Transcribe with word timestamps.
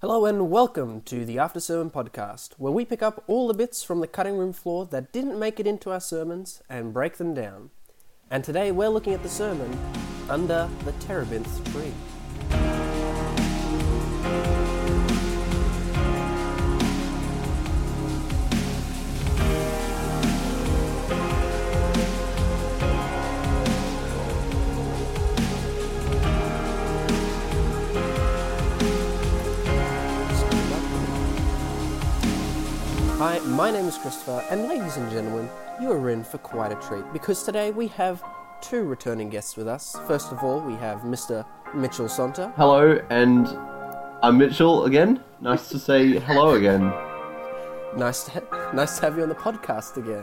Hello 0.00 0.26
and 0.26 0.48
welcome 0.48 1.00
to 1.00 1.24
the 1.24 1.40
After 1.40 1.58
Sermon 1.58 1.90
Podcast, 1.90 2.50
where 2.56 2.72
we 2.72 2.84
pick 2.84 3.02
up 3.02 3.24
all 3.26 3.48
the 3.48 3.52
bits 3.52 3.82
from 3.82 3.98
the 3.98 4.06
cutting 4.06 4.36
room 4.36 4.52
floor 4.52 4.86
that 4.86 5.10
didn't 5.10 5.36
make 5.36 5.58
it 5.58 5.66
into 5.66 5.90
our 5.90 5.98
sermons 5.98 6.62
and 6.70 6.92
break 6.94 7.16
them 7.16 7.34
down. 7.34 7.70
And 8.30 8.44
today 8.44 8.70
we're 8.70 8.90
looking 8.90 9.12
at 9.12 9.24
the 9.24 9.28
sermon 9.28 9.76
Under 10.30 10.70
the 10.84 10.92
Terebinth 10.92 11.72
Tree. 11.72 11.92
Hi, 33.18 33.40
my 33.40 33.72
name 33.72 33.86
is 33.86 33.98
Christopher, 33.98 34.44
and 34.48 34.68
ladies 34.68 34.96
and 34.96 35.10
gentlemen, 35.10 35.50
you 35.82 35.90
are 35.90 36.10
in 36.10 36.22
for 36.22 36.38
quite 36.38 36.70
a 36.70 36.76
treat 36.76 37.02
because 37.12 37.42
today 37.42 37.72
we 37.72 37.88
have 37.88 38.22
two 38.60 38.84
returning 38.84 39.28
guests 39.28 39.56
with 39.56 39.66
us. 39.66 39.96
First 40.06 40.30
of 40.30 40.44
all, 40.44 40.60
we 40.60 40.74
have 40.74 41.00
Mr. 41.00 41.44
Mitchell 41.74 42.06
Sonta. 42.06 42.54
Hello, 42.54 43.04
and 43.10 43.48
I'm 44.22 44.38
Mitchell 44.38 44.84
again. 44.84 45.20
Nice 45.40 45.68
to 45.70 45.80
say 45.80 46.20
hello 46.20 46.54
again. 46.54 46.92
Nice 47.96 48.22
to, 48.22 48.30
ha- 48.30 48.70
nice 48.72 49.00
to 49.00 49.06
have 49.06 49.16
you 49.16 49.24
on 49.24 49.30
the 49.30 49.34
podcast 49.34 49.96
again. 49.96 50.22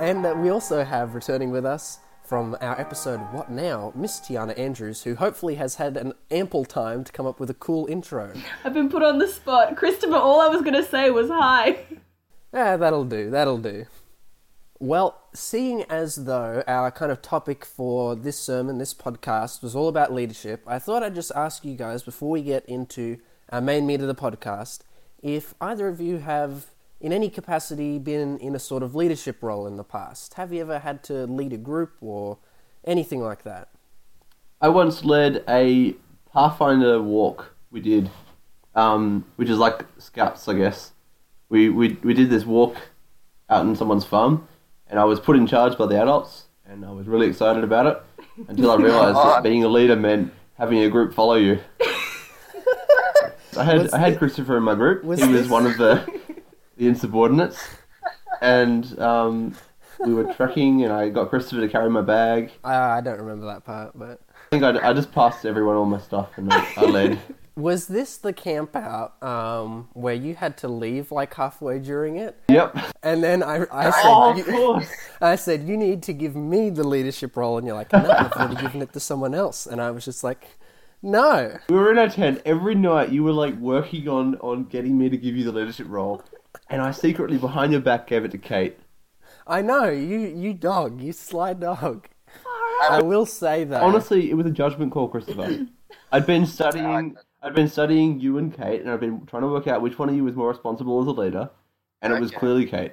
And 0.00 0.26
uh, 0.26 0.34
we 0.36 0.48
also 0.48 0.82
have 0.82 1.14
returning 1.14 1.52
with 1.52 1.64
us 1.64 2.00
from 2.24 2.56
our 2.60 2.76
episode 2.80 3.20
What 3.32 3.52
Now, 3.52 3.92
Miss 3.94 4.18
Tiana 4.18 4.58
Andrews, 4.58 5.04
who 5.04 5.14
hopefully 5.14 5.54
has 5.54 5.76
had 5.76 5.96
an 5.96 6.12
ample 6.32 6.64
time 6.64 7.04
to 7.04 7.12
come 7.12 7.24
up 7.24 7.38
with 7.38 7.50
a 7.50 7.54
cool 7.54 7.86
intro. 7.86 8.32
I've 8.64 8.74
been 8.74 8.88
put 8.88 9.04
on 9.04 9.18
the 9.18 9.28
spot. 9.28 9.76
Christopher, 9.76 10.16
all 10.16 10.40
I 10.40 10.48
was 10.48 10.62
going 10.62 10.74
to 10.74 10.82
say 10.82 11.10
was 11.10 11.28
hi. 11.28 11.78
Ah, 12.52 12.76
that'll 12.76 13.04
do, 13.04 13.30
that'll 13.30 13.58
do. 13.58 13.86
Well, 14.78 15.22
seeing 15.32 15.82
as 15.84 16.26
though 16.26 16.62
our 16.66 16.90
kind 16.90 17.10
of 17.10 17.22
topic 17.22 17.64
for 17.64 18.14
this 18.14 18.38
sermon, 18.38 18.78
this 18.78 18.92
podcast, 18.92 19.62
was 19.62 19.74
all 19.74 19.88
about 19.88 20.12
leadership, 20.12 20.62
I 20.66 20.78
thought 20.78 21.02
I'd 21.02 21.14
just 21.14 21.32
ask 21.34 21.64
you 21.64 21.76
guys 21.76 22.02
before 22.02 22.30
we 22.30 22.42
get 22.42 22.64
into 22.66 23.18
our 23.50 23.60
main 23.60 23.86
meat 23.86 24.00
of 24.00 24.06
the 24.06 24.14
podcast 24.14 24.80
if 25.22 25.54
either 25.60 25.88
of 25.88 26.00
you 26.00 26.18
have, 26.18 26.66
in 27.00 27.12
any 27.12 27.28
capacity, 27.28 27.98
been 27.98 28.38
in 28.38 28.54
a 28.54 28.58
sort 28.58 28.82
of 28.82 28.94
leadership 28.94 29.42
role 29.42 29.66
in 29.66 29.76
the 29.76 29.84
past. 29.84 30.34
Have 30.34 30.52
you 30.52 30.60
ever 30.60 30.78
had 30.78 31.02
to 31.04 31.26
lead 31.26 31.52
a 31.52 31.56
group 31.56 31.94
or 32.00 32.38
anything 32.84 33.20
like 33.20 33.42
that? 33.44 33.70
I 34.60 34.68
once 34.68 35.04
led 35.04 35.42
a 35.48 35.94
Pathfinder 36.32 37.02
walk. 37.02 37.54
We 37.70 37.80
did, 37.80 38.10
um, 38.74 39.24
which 39.36 39.48
is 39.48 39.58
like 39.58 39.84
scouts, 39.98 40.46
I 40.48 40.54
guess. 40.54 40.92
We, 41.48 41.68
we 41.68 41.94
we 42.02 42.12
did 42.14 42.30
this 42.30 42.44
walk 42.44 42.76
out 43.48 43.64
in 43.66 43.76
someone's 43.76 44.04
farm, 44.04 44.48
and 44.88 44.98
I 44.98 45.04
was 45.04 45.20
put 45.20 45.36
in 45.36 45.46
charge 45.46 45.78
by 45.78 45.86
the 45.86 46.00
adults, 46.00 46.44
and 46.66 46.84
I 46.84 46.90
was 46.90 47.06
really 47.06 47.26
excited 47.28 47.62
about 47.62 47.86
it 47.86 48.02
until 48.48 48.70
I 48.72 48.76
realised 48.76 49.16
that 49.16 49.42
being 49.44 49.62
a 49.64 49.68
leader 49.68 49.96
meant 49.96 50.32
having 50.58 50.78
a 50.80 50.90
group 50.90 51.14
follow 51.14 51.34
you. 51.34 51.60
I 53.58 53.64
had 53.64 53.82
Was 53.82 53.92
I 53.94 53.98
had 53.98 54.18
Christopher 54.18 54.56
in 54.58 54.64
my 54.64 54.74
group. 54.74 55.02
was 55.04 55.20
he 55.22 55.28
was 55.28 55.42
this- 55.42 55.50
one 55.50 55.66
of 55.66 55.76
the 55.78 56.04
the 56.76 56.88
insubordinates, 56.88 57.58
and 58.42 58.98
um, 59.00 59.54
we 60.00 60.12
were 60.12 60.32
trekking, 60.34 60.82
and 60.84 60.92
I 60.92 61.08
got 61.08 61.30
Christopher 61.30 61.62
to 61.62 61.68
carry 61.68 61.88
my 61.88 62.02
bag. 62.02 62.50
I, 62.64 62.98
I 62.98 63.00
don't 63.00 63.18
remember 63.18 63.46
that 63.46 63.64
part, 63.64 63.92
but. 63.94 64.20
I 64.30 64.48
think 64.50 64.62
I, 64.62 64.90
I 64.90 64.92
just 64.92 65.10
passed 65.10 65.44
everyone 65.44 65.74
all 65.74 65.86
my 65.86 65.98
stuff 65.98 66.28
and 66.36 66.52
I, 66.52 66.72
I 66.76 66.82
led. 66.84 67.18
Was 67.56 67.86
this 67.86 68.18
the 68.18 68.34
camp 68.34 68.76
out 68.76 69.20
um, 69.22 69.88
where 69.94 70.12
you 70.14 70.34
had 70.34 70.58
to 70.58 70.68
leave 70.68 71.10
like 71.10 71.32
halfway 71.34 71.78
during 71.78 72.16
it? 72.16 72.36
Yep. 72.48 72.76
And 73.02 73.24
then 73.24 73.42
I, 73.42 73.64
I 73.72 73.90
said, 73.90 74.02
Oh, 74.04 74.30
of 74.32 74.46
you- 74.46 74.86
I 75.22 75.36
said, 75.36 75.66
you 75.66 75.76
need 75.78 76.02
to 76.04 76.12
give 76.12 76.36
me 76.36 76.68
the 76.68 76.84
leadership 76.84 77.34
role, 77.34 77.56
and 77.56 77.66
you're 77.66 77.74
like, 77.76 77.90
no, 77.94 78.10
I've 78.10 78.32
already 78.32 78.60
given 78.60 78.82
it 78.82 78.92
to 78.92 79.00
someone 79.00 79.34
else. 79.34 79.66
And 79.66 79.80
I 79.80 79.90
was 79.90 80.04
just 80.04 80.22
like, 80.22 80.58
no. 81.00 81.56
We 81.70 81.76
were 81.76 81.90
in 81.90 81.98
our 81.98 82.10
tent 82.10 82.42
every 82.44 82.74
night. 82.74 83.08
You 83.10 83.24
were 83.24 83.32
like 83.32 83.54
working 83.56 84.06
on 84.06 84.34
on 84.36 84.64
getting 84.64 84.98
me 84.98 85.08
to 85.08 85.16
give 85.16 85.34
you 85.34 85.44
the 85.44 85.52
leadership 85.52 85.86
role, 85.88 86.22
and 86.68 86.82
I 86.82 86.90
secretly 86.90 87.38
behind 87.38 87.72
your 87.72 87.80
back 87.80 88.06
gave 88.06 88.24
it 88.26 88.32
to 88.32 88.38
Kate. 88.38 88.78
I 89.46 89.62
know 89.62 89.88
you, 89.88 90.18
you 90.18 90.52
dog, 90.52 91.00
you 91.00 91.12
sly 91.12 91.54
dog. 91.54 92.08
I 92.90 93.00
will 93.02 93.24
say 93.24 93.64
that 93.64 93.82
Honestly, 93.82 94.30
it 94.30 94.34
was 94.34 94.44
a 94.46 94.50
judgment 94.50 94.92
call, 94.92 95.08
Christopher. 95.08 95.66
I'd 96.12 96.26
been 96.26 96.46
studying. 96.46 97.16
I'd 97.42 97.54
been 97.54 97.68
studying 97.68 98.18
you 98.20 98.38
and 98.38 98.52
Kate, 98.54 98.80
and 98.80 98.90
I've 98.90 99.00
been 99.00 99.24
trying 99.26 99.42
to 99.42 99.48
work 99.48 99.66
out 99.66 99.82
which 99.82 99.98
one 99.98 100.08
of 100.08 100.14
you 100.16 100.24
was 100.24 100.34
more 100.34 100.48
responsible 100.48 101.00
as 101.00 101.06
a 101.06 101.12
leader, 101.12 101.50
and 102.02 102.12
it 102.12 102.20
was 102.20 102.30
Okay. 102.30 102.38
clearly 102.40 102.66
Kate. 102.66 102.92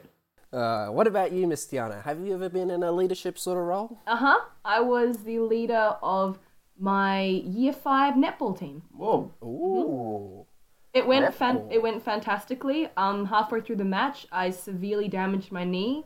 uh, 0.51 0.87
what 0.89 1.07
about 1.07 1.31
you, 1.31 1.47
Miss 1.47 1.65
Tiana? 1.65 2.03
Have 2.03 2.19
you 2.19 2.33
ever 2.35 2.47
been 2.49 2.69
in 2.69 2.83
a 2.83 2.91
leadership 2.91 3.39
sort 3.39 3.57
of 3.57 3.63
role? 3.65 3.97
Uh 4.05 4.15
huh. 4.17 4.39
I 4.63 4.81
was 4.81 5.23
the 5.23 5.39
leader 5.39 5.95
of 6.03 6.37
my 6.77 7.21
year 7.23 7.73
five 7.73 8.13
netball 8.15 8.57
team. 8.57 8.83
Whoa. 8.95 9.31
Ooh. 9.43 10.45
It 10.93 11.07
went 11.07 11.33
fan- 11.33 11.67
it 11.71 11.81
went 11.81 12.03
fantastically. 12.03 12.87
Um, 12.97 13.25
halfway 13.25 13.61
through 13.61 13.77
the 13.77 13.85
match, 13.85 14.27
I 14.31 14.51
severely 14.51 15.07
damaged 15.07 15.51
my 15.51 15.63
knee, 15.63 16.05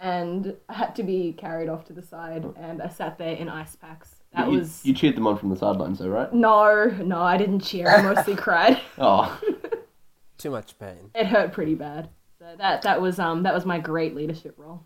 and 0.00 0.56
I 0.70 0.74
had 0.74 0.96
to 0.96 1.02
be 1.02 1.34
carried 1.34 1.68
off 1.68 1.84
to 1.86 1.92
the 1.92 2.02
side, 2.02 2.46
and 2.56 2.80
I 2.80 2.88
sat 2.88 3.18
there 3.18 3.34
in 3.36 3.50
ice 3.50 3.76
packs. 3.76 4.17
That 4.34 4.50
you, 4.50 4.58
was 4.58 4.84
you 4.84 4.94
cheered 4.94 5.16
them 5.16 5.26
on 5.26 5.38
from 5.38 5.48
the 5.50 5.56
sidelines, 5.56 5.98
though, 5.98 6.08
right? 6.08 6.32
no, 6.32 6.86
no. 7.02 7.20
I 7.20 7.36
didn't 7.36 7.60
cheer. 7.60 7.88
I 7.88 8.02
mostly 8.02 8.36
cried. 8.46 8.80
Oh, 8.98 9.40
Too 10.38 10.50
much 10.50 10.78
pain. 10.78 11.10
It 11.14 11.26
hurt 11.26 11.52
pretty 11.52 11.74
bad. 11.74 12.10
So 12.38 12.44
that 12.58 12.82
that 12.82 13.00
was 13.00 13.18
um 13.18 13.42
that 13.42 13.54
was 13.54 13.64
my 13.66 13.78
great 13.78 14.14
leadership 14.14 14.54
role. 14.56 14.84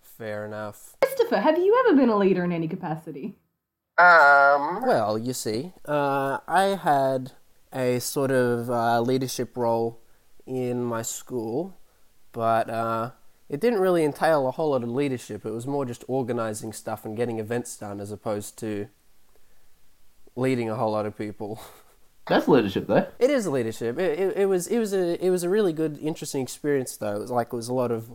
Fair 0.00 0.46
enough. 0.46 0.96
Christopher, 1.02 1.38
have 1.38 1.58
you 1.58 1.84
ever 1.86 1.96
been 1.96 2.08
a 2.08 2.16
leader 2.16 2.44
in 2.44 2.52
any 2.52 2.68
capacity? 2.68 3.36
Um, 3.98 4.82
Well, 4.86 5.18
you 5.18 5.32
see, 5.34 5.72
uh, 5.86 6.38
I 6.48 6.78
had 6.82 7.32
a 7.72 7.98
sort 8.00 8.30
of 8.30 8.70
uh, 8.70 9.00
leadership 9.02 9.56
role 9.56 10.00
in 10.46 10.82
my 10.84 11.02
school, 11.02 11.76
but 12.32 12.70
uh, 12.70 13.10
it 13.50 13.60
didn't 13.60 13.80
really 13.80 14.04
entail 14.04 14.46
a 14.46 14.52
whole 14.52 14.70
lot 14.70 14.84
of 14.84 14.88
leadership. 14.88 15.44
It 15.44 15.50
was 15.50 15.66
more 15.66 15.84
just 15.84 16.04
organizing 16.06 16.72
stuff 16.72 17.04
and 17.04 17.16
getting 17.16 17.40
events 17.40 17.76
done 17.76 18.00
as 18.00 18.12
opposed 18.12 18.56
to 18.60 18.86
leading 20.36 20.70
a 20.70 20.76
whole 20.76 20.92
lot 20.92 21.04
of 21.04 21.18
people. 21.18 21.60
that's 22.28 22.46
leadership, 22.46 22.86
though. 22.86 23.08
It 23.18 23.28
is 23.28 23.48
leadership. 23.48 23.98
It, 23.98 24.20
it, 24.20 24.36
it 24.36 24.46
was 24.46 24.68
it 24.68 24.78
was 24.78 24.94
a 24.94 25.22
it 25.22 25.30
was 25.30 25.42
a 25.42 25.48
really 25.48 25.72
good, 25.72 25.98
interesting 25.98 26.42
experience 26.42 26.96
though. 26.96 27.16
It 27.16 27.18
was 27.18 27.32
like 27.32 27.48
it 27.48 27.56
was 27.56 27.68
a 27.68 27.74
lot 27.74 27.90
of 27.90 28.12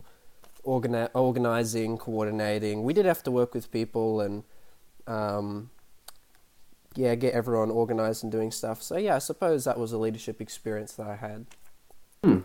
organi- 0.64 1.10
organizing, 1.12 1.98
coordinating. 1.98 2.82
We 2.82 2.94
did 2.94 3.04
have 3.04 3.22
to 3.24 3.30
work 3.30 3.52
with 3.52 3.70
people 3.70 4.22
and 4.22 4.42
um, 5.06 5.68
yeah, 6.94 7.14
get 7.14 7.34
everyone 7.34 7.70
organized 7.70 8.22
and 8.22 8.32
doing 8.32 8.50
stuff. 8.50 8.82
So 8.82 8.96
yeah, 8.96 9.16
I 9.16 9.18
suppose 9.18 9.64
that 9.64 9.78
was 9.78 9.92
a 9.92 9.98
leadership 9.98 10.40
experience 10.40 10.94
that 10.94 11.06
I 11.06 11.16
had. 11.16 11.46
Hmm. 12.24 12.38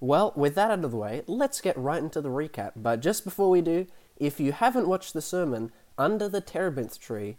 Well, 0.00 0.32
with 0.36 0.54
that 0.54 0.70
out 0.70 0.84
of 0.84 0.90
the 0.90 0.96
way, 0.96 1.22
let's 1.26 1.60
get 1.60 1.76
right 1.76 2.02
into 2.02 2.20
the 2.20 2.28
recap. 2.28 2.72
But 2.76 3.00
just 3.00 3.24
before 3.24 3.50
we 3.50 3.60
do, 3.60 3.86
if 4.16 4.38
you 4.38 4.52
haven't 4.52 4.88
watched 4.88 5.12
the 5.12 5.22
sermon 5.22 5.72
under 5.96 6.28
the 6.28 6.40
terebinth 6.40 7.00
tree, 7.00 7.36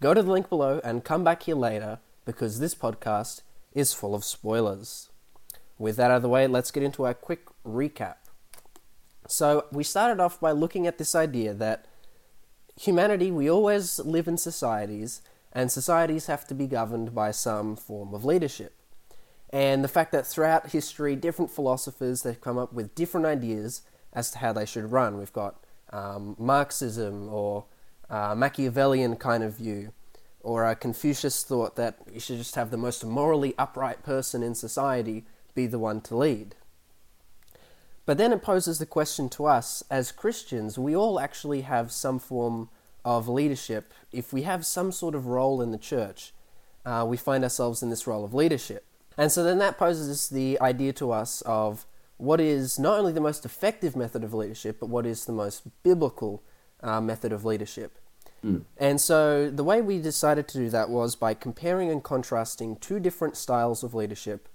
go 0.00 0.12
to 0.12 0.22
the 0.22 0.30
link 0.30 0.48
below 0.48 0.80
and 0.84 1.04
come 1.04 1.24
back 1.24 1.44
here 1.44 1.54
later 1.56 2.00
because 2.24 2.58
this 2.58 2.74
podcast 2.74 3.42
is 3.72 3.94
full 3.94 4.14
of 4.14 4.24
spoilers. 4.24 5.08
With 5.78 5.96
that 5.96 6.10
out 6.10 6.16
of 6.16 6.22
the 6.22 6.28
way, 6.28 6.46
let's 6.46 6.70
get 6.70 6.82
into 6.82 7.04
our 7.04 7.14
quick 7.14 7.46
recap. 7.66 8.16
So, 9.26 9.66
we 9.72 9.84
started 9.84 10.20
off 10.20 10.38
by 10.38 10.50
looking 10.50 10.86
at 10.86 10.98
this 10.98 11.14
idea 11.14 11.54
that 11.54 11.86
humanity, 12.78 13.30
we 13.30 13.48
always 13.48 13.98
live 14.00 14.28
in 14.28 14.36
societies, 14.36 15.22
and 15.52 15.72
societies 15.72 16.26
have 16.26 16.46
to 16.48 16.54
be 16.54 16.66
governed 16.66 17.14
by 17.14 17.30
some 17.30 17.76
form 17.76 18.14
of 18.14 18.24
leadership. 18.24 18.74
And 19.52 19.84
the 19.84 19.88
fact 19.88 20.12
that 20.12 20.26
throughout 20.26 20.70
history, 20.70 21.14
different 21.14 21.50
philosophers 21.50 22.22
they've 22.22 22.40
come 22.40 22.56
up 22.56 22.72
with 22.72 22.94
different 22.94 23.26
ideas 23.26 23.82
as 24.12 24.30
to 24.30 24.38
how 24.38 24.52
they 24.52 24.66
should 24.66 24.90
run. 24.92 25.18
We've 25.18 25.32
got 25.32 25.62
um, 25.92 26.36
Marxism 26.38 27.28
or 27.28 27.66
uh, 28.08 28.34
Machiavellian 28.34 29.16
kind 29.16 29.42
of 29.42 29.56
view, 29.56 29.92
or 30.40 30.68
a 30.68 30.74
Confucius 30.74 31.44
thought 31.44 31.76
that 31.76 31.98
you 32.12 32.20
should 32.20 32.38
just 32.38 32.54
have 32.54 32.70
the 32.70 32.76
most 32.76 33.04
morally 33.04 33.54
upright 33.58 34.02
person 34.02 34.42
in 34.42 34.54
society 34.54 35.24
be 35.54 35.66
the 35.66 35.78
one 35.78 36.00
to 36.02 36.16
lead. 36.16 36.54
But 38.04 38.18
then 38.18 38.32
it 38.32 38.42
poses 38.42 38.78
the 38.78 38.86
question 38.86 39.28
to 39.30 39.46
us 39.46 39.82
as 39.90 40.12
Christians, 40.12 40.78
we 40.78 40.96
all 40.96 41.20
actually 41.20 41.60
have 41.62 41.92
some 41.92 42.18
form 42.18 42.68
of 43.04 43.28
leadership. 43.28 43.92
If 44.10 44.32
we 44.32 44.42
have 44.42 44.66
some 44.66 44.92
sort 44.92 45.14
of 45.14 45.26
role 45.26 45.62
in 45.62 45.70
the 45.70 45.78
church, 45.78 46.32
uh, 46.84 47.04
we 47.06 47.16
find 47.16 47.44
ourselves 47.44 47.82
in 47.82 47.90
this 47.90 48.06
role 48.06 48.24
of 48.24 48.34
leadership. 48.34 48.84
And 49.16 49.30
so 49.30 49.42
then 49.44 49.58
that 49.58 49.78
poses 49.78 50.28
the 50.28 50.60
idea 50.60 50.92
to 50.94 51.12
us 51.12 51.42
of 51.42 51.86
what 52.16 52.40
is 52.40 52.78
not 52.78 52.98
only 52.98 53.12
the 53.12 53.20
most 53.20 53.44
effective 53.44 53.96
method 53.96 54.24
of 54.24 54.32
leadership, 54.32 54.78
but 54.80 54.88
what 54.88 55.06
is 55.06 55.24
the 55.24 55.32
most 55.32 55.62
biblical 55.82 56.42
uh, 56.82 57.00
method 57.00 57.32
of 57.32 57.44
leadership. 57.44 57.98
And 58.76 59.00
so 59.00 59.50
the 59.50 59.62
way 59.62 59.80
we 59.80 60.00
decided 60.00 60.48
to 60.48 60.58
do 60.58 60.68
that 60.70 60.90
was 60.90 61.14
by 61.14 61.32
comparing 61.34 61.90
and 61.90 62.02
contrasting 62.02 62.74
two 62.76 62.98
different 62.98 63.36
styles 63.36 63.84
of 63.84 63.94
leadership. 63.94 64.48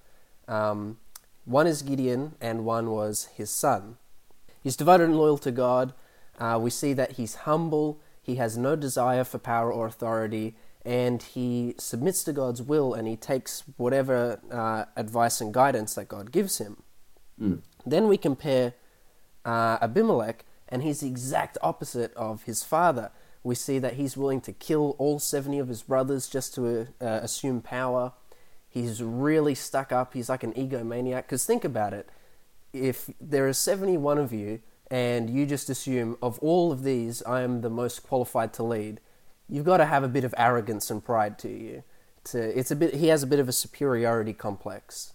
Um, 0.48 0.98
one 1.46 1.68
is 1.68 1.82
Gideon, 1.82 2.36
and 2.42 2.66
one 2.66 2.92
was 2.92 3.30
his 3.34 3.50
son. 3.50 3.98
He's 4.62 4.76
devoted 4.76 5.06
and 5.06 5.18
loyal 5.18 5.38
to 5.38 5.52
God. 5.52 5.94
Uh, 6.38 6.60
we 6.62 6.70
see 6.70 6.92
that 6.94 7.14
he's 7.14 7.36
humble, 7.36 8.02
he 8.22 8.36
has 8.36 8.58
no 8.58 8.76
desire 8.76 9.24
for 9.24 9.38
power 9.38 9.72
or 9.72 9.88
authority, 9.88 10.56
and 10.88 11.22
he 11.22 11.76
submits 11.78 12.24
to 12.24 12.32
God's 12.32 12.62
will 12.62 12.94
and 12.94 13.10
he 13.10 13.18
takes 13.18 13.66
whatever 13.76 14.40
uh, 14.50 14.86
advice 14.96 15.42
and 15.42 15.54
guidance 15.54 15.96
that 15.96 16.08
God 16.08 16.32
gives 16.32 16.60
him. 16.60 16.78
Then 17.86 18.08
we 18.08 18.16
compare 18.18 18.74
uh, 19.44 19.80
Abimelech, 19.82 20.46
and 20.70 20.84
he's 20.84 21.02
the 21.02 21.08
exact 21.08 21.58
opposite 21.62 22.14
of 22.16 22.44
his 22.44 22.64
father. 22.64 23.12
We 23.44 23.54
see 23.54 23.80
that 23.80 23.96
he's 23.96 24.16
willing 24.16 24.40
to 24.42 24.54
kill 24.54 24.96
all 24.98 25.20
70 25.20 25.60
of 25.60 25.68
his 25.68 25.84
brothers 25.84 26.30
just 26.30 26.56
to 26.56 26.88
uh, 27.02 27.06
assume 27.22 27.62
power. 27.62 28.14
He's 28.70 29.04
really 29.04 29.56
stuck 29.56 29.92
up. 29.92 30.14
He's 30.14 30.30
like 30.30 30.44
an 30.44 30.54
egomaniac. 30.54 31.24
Because 31.24 31.46
think 31.46 31.66
about 31.66 31.94
it 31.94 32.10
if 32.72 33.10
there 33.20 33.46
are 33.48 33.54
71 33.54 34.18
of 34.18 34.32
you, 34.32 34.62
and 34.90 35.30
you 35.30 35.46
just 35.46 35.70
assume, 35.70 36.18
of 36.22 36.40
all 36.40 36.72
of 36.72 36.84
these, 36.84 37.22
I 37.24 37.42
am 37.42 37.60
the 37.60 37.70
most 37.70 38.04
qualified 38.04 38.54
to 38.54 38.64
lead, 38.64 39.02
you've 39.50 39.66
got 39.66 39.78
to 39.78 39.86
have 39.86 40.04
a 40.04 40.08
bit 40.08 40.24
of 40.24 40.34
arrogance 40.38 40.90
and 40.90 41.04
pride 41.04 41.38
to 41.40 41.50
you. 41.50 41.84
To, 42.26 42.60
it's 42.60 42.72
a 42.72 42.76
bit, 42.76 42.96
he 42.96 43.08
has 43.08 43.24
a 43.24 43.28
bit 43.28 43.40
of 43.40 43.48
a 43.48 43.54
superiority 43.54 44.34
complex. 44.34 45.14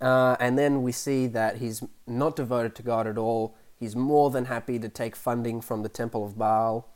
Uh, 0.00 0.36
and 0.38 0.58
then 0.58 0.82
we 0.82 0.92
see 0.92 1.26
that 1.26 1.56
he's 1.56 1.82
not 2.06 2.36
devoted 2.36 2.74
to 2.76 2.82
God 2.82 3.06
at 3.06 3.18
all. 3.18 3.56
He's 3.78 3.96
more 3.96 4.30
than 4.30 4.44
happy 4.44 4.78
to 4.78 4.88
take 4.88 5.16
funding 5.16 5.60
from 5.60 5.82
the 5.82 5.88
Temple 5.88 6.24
of 6.24 6.38
Baal. 6.38 6.88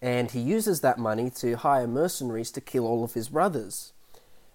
And 0.00 0.30
he 0.30 0.38
uses 0.38 0.80
that 0.82 0.98
money 0.98 1.30
to 1.30 1.56
hire 1.56 1.88
mercenaries 1.88 2.52
to 2.52 2.60
kill 2.60 2.86
all 2.86 3.02
of 3.02 3.14
his 3.14 3.28
brothers. 3.28 3.92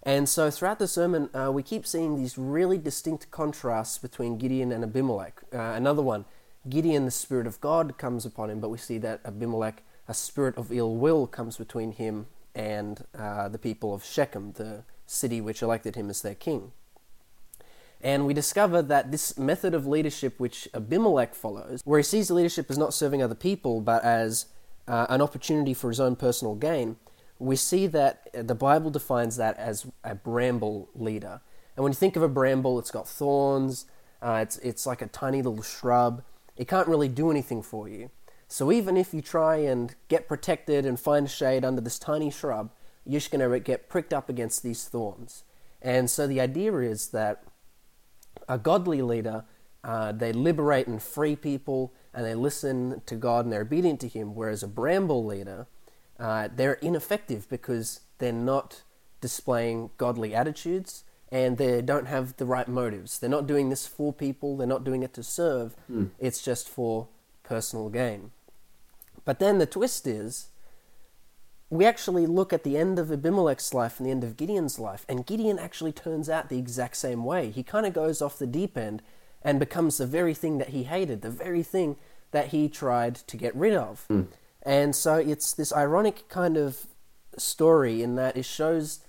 And 0.02 0.28
so 0.28 0.50
throughout 0.52 0.80
the 0.80 0.88
sermon, 0.88 1.30
uh, 1.34 1.52
we 1.52 1.64
keep 1.64 1.86
seeing 1.86 2.16
these 2.16 2.38
really 2.38 2.78
distinct 2.78 3.32
contrasts 3.32 3.98
between 3.98 4.38
Gideon 4.38 4.72
and 4.72 4.84
Abimelech. 4.84 5.42
Uh, 5.54 5.58
another 5.58 6.02
one, 6.02 6.26
Gideon, 6.68 7.06
the 7.06 7.12
Spirit 7.12 7.48
of 7.48 7.60
God 7.60 7.98
comes 7.98 8.26
upon 8.26 8.50
him, 8.50 8.60
but 8.60 8.70
we 8.70 8.78
see 8.78 8.98
that 9.00 9.22
Abimelech, 9.26 9.84
a 10.08 10.14
spirit 10.14 10.58
of 10.58 10.72
ill 10.72 10.96
will, 10.96 11.28
comes 11.28 11.58
between 11.58 11.94
him 11.94 12.28
and 12.56 13.06
uh, 13.18 13.50
the 13.50 13.58
people 13.58 13.94
of 13.94 14.04
Shechem, 14.04 14.54
the 14.54 14.84
city 15.06 15.42
which 15.42 15.62
elected 15.62 15.96
him 15.96 16.10
as 16.10 16.22
their 16.22 16.36
king. 16.36 16.72
And 18.02 18.26
we 18.26 18.34
discover 18.34 18.82
that 18.82 19.12
this 19.12 19.38
method 19.38 19.74
of 19.74 19.88
leadership 19.88 20.38
which 20.38 20.68
Abimelech 20.74 21.34
follows, 21.34 21.82
where 21.86 22.00
he 22.00 22.04
sees 22.04 22.30
leadership 22.30 22.70
as 22.70 22.78
not 22.78 22.94
serving 22.94 23.24
other 23.24 23.36
people 23.36 23.80
but 23.80 24.04
as 24.04 24.48
uh, 24.88 25.06
an 25.10 25.22
opportunity 25.22 25.74
for 25.74 25.88
his 25.90 26.02
own 26.02 26.18
personal 26.18 26.56
gain, 26.56 26.98
we 27.40 27.56
see 27.56 27.88
that 27.88 28.28
the 28.34 28.56
Bible 28.56 28.90
defines 28.90 29.38
that 29.38 29.58
as 29.58 29.88
a 30.04 30.16
bramble 30.16 30.90
leader. 30.94 31.40
And 31.76 31.84
when 31.84 31.92
you 31.92 31.98
think 31.98 32.16
of 32.16 32.24
a 32.24 32.28
bramble, 32.28 32.78
it's 32.78 32.92
got 32.92 33.08
thorns, 33.08 33.86
uh, 34.22 34.40
it's, 34.42 34.58
it's 34.58 34.86
like 34.86 35.02
a 35.02 35.08
tiny 35.08 35.42
little 35.42 35.64
shrub. 35.64 36.24
It 36.56 36.68
can't 36.68 36.88
really 36.88 37.08
do 37.08 37.32
anything 37.32 37.62
for 37.62 37.90
you. 37.90 38.12
So 38.54 38.72
even 38.72 38.98
if 38.98 39.16
you 39.16 39.22
try 39.24 39.56
and 39.56 39.96
get 40.10 40.28
protected 40.28 40.86
and 40.86 41.00
find 41.00 41.28
shade 41.28 41.66
under 41.66 41.82
this 41.82 41.98
tiny 41.98 42.30
shrub, 42.30 42.70
you're 43.04 43.20
just 43.20 43.32
going 43.32 43.52
to 43.52 43.60
get 43.60 43.90
pricked 43.90 44.14
up 44.14 44.30
against 44.30 44.62
these 44.62 44.88
thorns. 44.88 45.44
And 45.82 46.08
so 46.08 46.28
the 46.28 46.40
idea 46.40 46.72
is 46.78 47.08
that 47.08 47.46
a 48.48 48.60
godly 48.60 49.02
leader, 49.02 49.46
uh, 49.84 50.12
they 50.12 50.32
liberate 50.32 50.86
and 50.86 51.02
free 51.02 51.36
people, 51.36 51.96
and 52.14 52.24
they 52.24 52.36
listen 52.36 53.02
to 53.08 53.16
God 53.16 53.46
and 53.46 53.52
they're 53.52 53.62
obedient 53.62 54.00
to 54.02 54.08
Him. 54.08 54.36
Whereas 54.36 54.62
a 54.62 54.68
bramble 54.68 55.26
leader, 55.26 55.66
uh, 56.20 56.48
they're 56.56 56.74
ineffective 56.74 57.50
because 57.50 58.02
they're 58.20 58.32
not 58.32 58.84
displaying 59.20 59.90
godly 59.98 60.36
attitudes 60.36 61.06
and 61.32 61.58
they 61.58 61.82
don't 61.82 62.06
have 62.06 62.38
the 62.38 62.46
right 62.46 62.68
motives. 62.68 63.18
They're 63.18 63.32
not 63.32 63.48
doing 63.48 63.70
this 63.70 63.88
for 63.88 64.14
people. 64.14 64.58
They're 64.58 64.68
not 64.68 64.84
doing 64.84 65.02
it 65.02 65.16
to 65.16 65.24
serve. 65.24 65.76
It's 66.20 66.44
just 66.44 66.70
for 66.70 67.08
personal 67.42 67.90
gain. 67.90 68.30
But 69.26 69.40
then 69.40 69.58
the 69.58 69.66
twist 69.66 70.08
is 70.08 70.50
we 71.70 71.86
actually 71.86 72.28
look 72.28 72.54
at 72.54 72.64
the 72.64 72.78
end 72.78 73.00
of 73.00 73.12
Abimelech's 73.12 73.74
life 73.74 74.00
and 74.00 74.08
the 74.08 74.12
end 74.12 74.24
of 74.24 74.38
Gideon's 74.38 74.78
life, 74.78 75.06
and 75.10 75.26
Gideon 75.26 75.58
actually 75.58 75.92
turns 75.92 76.30
out 76.30 76.50
the 76.50 76.60
exact 76.60 76.98
same 76.98 77.26
way. 77.26 77.50
He 77.50 77.64
kind 77.64 77.86
of 77.86 77.94
goes 77.94 78.22
off 78.22 78.38
the 78.38 78.46
deep 78.46 78.78
end 78.78 79.02
and 79.42 79.60
becomes 79.60 79.98
the 79.98 80.06
very 80.06 80.34
thing 80.34 80.58
that 80.60 80.70
he 80.70 80.84
hated, 80.84 81.22
the 81.22 81.30
very 81.30 81.64
thing 81.64 81.96
that 82.32 82.48
he 82.48 82.70
tried 82.70 83.16
to 83.16 83.38
get 83.38 83.56
rid 83.56 83.74
of. 83.74 84.06
And 84.62 84.96
so 84.96 85.16
it's 85.16 85.54
this 85.54 85.74
ironic 85.74 86.30
kind 86.30 86.58
of 86.58 86.86
story 87.38 88.02
in 88.04 88.16
that 88.16 88.38
it 88.38 88.46
shows 88.46 89.00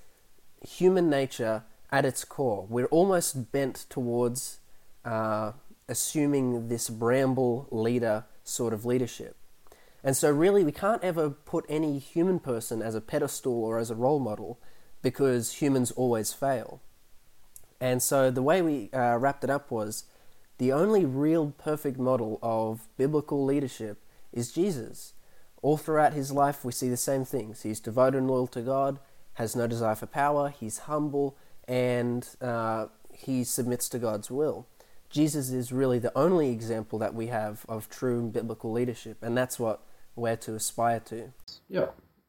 human 0.67 1.11
nature 1.11 1.65
at 1.93 2.05
its 2.05 2.25
core. 2.25 2.67
We're 2.69 2.87
almost 2.87 3.53
bent 3.53 3.87
towards 3.89 4.59
uh, 5.05 5.53
assuming 5.89 6.69
this 6.69 6.89
bramble 6.89 7.69
leader 7.71 8.25
sort 8.43 8.73
of 8.73 8.85
leadership. 8.85 9.37
And 10.07 10.15
so, 10.15 10.31
really, 10.31 10.63
we 10.63 10.71
can't 10.71 11.03
ever 11.03 11.31
put 11.31 11.65
any 11.67 11.99
human 11.99 12.39
person 12.39 12.83
as 12.83 12.95
a 12.95 13.01
pedestal 13.01 13.65
or 13.65 13.79
as 13.79 13.91
a 13.91 13.95
role 13.95 14.21
model 14.21 14.61
because 15.01 15.63
humans 15.63 15.91
always 15.93 16.35
fail. 16.35 16.83
And 17.81 18.03
so, 18.03 18.31
the 18.31 18.43
way 18.43 18.61
we 18.61 18.91
uh, 18.93 19.17
wrapped 19.17 19.45
it 19.45 19.51
up 19.51 19.71
was 19.71 20.05
the 20.59 20.73
only 20.73 21.07
real 21.07 21.55
perfect 21.57 21.99
model 21.99 22.39
of 22.43 22.87
biblical 22.99 23.45
leadership 23.45 23.99
is 24.31 24.53
Jesus. 24.53 25.15
All 25.63 25.79
throughout 25.79 26.13
his 26.13 26.31
life, 26.31 26.67
we 26.67 26.73
see 26.73 26.91
the 26.91 26.99
same 26.99 27.25
things. 27.25 27.63
He's 27.63 27.81
devoted 27.81 28.19
and 28.19 28.29
loyal 28.29 28.47
to 28.49 28.61
God, 28.61 28.99
has 29.35 29.57
no 29.57 29.67
desire 29.67 29.95
for 29.95 30.07
power, 30.07 30.51
he's 30.51 30.81
humble, 30.81 31.37
and 31.67 32.29
uh, 32.43 32.87
he 33.11 33.43
submits 33.43 33.89
to 33.89 33.99
God's 33.99 34.31
will. 34.31 34.67
Jesus 35.09 35.51
is 35.51 35.73
really 35.73 35.99
the 35.99 36.17
only 36.17 36.51
example 36.51 36.99
that 36.99 37.15
we 37.15 37.29
have 37.29 37.65
of 37.69 37.89
true 37.89 38.29
biblical 38.29 38.71
leadership, 38.71 39.23
and 39.23 39.37
that's 39.37 39.59
what 39.59 39.81
we're 40.17 40.37
to 40.37 40.55
aspire 40.55 41.01
to. 41.01 41.33
Yeah, 41.69 41.87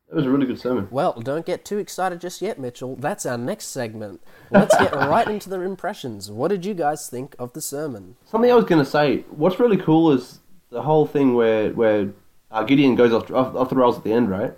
that 0.08 0.16
was 0.16 0.26
a 0.26 0.30
really 0.30 0.46
good 0.46 0.60
sermon. 0.60 0.88
Well, 0.92 1.14
don't 1.14 1.46
get 1.46 1.66
too 1.66 1.78
excited 1.78 2.22
just 2.22 2.42
yet, 2.42 2.60
Mitchell. 2.60 2.96
That's 2.96 3.26
our 3.26 3.38
next 3.38 3.66
segment. 3.66 4.22
Let's 4.52 4.78
get 4.78 4.94
right 4.94 5.28
into 5.28 5.50
the 5.50 5.60
impressions. 5.62 6.30
What 6.30 6.50
did 6.50 6.66
you 6.66 6.74
guys 6.74 7.10
think 7.10 7.36
of 7.40 7.54
the 7.54 7.62
sermon? 7.62 8.16
Something 8.26 8.52
I 8.52 8.56
was 8.56 8.66
going 8.66 8.84
to 8.84 8.90
say. 8.90 9.26
What's 9.30 9.60
really 9.60 9.78
cool 9.78 10.12
is 10.12 10.40
the 10.70 10.84
whole 10.84 11.06
thing 11.08 11.34
where 11.34 11.72
where 11.72 12.10
uh, 12.52 12.64
Gideon 12.64 12.96
goes 12.96 13.14
off, 13.14 13.32
off 13.32 13.56
off 13.56 13.70
the 13.70 13.76
rails 13.76 13.98
at 13.98 14.04
the 14.04 14.14
end, 14.14 14.30
right? 14.30 14.54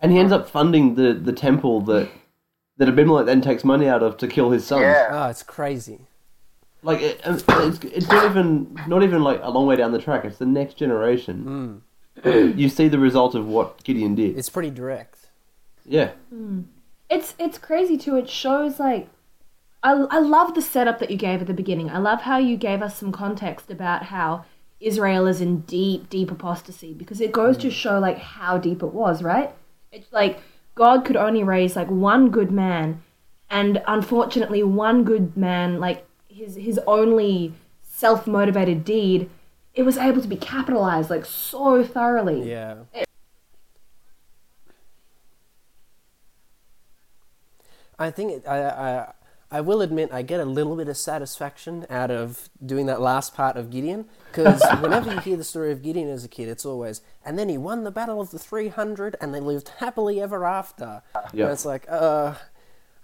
And 0.00 0.12
he 0.12 0.18
ends 0.18 0.32
up 0.32 0.48
funding 0.48 0.94
the, 0.94 1.12
the 1.14 1.32
temple 1.32 1.80
that 1.82 2.10
that 2.76 2.88
Abimelech 2.88 3.26
then 3.26 3.40
takes 3.40 3.64
money 3.64 3.88
out 3.88 4.02
of 4.02 4.16
to 4.18 4.26
kill 4.26 4.50
his 4.50 4.66
sons. 4.66 4.82
Yeah. 4.82 5.08
Oh, 5.10 5.28
it's 5.28 5.42
crazy. 5.42 6.06
Like 6.82 7.00
it, 7.00 7.20
it's 7.24 7.84
it's 7.84 8.08
not 8.08 8.24
even 8.24 8.78
not 8.86 9.02
even 9.02 9.22
like 9.22 9.40
a 9.42 9.50
long 9.50 9.66
way 9.66 9.76
down 9.76 9.92
the 9.92 9.98
track. 9.98 10.24
It's 10.24 10.38
the 10.38 10.46
next 10.46 10.74
generation. 10.74 11.82
You 12.24 12.68
see 12.68 12.88
the 12.88 12.98
result 12.98 13.34
of 13.34 13.46
what 13.46 13.82
Gideon 13.84 14.14
did. 14.14 14.36
It's 14.38 14.48
pretty 14.48 14.70
direct. 14.70 15.30
yeah, 15.84 16.10
hmm. 16.28 16.62
It's 17.08 17.34
it's 17.38 17.58
crazy 17.58 17.96
too. 17.96 18.16
It 18.16 18.28
shows 18.28 18.78
like 18.78 19.08
I 19.82 19.92
I 19.92 20.18
love 20.18 20.54
the 20.54 20.62
setup 20.62 20.98
that 20.98 21.10
you 21.10 21.16
gave 21.16 21.40
at 21.40 21.46
the 21.46 21.54
beginning. 21.54 21.90
I 21.90 21.98
love 21.98 22.22
how 22.22 22.38
you 22.38 22.56
gave 22.56 22.82
us 22.82 22.96
some 22.96 23.12
context 23.12 23.70
about 23.70 24.04
how 24.04 24.44
Israel 24.78 25.26
is 25.26 25.40
in 25.40 25.60
deep 25.60 26.08
deep 26.08 26.30
apostasy 26.30 26.92
because 26.94 27.20
it 27.20 27.32
goes 27.32 27.56
to 27.58 27.68
hmm. 27.68 27.74
show 27.74 27.98
like 27.98 28.18
how 28.18 28.58
deep 28.58 28.82
it 28.82 28.92
was, 28.92 29.22
right? 29.22 29.52
It's 29.92 30.12
like 30.12 30.40
God 30.74 31.04
could 31.04 31.16
only 31.16 31.42
raise 31.42 31.74
like 31.76 31.90
one 31.90 32.30
good 32.30 32.50
man 32.50 33.02
and 33.50 33.82
unfortunately 33.86 34.62
one 34.62 35.04
good 35.04 35.36
man 35.36 35.80
like 35.80 36.06
his 36.28 36.54
his 36.56 36.78
only 36.86 37.52
self-motivated 37.82 38.84
deed 38.84 39.28
it 39.80 39.84
was 39.86 39.96
able 39.96 40.20
to 40.20 40.28
be 40.28 40.36
capitalized 40.36 41.08
like 41.08 41.24
so 41.24 41.82
thoroughly. 41.82 42.46
Yeah. 42.46 42.80
I 47.98 48.10
think 48.10 48.32
it, 48.32 48.46
I, 48.46 48.58
I 48.68 49.12
I 49.50 49.60
will 49.62 49.80
admit 49.80 50.10
I 50.12 50.20
get 50.20 50.38
a 50.38 50.44
little 50.44 50.76
bit 50.76 50.88
of 50.88 50.98
satisfaction 50.98 51.86
out 51.88 52.10
of 52.10 52.50
doing 52.64 52.84
that 52.86 53.00
last 53.00 53.34
part 53.34 53.56
of 53.56 53.70
Gideon 53.70 54.04
because 54.30 54.62
whenever 54.80 55.14
you 55.14 55.18
hear 55.20 55.38
the 55.38 55.44
story 55.44 55.72
of 55.72 55.80
Gideon 55.82 56.10
as 56.10 56.24
a 56.26 56.28
kid, 56.28 56.50
it's 56.50 56.66
always 56.66 57.00
and 57.24 57.38
then 57.38 57.48
he 57.48 57.56
won 57.56 57.84
the 57.84 57.90
battle 57.90 58.20
of 58.20 58.32
the 58.32 58.38
three 58.38 58.68
hundred 58.68 59.16
and 59.18 59.34
they 59.34 59.40
lived 59.40 59.70
happily 59.78 60.20
ever 60.20 60.44
after. 60.44 61.00
Yeah. 61.32 61.44
And 61.44 61.52
it's 61.52 61.64
like 61.64 61.86
uh. 61.88 62.34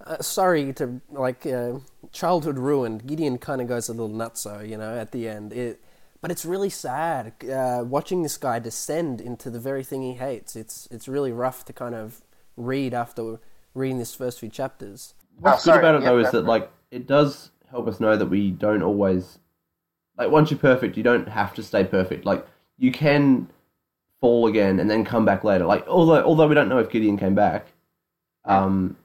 Uh, 0.05 0.21
sorry 0.21 0.75
to 0.75 1.01
like 1.11 1.47
uh, 1.47 1.73
childhood 2.13 2.59
ruined. 2.59 3.07
Gideon 3.07 3.39
kind 3.39 3.63
of 3.63 3.67
goes 3.67 3.89
a 3.89 3.93
little 3.93 4.11
nutso, 4.11 4.61
you 4.69 4.77
know, 4.77 4.95
at 4.95 5.11
the 5.11 5.27
end. 5.27 5.55
It, 5.55 5.81
but 6.27 6.33
it's 6.33 6.45
really 6.45 6.69
sad 6.69 7.35
uh, 7.49 7.85
watching 7.87 8.25
this 8.25 8.37
guy 8.37 8.59
descend 8.59 9.21
into 9.21 9.49
the 9.49 9.61
very 9.61 9.85
thing 9.85 10.03
he 10.03 10.15
hates. 10.15 10.57
It's 10.57 10.89
it's 10.91 11.07
really 11.07 11.31
rough 11.31 11.65
to 11.67 11.73
kind 11.73 11.95
of 11.95 12.21
read 12.57 12.95
after 12.95 13.39
reading 13.75 13.99
this 13.99 14.13
first 14.13 14.41
few 14.41 14.49
chapters. 14.49 15.15
What's 15.39 15.69
Oh, 15.69 15.71
good 15.71 15.79
about 15.79 16.03
sorry, 16.03 16.03
it 16.03 16.05
though 16.05 16.19
is 16.19 16.33
that 16.33 16.45
like 16.45 16.69
it 16.91 17.07
does 17.07 17.53
help 17.71 17.87
us 17.87 18.01
know 18.01 18.17
that 18.17 18.27
we 18.27 18.51
don't 18.51 18.83
always 18.83 19.39
like 20.19 20.33
once 20.33 20.51
you're 20.51 20.59
perfect, 20.59 20.97
you 20.97 21.05
don't 21.05 21.29
have 21.29 21.55
to 21.55 21.63
stay 21.63 21.85
perfect. 21.85 22.27
Like 22.27 22.45
you 22.77 22.91
can 22.91 23.49
fall 24.21 24.49
again 24.49 24.81
and 24.81 24.91
then 24.91 25.05
come 25.05 25.25
back 25.25 25.45
later. 25.45 25.65
Like 25.65 25.87
although 25.87 26.25
although 26.25 26.49
we 26.49 26.57
don't 26.57 26.69
know 26.69 26.79
if 26.79 26.91
Gideon 26.91 27.19
came 27.19 27.37
back, 27.37 27.69
um, 28.47 28.97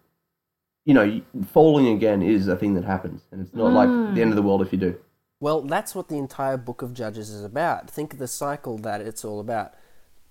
you 0.85 0.95
know, 0.95 1.21
falling 1.51 1.85
again 1.89 2.23
is 2.23 2.47
a 2.47 2.55
thing 2.55 2.73
that 2.73 2.83
happens, 2.83 3.21
and 3.31 3.41
it's 3.41 3.53
not 3.53 3.73
like 3.73 4.15
the 4.15 4.23
end 4.23 4.31
of 4.31 4.37
the 4.37 4.41
world 4.41 4.63
if 4.63 4.71
you 4.73 4.79
do. 4.79 4.97
Well, 5.41 5.61
that's 5.61 5.95
what 5.95 6.07
the 6.07 6.19
entire 6.19 6.55
book 6.55 6.83
of 6.83 6.93
Judges 6.93 7.31
is 7.31 7.43
about. 7.43 7.89
Think 7.89 8.13
of 8.13 8.19
the 8.19 8.27
cycle 8.27 8.77
that 8.77 9.01
it's 9.01 9.25
all 9.25 9.39
about. 9.39 9.73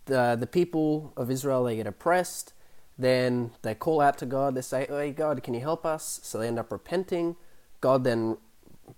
The, 0.05 0.37
the 0.39 0.47
people 0.47 1.13
of 1.17 1.33
Israel, 1.33 1.65
they 1.65 1.75
get 1.75 1.89
oppressed, 1.89 2.53
then 2.97 3.51
they 3.63 3.75
call 3.75 4.01
out 4.01 4.19
to 4.19 4.27
God, 4.27 4.55
they 4.55 4.61
say, 4.61 4.87
Hey, 4.89 5.11
God, 5.11 5.43
can 5.43 5.53
you 5.53 5.61
help 5.61 5.85
us? 5.85 6.21
So 6.23 6.39
they 6.39 6.47
end 6.47 6.61
up 6.61 6.71
repenting. 6.71 7.35
God 7.81 8.05
then 8.05 8.39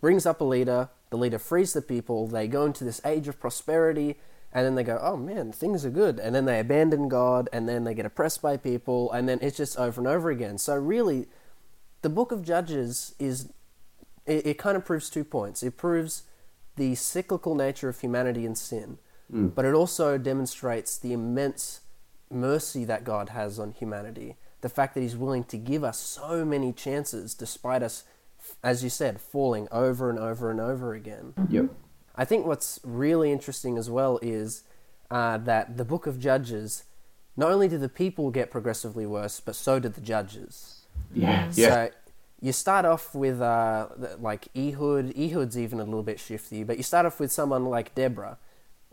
brings 0.02 0.26
up 0.26 0.42
a 0.42 0.44
leader, 0.44 0.90
the 1.08 1.16
leader 1.16 1.38
frees 1.38 1.72
the 1.72 1.80
people, 1.80 2.26
they 2.26 2.46
go 2.46 2.66
into 2.66 2.84
this 2.84 3.00
age 3.06 3.26
of 3.26 3.40
prosperity, 3.40 4.18
and 4.52 4.66
then 4.66 4.74
they 4.74 4.84
go, 4.84 4.98
Oh 5.00 5.16
man, 5.16 5.50
things 5.50 5.82
are 5.86 5.90
good. 5.90 6.18
And 6.18 6.34
then 6.34 6.44
they 6.44 6.60
abandon 6.60 7.08
God, 7.08 7.48
and 7.54 7.66
then 7.66 7.84
they 7.84 7.94
get 7.94 8.04
oppressed 8.04 8.42
by 8.42 8.58
people, 8.58 9.10
and 9.12 9.26
then 9.26 9.38
it's 9.40 9.56
just 9.56 9.78
over 9.78 9.98
and 9.98 10.08
over 10.08 10.28
again. 10.28 10.58
So, 10.58 10.76
really, 10.76 11.26
the 12.02 12.10
book 12.10 12.32
of 12.32 12.42
Judges 12.42 13.14
is 13.18 13.50
it, 14.26 14.46
it 14.46 14.58
kind 14.58 14.76
of 14.76 14.84
proves 14.84 15.10
two 15.10 15.24
points. 15.24 15.62
It 15.62 15.76
proves 15.76 16.22
the 16.76 16.94
cyclical 16.94 17.54
nature 17.54 17.88
of 17.88 18.00
humanity 18.00 18.46
and 18.46 18.56
sin, 18.56 18.98
but 19.54 19.64
it 19.64 19.74
also 19.74 20.18
demonstrates 20.18 20.98
the 20.98 21.12
immense 21.12 21.80
mercy 22.30 22.84
that 22.84 23.04
God 23.04 23.30
has 23.30 23.58
on 23.58 23.72
humanity. 23.72 24.36
The 24.60 24.68
fact 24.68 24.94
that 24.94 25.00
He's 25.00 25.16
willing 25.16 25.44
to 25.44 25.56
give 25.56 25.84
us 25.84 25.98
so 25.98 26.44
many 26.44 26.72
chances 26.72 27.34
despite 27.34 27.82
us, 27.82 28.04
as 28.62 28.84
you 28.84 28.90
said, 28.90 29.20
falling 29.20 29.68
over 29.72 30.08
and 30.10 30.18
over 30.18 30.50
and 30.50 30.60
over 30.60 30.94
again. 30.94 31.34
Yep. 31.48 31.66
I 32.14 32.24
think 32.24 32.46
what's 32.46 32.78
really 32.84 33.32
interesting 33.32 33.78
as 33.78 33.88
well 33.90 34.18
is 34.22 34.64
uh, 35.10 35.38
that 35.38 35.76
the 35.76 35.84
book 35.84 36.06
of 36.06 36.18
Judges, 36.18 36.84
not 37.36 37.50
only 37.50 37.68
did 37.68 37.80
the 37.80 37.88
people 37.88 38.30
get 38.30 38.50
progressively 38.50 39.06
worse, 39.06 39.40
but 39.40 39.56
so 39.56 39.78
did 39.78 39.94
the 39.94 40.00
judges. 40.00 40.86
Yeah. 41.14 41.50
Yeah. 41.54 41.88
You 42.42 42.52
start 42.52 42.84
off 42.84 43.14
with 43.14 43.40
uh, 43.40 43.86
like 44.18 44.48
Ehud. 44.56 45.14
Ehud's 45.16 45.56
even 45.56 45.78
a 45.78 45.84
little 45.84 46.02
bit 46.02 46.18
shifty, 46.18 46.64
but 46.64 46.76
you 46.76 46.82
start 46.82 47.06
off 47.06 47.20
with 47.20 47.30
someone 47.30 47.66
like 47.66 47.94
Deborah. 47.94 48.36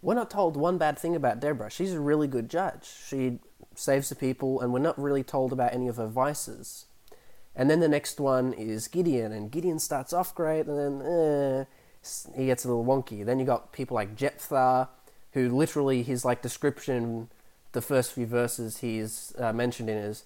We're 0.03 0.13
not 0.13 0.29
told 0.29 0.55
one 0.55 0.77
bad 0.77 0.99
thing 0.99 1.15
about 1.15 1.39
Deborah. 1.39 1.71
She's 1.71 1.93
a 1.93 1.99
really 1.99 2.27
good 2.27 2.47
judge. 2.47 2.87
She 3.07 3.39
saves 3.73 4.09
the 4.09 4.15
people, 4.15 4.61
and 4.61 4.71
we're 4.71 4.79
not 4.79 5.01
really 5.01 5.23
told 5.23 5.51
about 5.51 5.73
any 5.73 5.87
of 5.87 5.97
her 5.97 6.05
vices. 6.05 6.85
And 7.55 7.71
then 7.71 7.79
the 7.79 7.87
next 7.87 8.19
one 8.19 8.53
is 8.53 8.87
Gideon, 8.87 9.31
and 9.31 9.49
Gideon 9.49 9.79
starts 9.79 10.13
off 10.13 10.35
great, 10.35 10.67
and 10.67 10.77
then 10.77 11.01
eh, 11.01 11.65
he 12.37 12.45
gets 12.45 12.65
a 12.65 12.67
little 12.67 12.85
wonky. 12.85 13.25
Then 13.25 13.39
you 13.39 13.45
got 13.45 13.73
people 13.73 13.95
like 13.95 14.15
Jephthah, 14.15 14.89
who 15.33 15.49
literally 15.49 16.03
his 16.03 16.23
like 16.23 16.43
description, 16.43 17.29
the 17.71 17.81
first 17.81 18.13
few 18.13 18.27
verses 18.27 18.77
he's 18.77 19.33
uh, 19.39 19.53
mentioned 19.53 19.89
in 19.89 19.97
is, 19.97 20.25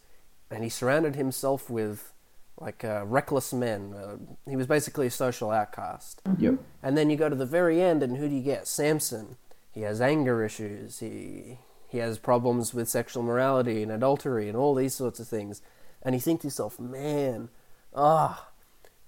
and 0.52 0.62
he 0.62 0.70
surrounded 0.70 1.16
himself 1.16 1.70
with 1.70 2.13
like 2.60 2.84
uh, 2.84 3.04
reckless 3.06 3.54
men. 3.54 3.94
Uh, 3.94 4.18
he 4.50 4.56
was 4.56 4.68
basically 4.68 5.08
a 5.08 5.12
social 5.12 5.52
outcast. 5.52 6.22
Yep. 6.38 6.56
And 6.82 6.98
then 6.98 7.10
you 7.10 7.18
go 7.18 7.30
to 7.30 7.36
the 7.36 7.46
very 7.46 7.82
end, 7.82 8.04
and 8.04 8.18
who 8.18 8.30
do 8.30 8.36
you 8.36 8.44
get? 8.44 8.68
Samson. 8.68 9.38
He 9.72 9.82
has 9.82 10.02
anger 10.02 10.44
issues. 10.46 11.00
He 11.00 11.58
he 11.88 11.98
has 12.00 12.18
problems 12.18 12.74
with 12.74 12.90
sexual 12.90 13.24
morality 13.24 13.84
and 13.84 13.92
adultery 13.92 14.48
and 14.48 14.58
all 14.58 14.74
these 14.74 14.96
sorts 14.96 15.20
of 15.20 15.28
things. 15.28 15.62
And 16.02 16.16
you 16.16 16.22
think 16.22 16.42
to 16.42 16.48
yourself, 16.48 16.80
man, 16.80 17.50
ah, 17.96 18.50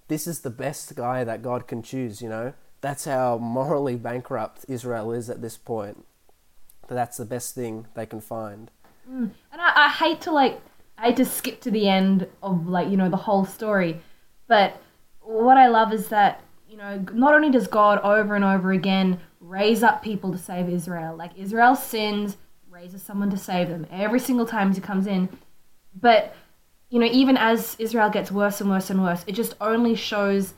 this 0.08 0.26
is 0.26 0.40
the 0.40 0.50
best 0.50 0.94
guy 0.94 1.24
that 1.24 1.42
God 1.42 1.66
can 1.66 1.82
choose. 1.82 2.22
You 2.22 2.28
know, 2.28 2.52
that's 2.80 3.04
how 3.04 3.38
morally 3.38 3.96
bankrupt 3.96 4.64
Israel 4.68 5.12
is 5.12 5.28
at 5.28 5.42
this 5.42 5.56
point. 5.56 6.04
That's 6.88 7.16
the 7.16 7.24
best 7.24 7.54
thing 7.54 7.86
they 7.94 8.06
can 8.06 8.20
find. 8.20 8.70
And 9.52 9.60
I, 9.60 9.86
I 9.86 9.88
hate 9.90 10.20
to 10.22 10.30
like, 10.30 10.60
I 10.98 11.12
to 11.12 11.24
skip 11.24 11.60
to 11.62 11.70
the 11.70 11.88
end 11.88 12.26
of 12.42 12.68
like 12.68 12.88
you 12.88 12.96
know 12.96 13.08
the 13.08 13.16
whole 13.16 13.44
story, 13.44 14.00
but 14.48 14.80
what 15.20 15.56
I 15.56 15.68
love 15.68 15.92
is 15.92 16.08
that 16.08 16.42
you 16.68 16.76
know 16.76 17.04
not 17.12 17.34
only 17.34 17.50
does 17.50 17.66
God 17.66 17.98
over 18.00 18.34
and 18.34 18.44
over 18.44 18.72
again 18.72 19.20
raise 19.40 19.82
up 19.82 20.02
people 20.02 20.32
to 20.32 20.38
save 20.38 20.68
Israel, 20.68 21.16
like 21.16 21.32
Israel 21.36 21.76
sins, 21.76 22.36
raises 22.70 23.02
someone 23.02 23.30
to 23.30 23.36
save 23.36 23.68
them 23.68 23.86
every 23.90 24.20
single 24.20 24.46
time 24.46 24.72
he 24.72 24.80
comes 24.80 25.06
in, 25.06 25.28
but 25.94 26.34
you 26.88 26.98
know 26.98 27.06
even 27.06 27.36
as 27.36 27.76
Israel 27.78 28.10
gets 28.10 28.30
worse 28.30 28.60
and 28.60 28.70
worse 28.70 28.90
and 28.90 29.02
worse, 29.02 29.24
it 29.26 29.32
just 29.32 29.54
only 29.60 29.94
shows 29.94 30.54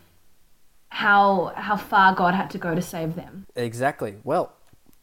how 0.90 1.52
how 1.56 1.76
far 1.76 2.14
God 2.14 2.34
had 2.34 2.50
to 2.50 2.58
go 2.58 2.74
to 2.74 2.82
save 2.82 3.14
them. 3.14 3.46
Exactly. 3.56 4.16
Well, 4.24 4.52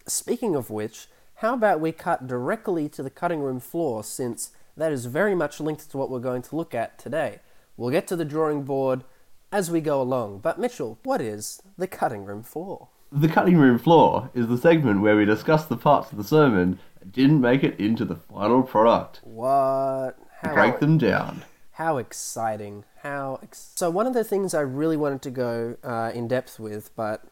speaking 0.07 0.55
of 0.55 0.69
which, 0.69 1.07
how 1.35 1.53
about 1.53 1.79
we 1.79 1.91
cut 1.91 2.27
directly 2.27 2.89
to 2.89 3.03
the 3.03 3.09
cutting 3.09 3.39
room 3.39 3.59
floor 3.59 4.03
since 4.03 4.51
that 4.77 4.91
is 4.91 5.05
very 5.05 5.35
much 5.35 5.59
linked 5.59 5.89
to 5.91 5.97
what 5.97 6.09
we're 6.09 6.19
going 6.19 6.41
to 6.43 6.55
look 6.55 6.73
at 6.75 6.97
today. 6.99 7.39
We'll 7.77 7.91
get 7.91 8.07
to 8.07 8.15
the 8.15 8.25
drawing 8.25 8.63
board 8.63 9.03
as 9.51 9.69
we 9.71 9.81
go 9.81 10.01
along. 10.01 10.39
But 10.39 10.59
Mitchell, 10.59 10.99
what 11.03 11.21
is 11.21 11.61
the 11.77 11.87
cutting 11.87 12.25
room 12.25 12.43
floor? 12.43 12.89
The 13.11 13.27
cutting 13.29 13.57
room 13.57 13.77
floor 13.79 14.29
is 14.33 14.47
the 14.47 14.57
segment 14.57 15.01
where 15.01 15.15
we 15.15 15.25
discuss 15.25 15.65
the 15.65 15.77
parts 15.77 16.11
of 16.11 16.17
the 16.17 16.23
sermon 16.23 16.79
that 16.99 17.11
didn't 17.11 17.39
make 17.41 17.63
it 17.63 17.79
into 17.79 18.03
the 18.03 18.15
final 18.15 18.63
product. 18.63 19.21
What? 19.23 20.17
How, 20.41 20.53
Break 20.53 20.79
them 20.79 20.97
down. 20.97 21.43
how 21.73 21.97
exciting. 21.97 22.83
How 23.03 23.39
ex- 23.43 23.71
So 23.75 23.89
one 23.89 24.07
of 24.07 24.13
the 24.13 24.23
things 24.23 24.53
I 24.53 24.61
really 24.61 24.97
wanted 24.97 25.21
to 25.23 25.31
go 25.31 25.77
uh, 25.83 26.11
in 26.13 26.27
depth 26.27 26.59
with, 26.59 26.93
but 26.95 27.23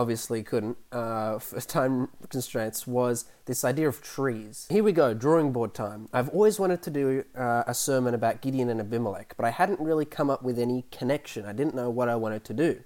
obviously 0.00 0.42
couldn't 0.42 0.78
uh, 0.92 1.38
for 1.38 1.60
time 1.78 2.08
constraints, 2.30 2.86
was 2.86 3.26
this 3.44 3.64
idea 3.64 3.86
of 3.86 4.00
trees. 4.02 4.66
Here 4.70 4.82
we 4.82 4.92
go, 4.92 5.12
drawing 5.12 5.52
board 5.52 5.74
time. 5.74 6.08
I've 6.12 6.30
always 6.30 6.58
wanted 6.58 6.82
to 6.82 6.90
do 6.90 7.24
uh, 7.36 7.64
a 7.66 7.74
sermon 7.74 8.14
about 8.14 8.40
Gideon 8.40 8.70
and 8.70 8.80
Abimelech, 8.80 9.34
but 9.36 9.44
I 9.44 9.50
hadn't 9.50 9.80
really 9.80 10.06
come 10.06 10.30
up 10.30 10.42
with 10.42 10.58
any 10.58 10.86
connection. 10.90 11.44
I 11.44 11.52
didn't 11.52 11.74
know 11.74 11.90
what 11.90 12.08
I 12.08 12.16
wanted 12.16 12.44
to 12.44 12.54
do. 12.54 12.80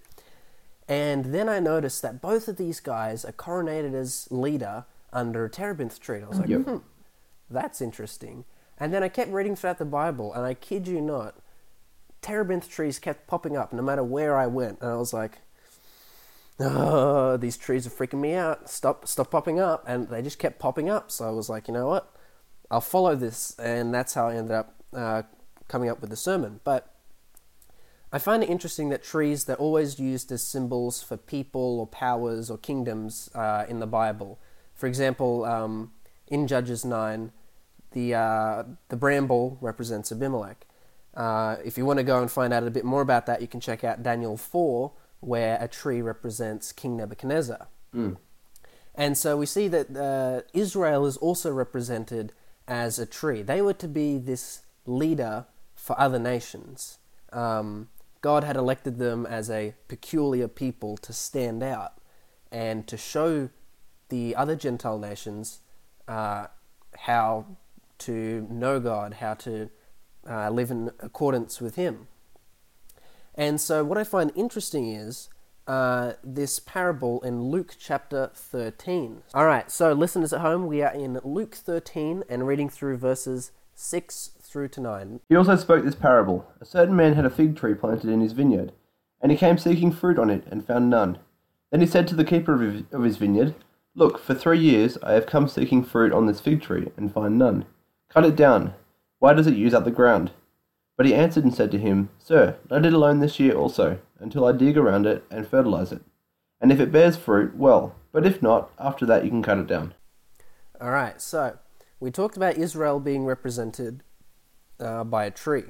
And 0.89 1.27
then 1.27 1.49
I 1.49 1.61
noticed 1.61 2.03
that 2.03 2.21
both 2.21 2.49
of 2.49 2.57
these 2.57 2.81
guys 2.81 3.25
are 3.25 3.33
coronated 3.33 3.95
as 3.95 4.29
leader 4.31 4.85
under 5.13 5.45
a 5.45 5.49
terebinth 5.51 6.01
tree. 6.01 6.21
I 6.23 6.29
was 6.29 6.41
like, 6.41 6.49
Yep. 6.49 6.61
hmm, 6.63 6.77
that's 7.49 7.81
interesting. 7.81 8.45
And 8.79 8.93
then 8.93 9.03
I 9.05 9.09
kept 9.09 9.31
reading 9.31 9.55
throughout 9.55 9.79
the 9.79 9.85
Bible, 9.85 10.35
and 10.35 10.45
I 10.45 10.55
kid 10.55 10.89
you 10.89 11.01
not, 11.01 11.37
terebinth 12.21 12.69
trees 12.69 12.99
kept 12.99 13.27
popping 13.29 13.57
up 13.57 13.73
no 13.73 13.83
matter 13.83 14.03
where 14.03 14.37
I 14.37 14.47
went. 14.49 14.81
And 14.81 14.91
I 14.91 14.97
was 14.97 15.13
like, 15.13 15.39
oh, 16.61 17.37
these 17.41 17.57
trees 17.57 17.87
are 17.87 17.91
freaking 17.91 18.21
me 18.21 18.35
out. 18.35 18.69
Stop, 18.71 19.07
stop 19.07 19.31
popping 19.31 19.61
up. 19.61 19.85
And 19.87 20.09
they 20.09 20.23
just 20.23 20.39
kept 20.39 20.59
popping 20.59 20.91
up. 20.91 21.11
So 21.11 21.27
I 21.27 21.31
was 21.31 21.49
like, 21.49 21.69
you 21.69 21.75
know 21.75 21.87
what? 21.87 22.15
I'll 22.71 22.81
follow 22.81 23.15
this. 23.15 23.57
And 23.59 23.95
that's 23.95 24.15
how 24.15 24.29
I 24.29 24.37
ended 24.37 24.53
up 24.53 24.75
uh, 24.93 25.23
coming 25.69 25.89
up 25.89 26.01
with 26.01 26.11
the 26.11 26.17
sermon. 26.17 26.61
But 26.65 26.95
I 28.15 28.19
find 28.19 28.45
it 28.45 28.49
interesting 28.49 28.91
that 28.91 29.03
trees 29.03 29.45
they're 29.45 29.57
always 29.57 29.99
used 29.99 30.31
as 30.31 30.43
symbols 30.43 31.03
for 31.03 31.17
people 31.17 31.81
or 31.81 31.87
powers 31.89 32.49
or 32.49 32.57
kingdoms 32.57 33.29
uh, 33.35 33.65
in 33.69 33.81
the 33.81 33.89
Bible. 33.89 34.39
For 34.73 34.87
example, 34.87 35.45
um, 35.45 35.93
in 36.29 36.47
Judges 36.47 36.85
nine, 36.85 37.33
the 37.91 38.15
uh, 38.15 38.65
the 38.89 38.97
bramble 38.97 39.59
represents 39.61 40.13
Abimelech. 40.13 40.65
Uh, 41.15 41.57
if 41.65 41.77
you 41.77 41.85
want 41.85 41.99
to 41.99 42.05
go 42.05 42.21
and 42.21 42.31
find 42.31 42.53
out 42.53 42.65
a 42.65 42.71
bit 42.71 42.85
more 42.85 43.01
about 43.01 43.27
that, 43.27 43.41
you 43.41 43.49
can 43.49 43.61
check 43.61 43.83
out 43.83 44.03
Daniel 44.05 44.37
four, 44.37 44.93
where 45.25 45.57
a 45.61 45.69
tree 45.69 46.03
represents 46.03 46.73
King 46.73 46.97
Nebuchadnezzar. 46.97 47.67
And 48.95 49.19
so 49.19 49.37
we 49.37 49.47
see 49.47 49.69
that 49.69 49.97
uh, 49.97 50.43
Israel 50.53 51.07
is 51.07 51.17
also 51.17 51.51
represented 51.51 52.33
as 52.69 52.99
a 52.99 53.07
tree. 53.07 53.43
They 53.43 53.61
were 53.61 53.75
to 53.75 53.89
be 53.89 54.19
this 54.19 54.63
leader 54.87 55.47
for 55.75 55.99
other 55.99 56.19
nations. 56.19 56.99
Um, 57.33 57.89
God 58.21 58.45
had 58.45 58.57
elected 58.57 58.99
them 58.99 59.27
as 59.27 59.51
a 59.51 59.75
peculiar 59.89 60.49
people 60.49 60.97
to 60.99 61.13
stand 61.13 61.63
out 61.63 61.95
and 62.53 62.87
to 62.87 62.97
show 62.97 63.51
the 64.09 64.37
other 64.37 64.57
Gentile 64.57 64.99
nations 64.99 65.61
uh, 66.07 66.47
how 66.97 67.47
to 67.99 68.47
know 68.51 68.79
God, 68.81 69.15
how 69.15 69.35
to 69.35 69.71
uh, 70.29 70.51
live 70.51 70.71
in 70.71 70.91
accordance 71.01 71.61
with 71.61 71.75
Him. 71.75 72.07
And 73.35 73.61
so, 73.61 73.85
what 73.85 73.99
I 73.99 74.05
find 74.05 74.33
interesting 74.37 74.89
is 74.89 75.29
uh, 75.67 76.13
this 76.23 76.59
parable 76.59 77.21
in 77.23 77.45
Luke 77.45 77.75
chapter 77.79 78.31
13. 78.35 79.23
All 79.33 79.47
right, 79.47 79.71
so 79.71 79.93
listeners 79.93 80.33
at 80.33 80.41
home, 80.41 80.67
we 80.67 80.83
are 80.83 80.93
in 80.93 81.21
Luke 81.25 81.55
13 81.55 82.25
and 82.29 82.47
reading 82.47 82.69
through 82.69 82.99
verses 82.99 83.51
6 83.75 84.31
through 84.41 84.69
to 84.69 84.81
9. 84.81 85.21
He 85.29 85.37
also 85.37 85.57
spoke 85.57 85.85
this 85.85 85.95
parable 85.95 86.47
A 86.61 86.65
certain 86.65 86.95
man 86.95 87.15
had 87.15 87.25
a 87.25 87.31
fig 87.31 87.57
tree 87.57 87.75
planted 87.75 88.11
in 88.11 88.21
his 88.21 88.33
vineyard, 88.33 88.73
and 89.21 89.33
he 89.33 89.39
came 89.39 89.59
seeking 89.59 89.91
fruit 89.91 90.19
on 90.19 90.31
it, 90.31 90.45
and 90.51 90.67
found 90.67 90.91
none. 90.91 91.19
Then 91.71 91.81
he 91.81 91.87
said 91.87 92.07
to 92.09 92.15
the 92.15 92.25
keeper 92.25 92.55
of 92.55 92.61
his, 92.61 92.83
of 92.93 93.03
his 93.03 93.17
vineyard, 93.17 93.55
Look, 93.97 94.19
for 94.19 94.35
three 94.35 94.59
years 94.59 94.99
I 95.03 95.13
have 95.13 95.27
come 95.27 95.49
seeking 95.49 95.83
fruit 95.83 96.13
on 96.13 96.27
this 96.27 96.41
fig 96.41 96.63
tree, 96.63 96.91
and 96.97 97.13
find 97.13 97.39
none. 97.39 97.65
Cut 98.09 98.25
it 98.25 98.37
down. 98.37 98.75
Why 99.19 99.33
does 99.33 99.47
it 99.47 99.55
use 99.55 99.75
up 99.75 99.85
the 99.85 99.91
ground? 99.91 100.31
But 100.97 101.07
he 101.07 101.15
answered 101.15 101.45
and 101.45 101.55
said 101.55 101.71
to 101.73 101.79
him, 101.79 102.11
Sir, 102.19 102.57
let 102.71 102.87
it 102.87 102.93
alone 102.93 103.21
this 103.21 103.41
year 103.41 103.55
also, 103.55 103.99
until 104.19 104.45
I 104.45 104.53
dig 104.53 104.77
around 104.77 105.07
it 105.07 105.25
and 105.31 105.47
fertilize 105.47 105.93
it. 105.93 106.03
And 106.61 106.71
if 106.71 106.81
it 106.81 106.93
bears 106.93 107.17
fruit, 107.17 107.57
well, 107.57 107.97
but 108.13 108.25
if 108.25 108.41
not, 108.41 108.71
after 108.79 109.05
that 109.07 109.25
you 109.25 109.31
can 109.31 109.43
cut 109.43 109.59
it 109.59 109.67
down. 109.67 109.95
All 110.81 110.91
right, 110.91 111.21
so 111.21 111.59
we 112.01 112.11
talked 112.11 112.37
about 112.37 112.57
Israel 112.57 113.01
being 113.01 113.25
represented 113.25 114.03
uh, 114.79 115.05
by 115.05 115.25
a 115.25 115.31
tree. 115.31 115.65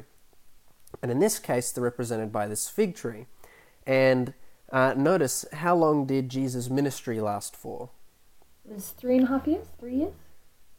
And 1.03 1.11
in 1.11 1.19
this 1.19 1.39
case, 1.39 1.73
they're 1.73 1.83
represented 1.83 2.33
by 2.33 2.47
this 2.47 2.69
fig 2.69 2.95
tree. 2.95 3.27
And 3.87 4.35
uh, 4.73 4.95
notice 4.97 5.45
how 5.53 5.75
long 5.75 6.07
did 6.07 6.29
Jesus' 6.29 6.71
ministry 6.71 7.21
last 7.21 7.57
for? 7.57 7.91
It 8.69 8.75
was 8.75 8.91
three 8.91 9.17
and 9.17 9.25
a 9.25 9.29
half 9.29 9.47
years? 9.47 9.67
Three 9.79 9.97
years? 9.97 10.15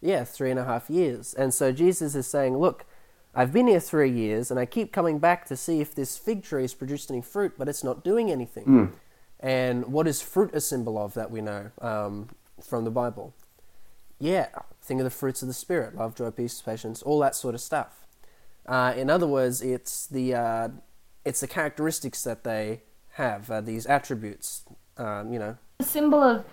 Yeah, 0.01 0.23
three 0.23 0.49
and 0.49 0.59
a 0.59 0.65
half 0.65 0.89
years. 0.89 1.33
And 1.33 1.53
so 1.53 1.71
Jesus 1.71 2.15
is 2.15 2.27
saying, 2.27 2.57
Look, 2.57 2.85
I've 3.35 3.51
been 3.51 3.67
here 3.67 3.81
three 3.81 4.09
years 4.09 4.49
and 4.49 4.59
I 4.59 4.65
keep 4.65 4.93
coming 4.93 5.19
back 5.19 5.45
to 5.47 5.57
see 5.57 5.81
if 5.81 5.93
this 5.93 6.17
fig 6.17 6.43
tree 6.43 6.61
has 6.61 6.73
produced 6.73 7.11
any 7.11 7.21
fruit, 7.21 7.53
but 7.57 7.67
it's 7.67 7.83
not 7.83 8.03
doing 8.03 8.31
anything. 8.31 8.93
And 9.41 9.87
what 9.91 10.07
is 10.07 10.21
fruit 10.21 10.55
a 10.55 10.61
symbol 10.61 10.97
of 10.97 11.13
that 11.15 11.29
we 11.29 11.41
know 11.41 11.71
um, 11.81 12.29
from 12.63 12.85
the 12.85 12.91
Bible? 12.91 13.33
Yeah, 14.19 14.47
think 14.81 15.01
of 15.01 15.03
the 15.03 15.09
fruits 15.09 15.41
of 15.41 15.49
the 15.49 15.53
Spirit 15.53 15.95
love, 15.95 16.15
joy, 16.15 16.31
peace, 16.31 16.61
patience, 16.61 17.01
all 17.01 17.19
that 17.19 17.35
sort 17.35 17.53
of 17.53 17.61
stuff. 17.61 18.05
Uh, 18.65 18.93
in 18.95 19.09
other 19.09 19.27
words, 19.27 19.61
it's 19.61 20.07
the, 20.07 20.33
uh, 20.33 20.69
it's 21.25 21.41
the 21.41 21.47
characteristics 21.47 22.23
that 22.23 22.45
they 22.45 22.81
have, 23.11 23.51
uh, 23.51 23.59
these 23.59 23.85
attributes, 23.85 24.63
um, 24.97 25.33
you 25.33 25.39
know, 25.39 25.57
A 25.81 25.83
symbol 25.83 26.23
of 26.23 26.45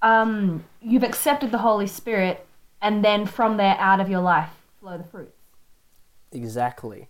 um, 0.00 0.64
you've 0.80 1.02
accepted 1.02 1.50
the 1.50 1.58
Holy 1.58 1.88
Spirit, 1.88 2.46
and 2.80 3.04
then 3.04 3.26
from 3.26 3.56
there, 3.56 3.76
out 3.78 4.00
of 4.00 4.08
your 4.08 4.20
life, 4.20 4.50
flow 4.80 4.96
the 4.96 5.04
fruits. 5.04 5.37
Exactly. 6.32 7.08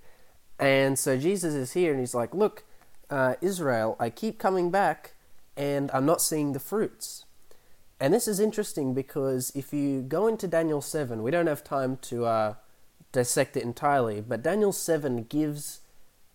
And 0.59 0.99
so 0.99 1.17
Jesus 1.17 1.55
is 1.55 1.73
here 1.73 1.93
and 1.93 2.01
he's 2.01 2.15
like, 2.15 2.35
Look, 2.35 2.65
uh, 3.11 3.35
Israel, 3.41 3.97
I 3.99 4.11
keep 4.11 4.39
coming 4.39 4.71
back 4.71 5.15
and 5.57 5.91
I'm 5.93 6.07
not 6.07 6.21
seeing 6.21 6.53
the 6.53 6.61
fruits. 6.61 7.25
And 8.01 8.15
this 8.15 8.29
is 8.29 8.39
interesting 8.39 8.95
because 8.95 9.51
if 9.55 9.73
you 9.73 10.03
go 10.03 10.29
into 10.29 10.47
Daniel 10.47 10.81
7, 10.81 11.23
we 11.23 11.33
don't 11.33 11.49
have 11.49 11.65
time 11.65 11.97
to 12.03 12.27
uh, 12.27 12.55
dissect 13.11 13.57
it 13.57 13.65
entirely, 13.65 14.21
but 14.21 14.43
Daniel 14.43 14.73
7 14.73 15.25
gives 15.25 15.81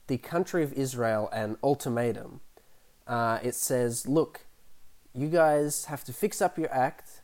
the 0.07 0.17
country 0.17 0.63
of 0.63 0.73
Israel 0.73 1.29
an 1.31 1.57
ultimatum. 1.63 2.41
Uh, 3.07 3.39
it 3.41 3.55
says, 3.55 4.07
Look, 4.07 4.41
you 5.13 5.29
guys 5.29 5.85
have 5.85 6.03
to 6.05 6.13
fix 6.13 6.41
up 6.41 6.57
your 6.57 6.73
act, 6.73 7.21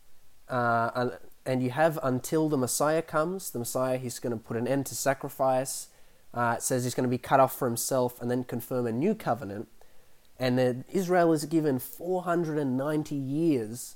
uh, 0.48 1.10
and, 1.50 1.64
you 1.64 1.72
have 1.72 1.98
until 2.04 2.50
the 2.50 2.58
Messiah 2.58 3.02
comes. 3.02 3.52
The 3.52 3.60
Messiah, 3.60 3.98
he's 3.98 4.20
going 4.20 4.38
to 4.38 4.44
put 4.44 4.58
an 4.58 4.68
end 4.68 4.86
to 4.88 4.96
sacrifice. 4.96 5.88
Uh, 6.34 6.56
it 6.58 6.64
says 6.64 6.84
he's 6.84 6.96
going 6.96 7.08
to 7.08 7.10
be 7.10 7.18
cut 7.18 7.40
off 7.40 7.58
for 7.58 7.68
himself 7.68 8.22
and 8.22 8.30
then 8.30 8.44
confirm 8.44 8.86
a 8.86 8.92
new 8.92 9.16
covenant. 9.16 9.68
And 10.38 10.86
Israel 10.90 11.34
is 11.34 11.46
given 11.46 11.80
490 11.80 13.16
years 13.16 13.96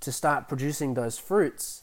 to 0.00 0.12
start 0.12 0.48
producing 0.48 0.94
those 0.94 1.18
fruits. 1.18 1.82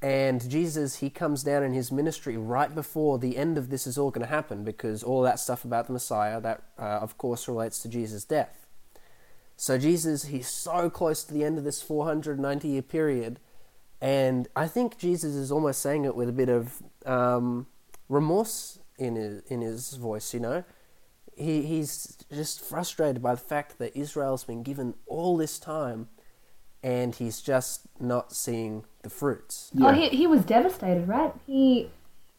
And 0.00 0.48
Jesus, 0.48 0.96
he 0.96 1.10
comes 1.10 1.42
down 1.42 1.62
in 1.62 1.72
his 1.72 1.92
ministry 1.92 2.36
right 2.36 2.74
before 2.74 3.18
the 3.18 3.36
end 3.36 3.56
of 3.56 3.70
this 3.70 3.86
is 3.86 3.96
all 3.96 4.10
going 4.10 4.26
to 4.26 4.32
happen 4.32 4.64
because 4.64 5.02
all 5.02 5.22
that 5.22 5.38
stuff 5.38 5.64
about 5.64 5.86
the 5.86 5.92
Messiah, 5.92 6.40
that 6.40 6.62
uh, 6.78 6.82
of 6.82 7.16
course 7.18 7.46
relates 7.46 7.80
to 7.82 7.88
Jesus' 7.88 8.24
death. 8.24 8.66
So 9.56 9.78
Jesus, 9.78 10.24
he's 10.24 10.48
so 10.48 10.90
close 10.90 11.22
to 11.24 11.32
the 11.32 11.44
end 11.44 11.56
of 11.56 11.64
this 11.64 11.80
490 11.80 12.68
year 12.68 12.82
period. 12.82 13.38
And 14.02 14.48
I 14.56 14.66
think 14.66 14.98
Jesus 14.98 15.36
is 15.36 15.52
almost 15.52 15.80
saying 15.80 16.04
it 16.04 16.16
with 16.16 16.28
a 16.28 16.32
bit 16.32 16.48
of 16.48 16.82
um, 17.06 17.68
remorse 18.08 18.80
in 18.98 19.14
his, 19.14 19.42
in 19.44 19.60
his 19.60 19.94
voice, 19.94 20.34
you 20.34 20.40
know? 20.40 20.64
He, 21.36 21.62
he's 21.62 22.18
just 22.34 22.60
frustrated 22.60 23.22
by 23.22 23.36
the 23.36 23.40
fact 23.40 23.78
that 23.78 23.96
Israel's 23.96 24.42
been 24.42 24.64
given 24.64 24.94
all 25.06 25.36
this 25.36 25.56
time 25.60 26.08
and 26.82 27.14
he's 27.14 27.40
just 27.40 27.82
not 28.00 28.32
seeing 28.32 28.84
the 29.02 29.08
fruits. 29.08 29.70
Oh, 29.80 29.92
he, 29.92 30.08
he 30.08 30.26
was 30.26 30.44
devastated, 30.44 31.06
right? 31.06 31.32
He, 31.46 31.88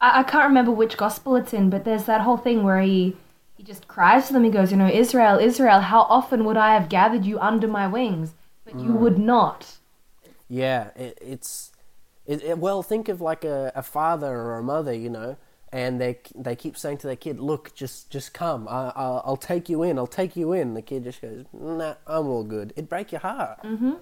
I, 0.01 0.19
I 0.19 0.23
can't 0.23 0.49
remember 0.49 0.71
which 0.71 0.97
gospel 0.97 1.37
it's 1.37 1.53
in, 1.53 1.69
but 1.69 1.85
there's 1.85 2.03
that 2.03 2.21
whole 2.21 2.35
thing 2.35 2.63
where 2.63 2.81
he, 2.81 3.15
he 3.55 3.63
just 3.63 3.87
cries 3.87 4.27
to 4.27 4.33
them. 4.33 4.43
He 4.43 4.49
goes, 4.51 4.69
you 4.69 4.77
know, 4.77 4.89
Israel, 4.89 5.39
Israel, 5.39 5.79
how 5.79 6.01
often 6.01 6.43
would 6.43 6.57
I 6.57 6.73
have 6.73 6.89
gathered 6.89 7.23
you 7.23 7.39
under 7.39 7.69
my 7.69 7.87
wings, 7.87 8.33
but 8.65 8.77
you 8.77 8.91
would 8.91 9.17
not. 9.17 9.77
Yeah, 10.53 10.89
it, 10.95 11.17
it's 11.19 11.71
it, 12.27 12.43
it, 12.43 12.57
well. 12.59 12.83
Think 12.83 13.09
of 13.09 13.21
like 13.21 13.43
a, 13.43 13.71
a 13.73 13.81
father 13.81 14.27
or 14.27 14.59
a 14.59 14.63
mother, 14.63 14.93
you 14.93 15.09
know, 15.09 15.35
and 15.71 15.99
they 15.99 16.19
they 16.35 16.55
keep 16.55 16.77
saying 16.77 16.97
to 16.99 17.07
their 17.07 17.15
kid, 17.15 17.39
"Look, 17.39 17.73
just 17.73 18.11
just 18.11 18.35
come. 18.35 18.67
I, 18.67 18.93
I'll, 18.95 19.23
I'll 19.25 19.37
take 19.37 19.67
you 19.67 19.81
in. 19.81 19.97
I'll 19.97 20.05
take 20.05 20.35
you 20.35 20.53
in." 20.53 20.75
The 20.75 20.83
kid 20.83 21.05
just 21.05 21.23
goes, 21.23 21.45
"Nah, 21.53 21.95
I'm 22.05 22.27
all 22.27 22.43
good." 22.43 22.71
It'd 22.75 22.87
break 22.87 23.11
your 23.11 23.21
heart. 23.21 23.63
Mm-hmm. 23.63 23.93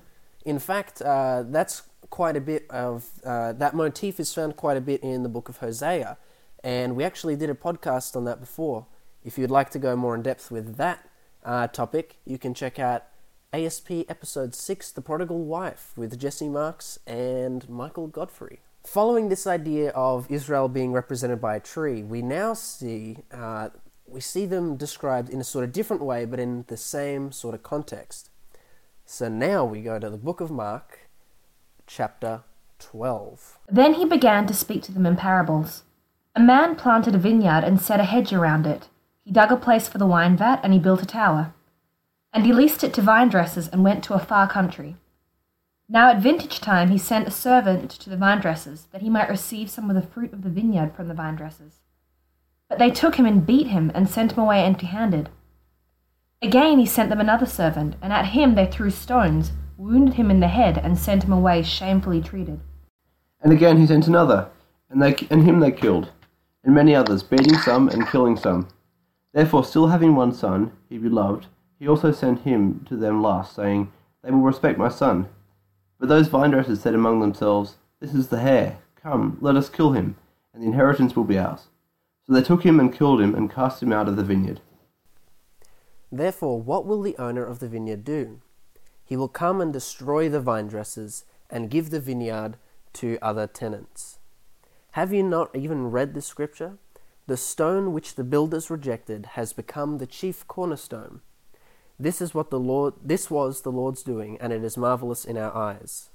In 0.43 0.59
fact, 0.59 1.01
uh, 1.01 1.45
that's 1.47 1.83
quite 2.09 2.35
a 2.35 2.41
bit 2.41 2.65
of 2.69 3.07
uh, 3.23 3.53
that 3.53 3.73
motif 3.73 4.19
is 4.19 4.33
found 4.33 4.57
quite 4.57 4.75
a 4.75 4.81
bit 4.81 5.01
in 5.01 5.23
the 5.23 5.29
book 5.29 5.47
of 5.47 5.59
Hosea, 5.59 6.17
and 6.65 6.97
we 6.97 7.05
actually 7.05 7.37
did 7.37 7.49
a 7.49 7.55
podcast 7.55 8.17
on 8.17 8.25
that 8.25 8.41
before. 8.41 8.87
If 9.23 9.37
you'd 9.37 9.51
like 9.51 9.69
to 9.69 9.79
go 9.79 9.95
more 9.95 10.15
in 10.15 10.21
depth 10.21 10.51
with 10.51 10.75
that 10.75 11.07
uh, 11.45 11.67
topic, 11.67 12.17
you 12.25 12.37
can 12.37 12.53
check 12.53 12.77
out 12.77 13.05
ASP 13.53 13.91
episode 14.07 14.55
6 14.55 14.91
The 14.91 15.01
Prodigal 15.01 15.43
Wife 15.43 15.91
with 15.97 16.17
Jesse 16.17 16.47
Marks 16.47 16.97
and 17.05 17.67
Michael 17.69 18.07
Godfrey. 18.07 18.59
Following 18.85 19.27
this 19.27 19.45
idea 19.45 19.89
of 19.89 20.25
Israel 20.31 20.69
being 20.69 20.93
represented 20.93 21.41
by 21.41 21.57
a 21.57 21.59
tree, 21.59 22.01
we 22.01 22.21
now 22.21 22.53
see 22.53 23.17
uh, 23.29 23.67
we 24.07 24.21
see 24.21 24.45
them 24.45 24.77
described 24.77 25.29
in 25.29 25.41
a 25.41 25.43
sort 25.43 25.65
of 25.65 25.73
different 25.73 26.01
way, 26.01 26.23
but 26.23 26.39
in 26.39 26.63
the 26.67 26.77
same 26.77 27.33
sort 27.33 27.53
of 27.53 27.61
context. 27.61 28.29
So 29.05 29.27
now 29.27 29.65
we 29.65 29.81
go 29.81 29.99
to 29.99 30.09
the 30.09 30.17
book 30.17 30.39
of 30.39 30.49
Mark, 30.49 31.09
chapter 31.85 32.43
12. 32.79 33.59
Then 33.69 33.95
he 33.95 34.05
began 34.05 34.47
to 34.47 34.53
speak 34.53 34.81
to 34.83 34.93
them 34.93 35.05
in 35.05 35.17
parables. 35.17 35.83
A 36.35 36.39
man 36.39 36.77
planted 36.77 37.15
a 37.15 37.17
vineyard 37.17 37.65
and 37.65 37.81
set 37.81 37.99
a 37.99 38.05
hedge 38.05 38.31
around 38.31 38.65
it. 38.65 38.87
He 39.25 39.31
dug 39.31 39.51
a 39.51 39.57
place 39.57 39.89
for 39.89 39.97
the 39.97 40.07
wine 40.07 40.37
vat 40.37 40.61
and 40.63 40.71
he 40.71 40.79
built 40.79 41.03
a 41.03 41.05
tower. 41.05 41.53
And 42.33 42.45
he 42.45 42.53
leased 42.53 42.83
it 42.83 42.93
to 42.93 43.01
vine 43.01 43.29
dressers 43.29 43.67
and 43.67 43.83
went 43.83 44.03
to 44.05 44.13
a 44.13 44.19
far 44.19 44.47
country. 44.47 44.95
Now 45.89 46.09
at 46.09 46.21
vintage 46.21 46.61
time 46.61 46.89
he 46.89 46.97
sent 46.97 47.27
a 47.27 47.31
servant 47.31 47.91
to 47.91 48.09
the 48.09 48.15
vine 48.15 48.39
dressers 48.39 48.87
that 48.93 49.01
he 49.01 49.09
might 49.09 49.29
receive 49.29 49.69
some 49.69 49.89
of 49.89 49.95
the 49.95 50.01
fruit 50.01 50.31
of 50.31 50.41
the 50.41 50.49
vineyard 50.49 50.93
from 50.95 51.09
the 51.09 51.13
vine 51.13 51.35
dressers. 51.35 51.81
But 52.69 52.79
they 52.79 52.89
took 52.89 53.15
him 53.15 53.25
and 53.25 53.45
beat 53.45 53.67
him 53.67 53.91
and 53.93 54.09
sent 54.09 54.31
him 54.31 54.39
away 54.39 54.63
empty 54.63 54.85
handed. 54.85 55.29
Again 56.41 56.79
he 56.79 56.85
sent 56.85 57.09
them 57.09 57.19
another 57.19 57.45
servant, 57.45 57.97
and 58.01 58.13
at 58.13 58.27
him 58.27 58.55
they 58.55 58.65
threw 58.65 58.89
stones, 58.89 59.51
wounded 59.77 60.13
him 60.13 60.31
in 60.31 60.39
the 60.39 60.47
head, 60.47 60.77
and 60.77 60.97
sent 60.97 61.25
him 61.25 61.33
away 61.33 61.61
shamefully 61.61 62.21
treated. 62.21 62.61
And 63.41 63.51
again 63.51 63.77
he 63.77 63.85
sent 63.85 64.07
another, 64.07 64.49
and 64.89 65.01
they 65.01 65.15
and 65.29 65.43
him 65.43 65.59
they 65.59 65.71
killed, 65.71 66.09
and 66.63 66.73
many 66.73 66.95
others, 66.95 67.21
beating 67.21 67.57
some 67.57 67.89
and 67.89 68.07
killing 68.07 68.37
some. 68.37 68.69
Therefore, 69.33 69.63
still 69.63 69.87
having 69.87 70.15
one 70.15 70.33
son, 70.33 70.71
he 70.89 70.97
beloved, 70.97 71.47
he 71.81 71.87
also 71.87 72.11
sent 72.11 72.41
him 72.41 72.85
to 72.87 72.95
them 72.95 73.23
last, 73.23 73.55
saying, 73.55 73.91
They 74.21 74.29
will 74.29 74.41
respect 74.41 74.77
my 74.77 74.87
son. 74.87 75.27
But 75.99 76.09
those 76.09 76.27
vine 76.27 76.51
dressers 76.51 76.79
said 76.79 76.93
among 76.93 77.19
themselves, 77.21 77.77
This 77.99 78.13
is 78.13 78.27
the 78.27 78.39
heir. 78.39 78.77
Come, 79.01 79.39
let 79.41 79.55
us 79.55 79.67
kill 79.67 79.93
him, 79.93 80.15
and 80.53 80.61
the 80.61 80.67
inheritance 80.67 81.15
will 81.15 81.23
be 81.23 81.39
ours. 81.39 81.69
So 82.27 82.33
they 82.33 82.43
took 82.43 82.63
him 82.63 82.79
and 82.79 82.93
killed 82.93 83.19
him, 83.19 83.33
and 83.33 83.51
cast 83.51 83.81
him 83.81 83.91
out 83.91 84.07
of 84.07 84.15
the 84.15 84.23
vineyard. 84.23 84.61
Therefore, 86.11 86.61
what 86.61 86.85
will 86.85 87.01
the 87.01 87.17
owner 87.17 87.43
of 87.43 87.57
the 87.57 87.67
vineyard 87.67 88.03
do? 88.03 88.41
He 89.03 89.17
will 89.17 89.27
come 89.27 89.59
and 89.59 89.73
destroy 89.73 90.29
the 90.29 90.39
vine 90.39 90.67
dressers 90.67 91.25
and 91.49 91.71
give 91.71 91.89
the 91.89 91.99
vineyard 91.99 92.57
to 92.93 93.17
other 93.23 93.47
tenants. 93.47 94.19
Have 94.91 95.11
you 95.11 95.23
not 95.23 95.55
even 95.55 95.89
read 95.89 96.13
the 96.13 96.21
scripture? 96.21 96.77
The 97.25 97.37
stone 97.37 97.91
which 97.91 98.13
the 98.13 98.23
builders 98.23 98.69
rejected 98.69 99.29
has 99.33 99.51
become 99.51 99.97
the 99.97 100.05
chief 100.05 100.47
cornerstone. 100.47 101.21
This 102.01 102.19
is 102.19 102.33
what 102.33 102.49
the 102.49 102.59
Lord 102.59 102.95
this 103.03 103.29
was 103.29 103.61
the 103.61 103.71
Lord's 103.71 104.01
doing, 104.01 104.35
and 104.41 104.51
it 104.51 104.63
is 104.63 104.75
marvelous 104.75 105.23
in 105.23 105.37
our 105.37 105.55
eyes. 105.55 106.09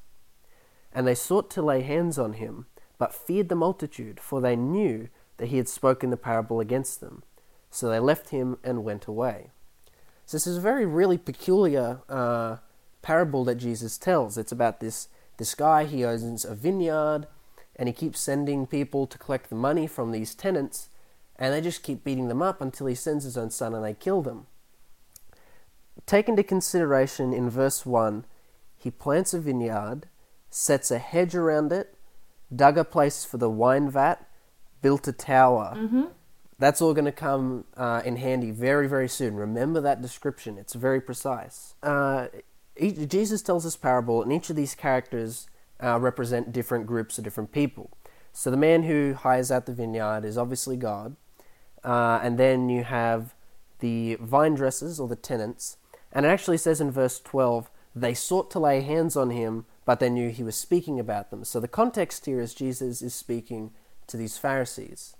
And 0.92 1.06
they 1.06 1.14
sought 1.14 1.48
to 1.50 1.62
lay 1.62 1.82
hands 1.82 2.18
on 2.18 2.32
him, 2.32 2.66
but 2.98 3.14
feared 3.14 3.48
the 3.48 3.54
multitude, 3.54 4.18
for 4.18 4.40
they 4.40 4.56
knew 4.56 5.08
that 5.36 5.46
he 5.46 5.58
had 5.58 5.68
spoken 5.68 6.10
the 6.10 6.16
parable 6.16 6.58
against 6.58 7.00
them. 7.00 7.22
So 7.70 7.88
they 7.88 8.00
left 8.00 8.30
him 8.30 8.58
and 8.64 8.82
went 8.82 9.06
away. 9.06 9.50
So 10.24 10.36
this 10.36 10.48
is 10.48 10.56
a 10.56 10.60
very 10.60 10.86
really 10.86 11.18
peculiar 11.18 12.00
uh, 12.08 12.56
parable 13.02 13.44
that 13.44 13.54
Jesus 13.54 13.96
tells. 13.96 14.36
It's 14.36 14.50
about 14.50 14.80
this 14.80 15.06
this 15.36 15.54
guy. 15.54 15.84
He 15.84 16.04
owns 16.04 16.44
a 16.44 16.56
vineyard, 16.56 17.28
and 17.76 17.88
he 17.88 17.92
keeps 17.92 18.18
sending 18.18 18.66
people 18.66 19.06
to 19.06 19.18
collect 19.18 19.50
the 19.50 19.54
money 19.54 19.86
from 19.86 20.10
these 20.10 20.34
tenants, 20.34 20.88
and 21.36 21.54
they 21.54 21.60
just 21.60 21.84
keep 21.84 22.02
beating 22.02 22.26
them 22.26 22.42
up 22.42 22.60
until 22.60 22.88
he 22.88 22.96
sends 22.96 23.22
his 23.22 23.38
own 23.38 23.50
son 23.50 23.72
and 23.72 23.84
they 23.84 23.94
kill 23.94 24.20
them. 24.20 24.48
Take 26.06 26.28
into 26.28 26.42
consideration 26.44 27.32
in 27.32 27.50
verse 27.50 27.84
one, 27.84 28.24
he 28.76 28.90
plants 28.90 29.34
a 29.34 29.40
vineyard, 29.40 30.06
sets 30.50 30.90
a 30.90 30.98
hedge 30.98 31.34
around 31.34 31.72
it, 31.72 31.96
dug 32.54 32.78
a 32.78 32.84
place 32.84 33.24
for 33.24 33.38
the 33.38 33.50
wine 33.50 33.90
vat, 33.90 34.24
built 34.82 35.08
a 35.08 35.12
tower. 35.12 35.74
That's 36.58 36.80
all 36.80 36.94
going 36.94 37.06
to 37.06 37.12
come 37.12 37.64
uh, 37.76 38.02
in 38.04 38.16
handy 38.16 38.50
very, 38.52 38.88
very 38.88 39.08
soon. 39.08 39.34
Remember 39.34 39.80
that 39.80 40.00
description, 40.00 40.56
it's 40.58 40.74
very 40.74 41.00
precise. 41.00 41.74
Uh, 41.82 42.28
each, 42.76 43.08
Jesus 43.08 43.42
tells 43.42 43.64
this 43.64 43.76
parable, 43.76 44.22
and 44.22 44.32
each 44.32 44.48
of 44.48 44.56
these 44.56 44.74
characters 44.74 45.48
uh, 45.82 45.98
represent 45.98 46.52
different 46.52 46.86
groups 46.86 47.18
or 47.18 47.22
different 47.22 47.50
people. 47.50 47.90
So 48.32 48.50
the 48.50 48.56
man 48.56 48.84
who 48.84 49.14
hires 49.14 49.50
out 49.50 49.66
the 49.66 49.72
vineyard 49.72 50.24
is 50.24 50.38
obviously 50.38 50.76
God, 50.76 51.16
uh, 51.82 52.20
and 52.22 52.38
then 52.38 52.68
you 52.68 52.84
have 52.84 53.34
the 53.80 54.16
vine 54.20 54.54
dressers 54.54 55.00
or 55.00 55.08
the 55.08 55.16
tenants, 55.16 55.78
and 56.16 56.24
it 56.24 56.30
actually 56.30 56.56
says 56.56 56.80
in 56.80 56.90
verse 56.90 57.20
12, 57.20 57.70
they 57.94 58.14
sought 58.14 58.50
to 58.52 58.58
lay 58.58 58.80
hands 58.80 59.18
on 59.18 59.28
him, 59.28 59.66
but 59.84 60.00
they 60.00 60.08
knew 60.08 60.30
he 60.30 60.42
was 60.42 60.56
speaking 60.56 60.98
about 60.98 61.30
them. 61.30 61.44
So 61.44 61.60
the 61.60 61.68
context 61.68 62.24
here 62.24 62.40
is 62.40 62.54
Jesus 62.54 63.02
is 63.02 63.14
speaking 63.14 63.72
to 64.06 64.16
these 64.16 64.38
Pharisees. 64.38 65.14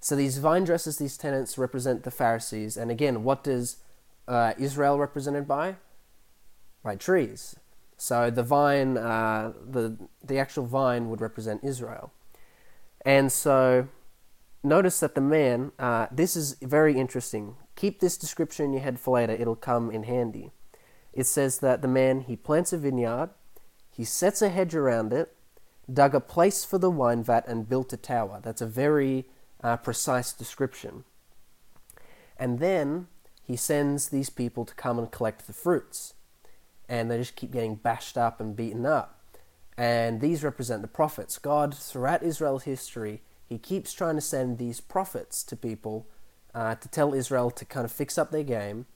So 0.00 0.16
these 0.16 0.38
vine 0.38 0.64
dressers, 0.64 0.96
these 0.96 1.18
tenants, 1.18 1.58
represent 1.58 2.04
the 2.04 2.10
Pharisees. 2.10 2.78
And 2.78 2.90
again, 2.90 3.24
what 3.24 3.44
does 3.44 3.76
uh, 4.26 4.54
Israel 4.58 4.98
represented 4.98 5.46
by? 5.46 5.76
By 6.82 6.96
trees. 6.96 7.56
So 7.98 8.30
the 8.30 8.42
vine, 8.42 8.96
uh, 8.96 9.52
the 9.68 9.98
the 10.24 10.38
actual 10.38 10.64
vine 10.64 11.10
would 11.10 11.20
represent 11.20 11.62
Israel. 11.62 12.10
And 13.04 13.30
so, 13.30 13.88
notice 14.64 14.98
that 15.00 15.14
the 15.14 15.20
man. 15.20 15.72
Uh, 15.78 16.06
this 16.10 16.36
is 16.36 16.56
very 16.62 16.98
interesting. 16.98 17.56
Keep 17.82 17.98
this 17.98 18.16
description 18.16 18.66
in 18.66 18.72
your 18.74 18.82
head 18.82 19.00
for 19.00 19.14
later. 19.14 19.32
It'll 19.32 19.56
come 19.56 19.90
in 19.90 20.04
handy. 20.04 20.52
It 21.12 21.26
says 21.26 21.58
that 21.58 21.82
the 21.82 21.88
man 21.88 22.20
he 22.20 22.36
plants 22.36 22.72
a 22.72 22.78
vineyard, 22.78 23.30
he 23.90 24.04
sets 24.04 24.40
a 24.40 24.50
hedge 24.50 24.76
around 24.76 25.12
it, 25.12 25.34
dug 25.92 26.14
a 26.14 26.20
place 26.20 26.64
for 26.64 26.78
the 26.78 26.92
wine 26.92 27.24
vat, 27.24 27.42
and 27.48 27.68
built 27.68 27.92
a 27.92 27.96
tower. 27.96 28.38
That's 28.40 28.60
a 28.60 28.68
very 28.68 29.26
uh, 29.64 29.78
precise 29.78 30.32
description. 30.32 31.02
And 32.36 32.60
then 32.60 33.08
he 33.42 33.56
sends 33.56 34.10
these 34.10 34.30
people 34.30 34.64
to 34.64 34.74
come 34.76 34.96
and 34.96 35.10
collect 35.10 35.48
the 35.48 35.52
fruits. 35.52 36.14
And 36.88 37.10
they 37.10 37.18
just 37.18 37.34
keep 37.34 37.50
getting 37.50 37.74
bashed 37.74 38.16
up 38.16 38.40
and 38.40 38.54
beaten 38.54 38.86
up. 38.86 39.24
And 39.76 40.20
these 40.20 40.44
represent 40.44 40.82
the 40.82 40.86
prophets. 40.86 41.36
God, 41.36 41.74
throughout 41.74 42.22
Israel's 42.22 42.62
history, 42.62 43.22
he 43.44 43.58
keeps 43.58 43.92
trying 43.92 44.14
to 44.14 44.20
send 44.20 44.58
these 44.58 44.80
prophets 44.80 45.42
to 45.42 45.56
people 45.56 46.06
uh, 46.54 46.74
to 46.76 46.88
tell 46.88 47.14
Israel 47.14 47.50
to 47.50 47.64
kind 47.64 47.84
of 47.84 47.92
fix 47.92 48.18
up 48.18 48.30
their 48.30 48.42
game. 48.42 48.86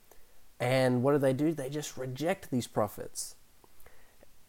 And 0.59 1.03
what 1.03 1.11
do 1.11 1.17
they 1.17 1.33
do? 1.33 1.53
They 1.53 1.69
just 1.69 1.97
reject 1.97 2.49
these 2.49 2.67
prophets. 2.67 3.35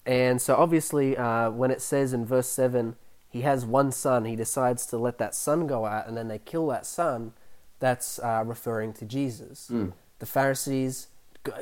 And 0.07 0.41
so, 0.41 0.57
obviously, 0.57 1.17
uh, 1.17 1.51
when 1.51 1.71
it 1.71 1.83
says 1.83 2.15
in 2.15 2.25
verse 2.25 2.49
7, 2.49 2.97
he 3.29 3.43
has 3.43 3.67
one 3.67 3.93
son, 3.93 4.25
he 4.25 4.37
decides 4.37 4.87
to 4.87 4.97
let 4.97 5.19
that 5.19 5.35
son 5.35 5.67
go 5.67 5.85
out, 5.85 6.09
and 6.09 6.17
then 6.17 6.29
they 6.29 6.39
kill 6.39 6.67
that 6.69 6.87
son, 6.87 7.33
that's 7.79 8.19
uh, 8.21 8.43
referring 8.47 8.95
to 8.95 9.05
Jesus. 9.05 9.69
Mm. 9.71 9.93
The 10.19 10.27
Pharisees, 10.27 11.09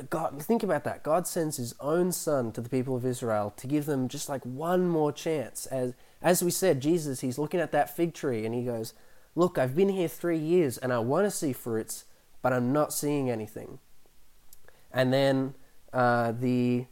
God, 0.09 0.41
think 0.41 0.63
about 0.63 0.83
that. 0.85 1.03
God 1.03 1.27
sends 1.27 1.57
his 1.57 1.75
own 1.79 2.11
son 2.11 2.51
to 2.53 2.61
the 2.61 2.69
people 2.69 2.95
of 2.95 3.05
Israel 3.05 3.53
to 3.57 3.67
give 3.67 3.85
them 3.85 4.07
just 4.07 4.29
like 4.29 4.43
one 4.43 4.87
more 4.87 5.11
chance. 5.11 5.65
As, 5.67 5.93
as 6.21 6.41
we 6.41 6.51
said, 6.51 6.81
Jesus, 6.81 7.21
he's 7.21 7.37
looking 7.37 7.59
at 7.59 7.71
that 7.73 7.95
fig 7.95 8.13
tree 8.13 8.45
and 8.45 8.55
he 8.55 8.63
goes, 8.63 8.93
Look, 9.37 9.59
I've 9.59 9.75
been 9.75 9.89
here 9.89 10.07
three 10.07 10.39
years 10.39 10.79
and 10.79 10.91
I 10.91 10.97
want 10.97 11.27
to 11.27 11.31
see 11.31 11.53
fruits, 11.53 12.05
but 12.41 12.53
I'm 12.53 12.73
not 12.73 12.91
seeing 12.91 13.29
anything. 13.29 13.77
And 14.91 15.13
then 15.13 15.53
uh, 15.93 16.31
the 16.31 16.87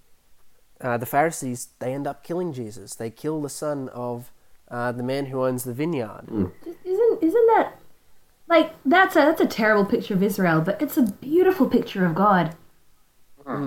uh, 0.80 1.00
the 1.00 1.08
Pharisees 1.08 1.70
they 1.80 1.92
end 1.92 2.06
up 2.06 2.24
killing 2.24 2.54
Jesus. 2.54 2.94
They 2.94 3.10
kill 3.10 3.42
the 3.42 3.50
son 3.50 3.90
of 3.90 4.32
uh, 4.70 4.92
the 4.92 5.02
man 5.02 5.26
who 5.26 5.44
owns 5.44 5.64
the 5.64 5.74
vineyard. 5.74 6.28
Mm. 6.30 6.52
Isn't 6.84 7.24
isn't 7.24 7.48
that 7.48 7.80
like 8.48 8.76
that's 8.86 9.16
a 9.16 9.22
that's 9.22 9.42
a 9.42 9.48
terrible 9.48 9.86
picture 9.86 10.14
of 10.14 10.22
Israel, 10.22 10.62
but 10.62 10.80
it's 10.80 10.98
a 10.98 11.02
beautiful 11.14 11.68
picture 11.68 12.06
of 12.06 12.14
God. 12.14 12.56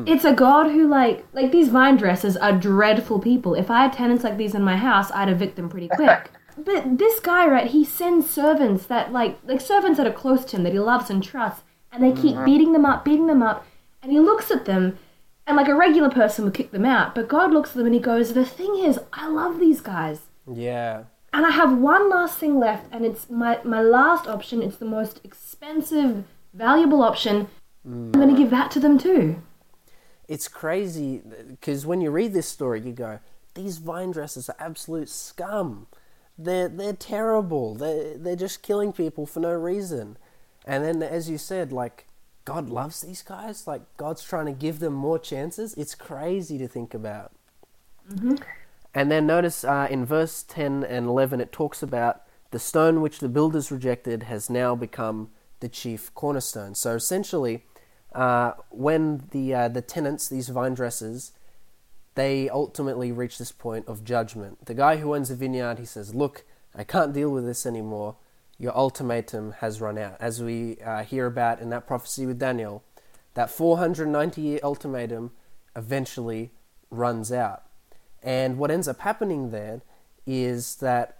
It's 0.07 0.25
a 0.25 0.33
God 0.33 0.71
who 0.71 0.87
like 0.87 1.27
like 1.33 1.51
these 1.51 1.69
vine 1.69 1.97
dressers 1.97 2.37
are 2.37 2.53
dreadful 2.53 3.19
people. 3.19 3.55
If 3.55 3.73
I 3.73 3.83
had 3.83 3.93
tenants 3.93 4.23
like 4.23 4.37
these 4.37 4.55
in 4.55 4.63
my 4.63 4.77
house, 4.77 5.11
I'd 5.11 5.29
evict 5.29 5.57
them 5.57 5.69
pretty 5.69 5.89
quick. 5.89 6.31
but 6.65 6.99
this 6.99 7.21
guy, 7.21 7.47
right? 7.47 7.71
He 7.71 7.85
sends 7.85 8.31
servants 8.31 8.87
that 8.87 9.13
like 9.13 9.39
like 9.45 9.61
servants 9.61 9.99
that 9.99 10.07
are 10.07 10.13
close 10.13 10.45
to 10.47 10.57
him 10.57 10.63
that 10.65 10.73
he 10.73 10.79
loves 10.79 11.11
and 11.11 11.23
trusts, 11.23 11.63
and 11.93 12.03
they 12.03 12.13
keep 12.13 12.35
mm-hmm. 12.35 12.45
beating 12.45 12.73
them 12.73 12.85
up, 12.85 13.05
beating 13.05 13.27
them 13.27 13.43
up, 13.43 13.67
and 14.03 14.13
he 14.13 14.21
looks 14.21 14.51
at 14.51 14.65
them. 14.65 14.99
And 15.47 15.57
like 15.57 15.69
a 15.69 15.75
regular 15.75 16.11
person 16.11 16.45
would 16.45 16.53
kick 16.53 16.73
them 16.73 16.85
out, 16.85 17.15
but 17.15 17.27
God 17.27 17.53
looks 17.53 17.71
at 17.71 17.77
them 17.77 17.87
and 17.87 17.95
he 17.95 18.01
goes, 18.01 18.35
The 18.35 18.45
thing 18.45 18.77
is, 18.77 19.01
I 19.15 19.29
love 19.29 19.59
these 19.59 19.81
guys. 19.81 20.21
Yeah. 20.47 21.05
And 21.33 21.47
I 21.47 21.51
have 21.51 21.79
one 21.79 22.11
last 22.11 22.39
thing 22.39 22.59
left, 22.59 22.87
and 22.93 23.05
it's 23.05 23.31
my, 23.31 23.59
my 23.65 23.81
last 23.81 24.27
option. 24.27 24.63
It's 24.63 24.77
the 24.77 24.85
most 24.85 25.21
expensive, 25.25 26.25
valuable 26.53 27.03
option. 27.03 27.49
I'm 27.85 28.13
going 28.13 28.29
to 28.29 28.35
mm. 28.35 28.39
give 28.39 28.51
that 28.51 28.71
to 28.73 28.81
them 28.81 28.99
too. 28.99 29.43
It's 30.27 30.49
crazy 30.49 31.23
because 31.49 31.87
when 31.87 32.01
you 32.01 32.11
read 32.11 32.35
this 32.35 32.49
story, 32.49 32.81
you 32.81 32.93
go, 32.93 33.21
these 33.55 33.79
vine 33.79 34.11
dressers 34.11 34.49
are 34.49 34.57
absolute 34.59 35.09
scum. 35.09 35.87
They're, 36.39 36.69
they're 36.69 36.93
terrible. 36.93 37.75
They're, 37.75 38.17
they're 38.17 38.37
just 38.37 38.63
killing 38.63 38.93
people 38.93 39.27
for 39.27 39.41
no 39.41 39.53
reason. 39.53 40.17
And 40.65 40.85
then, 40.85 41.03
as 41.03 41.29
you 41.29 41.39
said, 41.39 41.73
like, 41.73 42.07
God 42.45 42.71
loves 42.71 43.01
these 43.01 43.23
guys. 43.23 43.67
Like, 43.67 43.83
God's 43.97 44.23
trying 44.23 44.47
to 44.47 44.53
give 44.53 44.79
them 44.79 44.93
more 44.93 45.19
chances. 45.19 45.75
It's 45.75 45.95
crazy 45.95 46.57
to 46.59 46.69
think 46.69 46.95
about. 46.95 47.33
And 48.95 49.11
then 49.11 49.27
notice 49.27 49.65
uh, 49.65 49.89
in 49.91 50.07
verse 50.07 50.43
10 50.45 50.85
and 50.85 51.07
11, 51.07 51.41
it 51.41 51.53
talks 51.53 51.83
about 51.83 52.23
the 52.51 52.59
stone 52.59 53.01
which 53.01 53.19
the 53.19 53.29
builders 53.29 53.71
rejected 53.71 54.25
has 54.25 54.49
now 54.49 54.75
become 54.75 55.31
the 55.61 55.69
chief 55.69 56.15
cornerstone. 56.15 56.75
So 56.75 56.95
essentially, 56.95 57.65
uh, 58.15 58.53
when 58.71 59.25
the, 59.33 59.55
uh, 59.55 59.69
the 59.69 59.83
tenants, 59.83 60.29
these 60.29 60.49
vine 60.49 60.75
dressers, 60.75 61.33
they 62.19 62.49
ultimately 62.49 63.13
reach 63.13 63.39
this 63.39 63.53
point 63.53 63.87
of 63.87 64.03
judgment. 64.03 64.67
The 64.67 64.75
guy 64.75 64.97
who 64.97 65.15
owns 65.15 65.29
the 65.29 65.37
vineyard, 65.37 65.79
he 65.79 65.85
says, 65.85 66.15
Look, 66.15 66.45
I 66.75 66.83
can't 66.83 67.13
deal 67.13 67.31
with 67.31 67.47
this 67.47 67.65
anymore. 67.65 68.17
Your 68.59 68.77
ultimatum 68.77 69.53
has 69.61 69.81
run 69.81 69.97
out. 69.97 70.17
As 70.19 70.43
we 70.43 70.79
uh, 70.85 71.05
hear 71.05 71.27
about 71.27 71.61
in 71.61 71.71
that 71.71 71.87
prophecy 71.87 72.27
with 72.27 72.41
Daniel, 72.41 72.83
that 73.35 73.51
490 73.51 74.41
year 74.41 74.59
ultimatum 74.65 75.31
eventually 75.77 76.51
runs 76.91 77.31
out. 77.31 77.63
And 78.21 78.59
what 78.59 78.73
ends 78.73 78.89
up 78.89 79.01
happening 79.01 79.53
then 79.53 79.83
is 80.27 80.77
that 80.77 81.19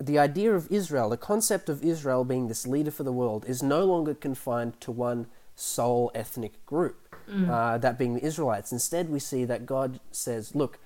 the 0.00 0.18
idea 0.18 0.54
of 0.54 0.66
Israel, 0.70 1.10
the 1.10 1.18
concept 1.18 1.68
of 1.68 1.84
Israel 1.84 2.24
being 2.24 2.48
this 2.48 2.66
leader 2.66 2.90
for 2.90 3.02
the 3.02 3.12
world, 3.12 3.44
is 3.46 3.62
no 3.62 3.84
longer 3.84 4.14
confined 4.14 4.80
to 4.80 4.90
one 4.90 5.26
sole 5.54 6.10
ethnic 6.14 6.64
group, 6.66 7.14
uh, 7.48 7.78
that 7.78 7.98
being 7.98 8.14
the 8.14 8.24
Israelites. 8.24 8.72
Instead, 8.72 9.08
we 9.08 9.18
see 9.18 9.44
that 9.44 9.64
God 9.66 10.00
says, 10.10 10.54
Look, 10.54 10.78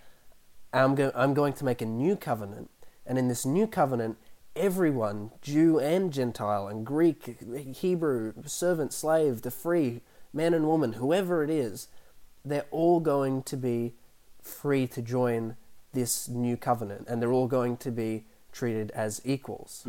I'm, 0.73 0.95
go- 0.95 1.13
I'm 1.15 1.35
going 1.35 1.55
to 1.55 1.65
make 1.65 1.81
a 1.83 1.87
new 1.87 2.17
covenant, 2.17 2.71
and 3.07 3.19
in 3.19 3.29
this 3.29 3.47
new 3.47 3.67
covenant, 3.67 4.19
everyone, 4.55 5.31
Jew 5.43 5.79
and 5.79 6.13
Gentile, 6.13 6.69
and 6.69 6.85
Greek, 6.85 7.37
Hebrew, 7.77 8.33
servant, 8.47 8.93
slave, 8.93 9.43
the 9.43 9.51
free, 9.51 10.01
man 10.33 10.55
and 10.55 10.67
woman, 10.67 10.95
whoever 10.95 11.43
it 11.43 11.51
is, 11.51 11.89
they're 12.45 12.67
all 12.71 13.01
going 13.01 13.43
to 13.45 13.57
be 13.57 13.95
free 14.43 14.87
to 14.89 15.03
join 15.03 15.57
this 15.93 16.29
new 16.29 16.57
covenant, 16.57 17.07
and 17.09 17.21
they're 17.23 17.33
all 17.33 17.49
going 17.49 17.77
to 17.79 17.91
be 17.91 18.25
treated 18.53 18.91
as 18.93 19.21
equals. 19.25 19.83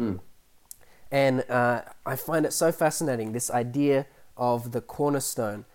And 1.11 1.43
uh, 1.49 1.81
I 2.05 2.15
find 2.15 2.45
it 2.45 2.51
so 2.53 2.71
fascinating 2.71 3.31
this 3.31 3.49
idea 3.51 4.05
of 4.37 4.71
the 4.71 4.81
cornerstone. 4.81 5.65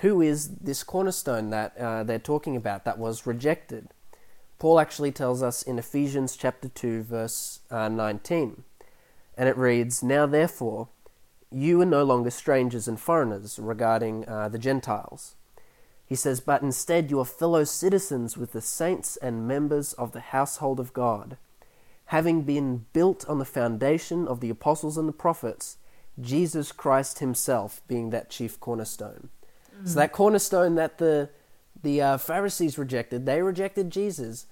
Who 0.00 0.20
is 0.20 0.56
this 0.56 0.82
cornerstone 0.82 1.50
that 1.50 1.76
uh, 1.76 2.02
they're 2.02 2.18
talking 2.18 2.56
about 2.56 2.84
that 2.84 2.98
was 2.98 3.26
rejected? 3.26 3.88
Paul 4.58 4.78
actually 4.78 5.12
tells 5.12 5.42
us 5.42 5.62
in 5.62 5.78
Ephesians 5.78 6.36
chapter 6.36 6.68
2, 6.68 7.02
verse 7.02 7.60
uh, 7.70 7.88
19. 7.88 8.62
And 9.36 9.48
it 9.48 9.56
reads, 9.56 10.02
Now 10.02 10.26
therefore, 10.26 10.88
you 11.50 11.80
are 11.80 11.86
no 11.86 12.04
longer 12.04 12.30
strangers 12.30 12.88
and 12.88 12.98
foreigners 12.98 13.58
regarding 13.58 14.26
uh, 14.28 14.48
the 14.48 14.58
Gentiles. 14.58 15.34
He 16.06 16.14
says, 16.14 16.40
But 16.40 16.62
instead 16.62 17.10
you 17.10 17.18
are 17.20 17.24
fellow 17.24 17.64
citizens 17.64 18.36
with 18.36 18.52
the 18.52 18.60
saints 18.60 19.16
and 19.16 19.48
members 19.48 19.94
of 19.94 20.12
the 20.12 20.20
household 20.20 20.78
of 20.78 20.92
God, 20.92 21.36
having 22.06 22.42
been 22.42 22.86
built 22.92 23.28
on 23.28 23.38
the 23.38 23.44
foundation 23.44 24.28
of 24.28 24.40
the 24.40 24.50
apostles 24.50 24.98
and 24.98 25.08
the 25.08 25.12
prophets, 25.12 25.78
Jesus 26.20 26.72
Christ 26.72 27.18
Himself 27.20 27.80
being 27.88 28.10
that 28.10 28.30
chief 28.30 28.60
cornerstone. 28.60 29.30
So 29.84 29.94
that 29.96 30.12
cornerstone 30.12 30.76
that 30.76 30.98
the 30.98 31.30
the 31.82 32.00
uh, 32.00 32.18
Pharisees 32.18 32.78
rejected, 32.78 33.26
they 33.26 33.42
rejected 33.42 33.90
Jesus, 33.90 34.46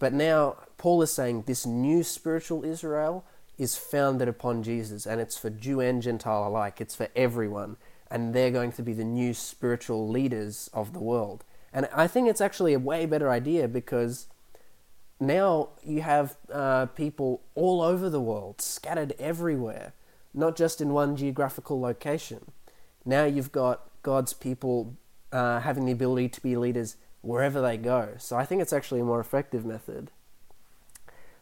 but 0.00 0.12
now 0.12 0.56
Paul 0.76 1.02
is 1.02 1.12
saying 1.12 1.44
this 1.46 1.64
new 1.64 2.02
spiritual 2.02 2.64
Israel 2.64 3.24
is 3.56 3.76
founded 3.76 4.26
upon 4.26 4.64
Jesus, 4.64 5.06
and 5.06 5.20
it's 5.20 5.38
for 5.38 5.50
Jew 5.50 5.78
and 5.80 6.02
Gentile 6.02 6.48
alike. 6.48 6.80
It's 6.80 6.96
for 6.96 7.08
everyone, 7.14 7.76
and 8.10 8.34
they're 8.34 8.50
going 8.50 8.72
to 8.72 8.82
be 8.82 8.92
the 8.92 9.04
new 9.04 9.34
spiritual 9.34 10.08
leaders 10.08 10.68
of 10.72 10.92
the 10.92 10.98
world. 10.98 11.44
And 11.72 11.88
I 11.94 12.06
think 12.06 12.28
it's 12.28 12.40
actually 12.40 12.74
a 12.74 12.78
way 12.78 13.06
better 13.06 13.30
idea 13.30 13.68
because 13.68 14.26
now 15.20 15.70
you 15.84 16.02
have 16.02 16.36
uh, 16.52 16.86
people 16.86 17.42
all 17.54 17.80
over 17.80 18.10
the 18.10 18.20
world, 18.20 18.60
scattered 18.60 19.14
everywhere, 19.18 19.92
not 20.34 20.56
just 20.56 20.80
in 20.80 20.92
one 20.92 21.16
geographical 21.16 21.80
location. 21.80 22.50
Now 23.04 23.24
you've 23.24 23.52
got 23.52 23.88
God's 24.02 24.32
people 24.32 24.96
uh, 25.32 25.60
having 25.60 25.86
the 25.86 25.92
ability 25.92 26.28
to 26.30 26.40
be 26.40 26.56
leaders 26.56 26.96
wherever 27.22 27.60
they 27.60 27.76
go. 27.76 28.14
So 28.18 28.36
I 28.36 28.44
think 28.44 28.60
it's 28.62 28.72
actually 28.72 29.00
a 29.00 29.04
more 29.04 29.20
effective 29.20 29.64
method. 29.64 30.10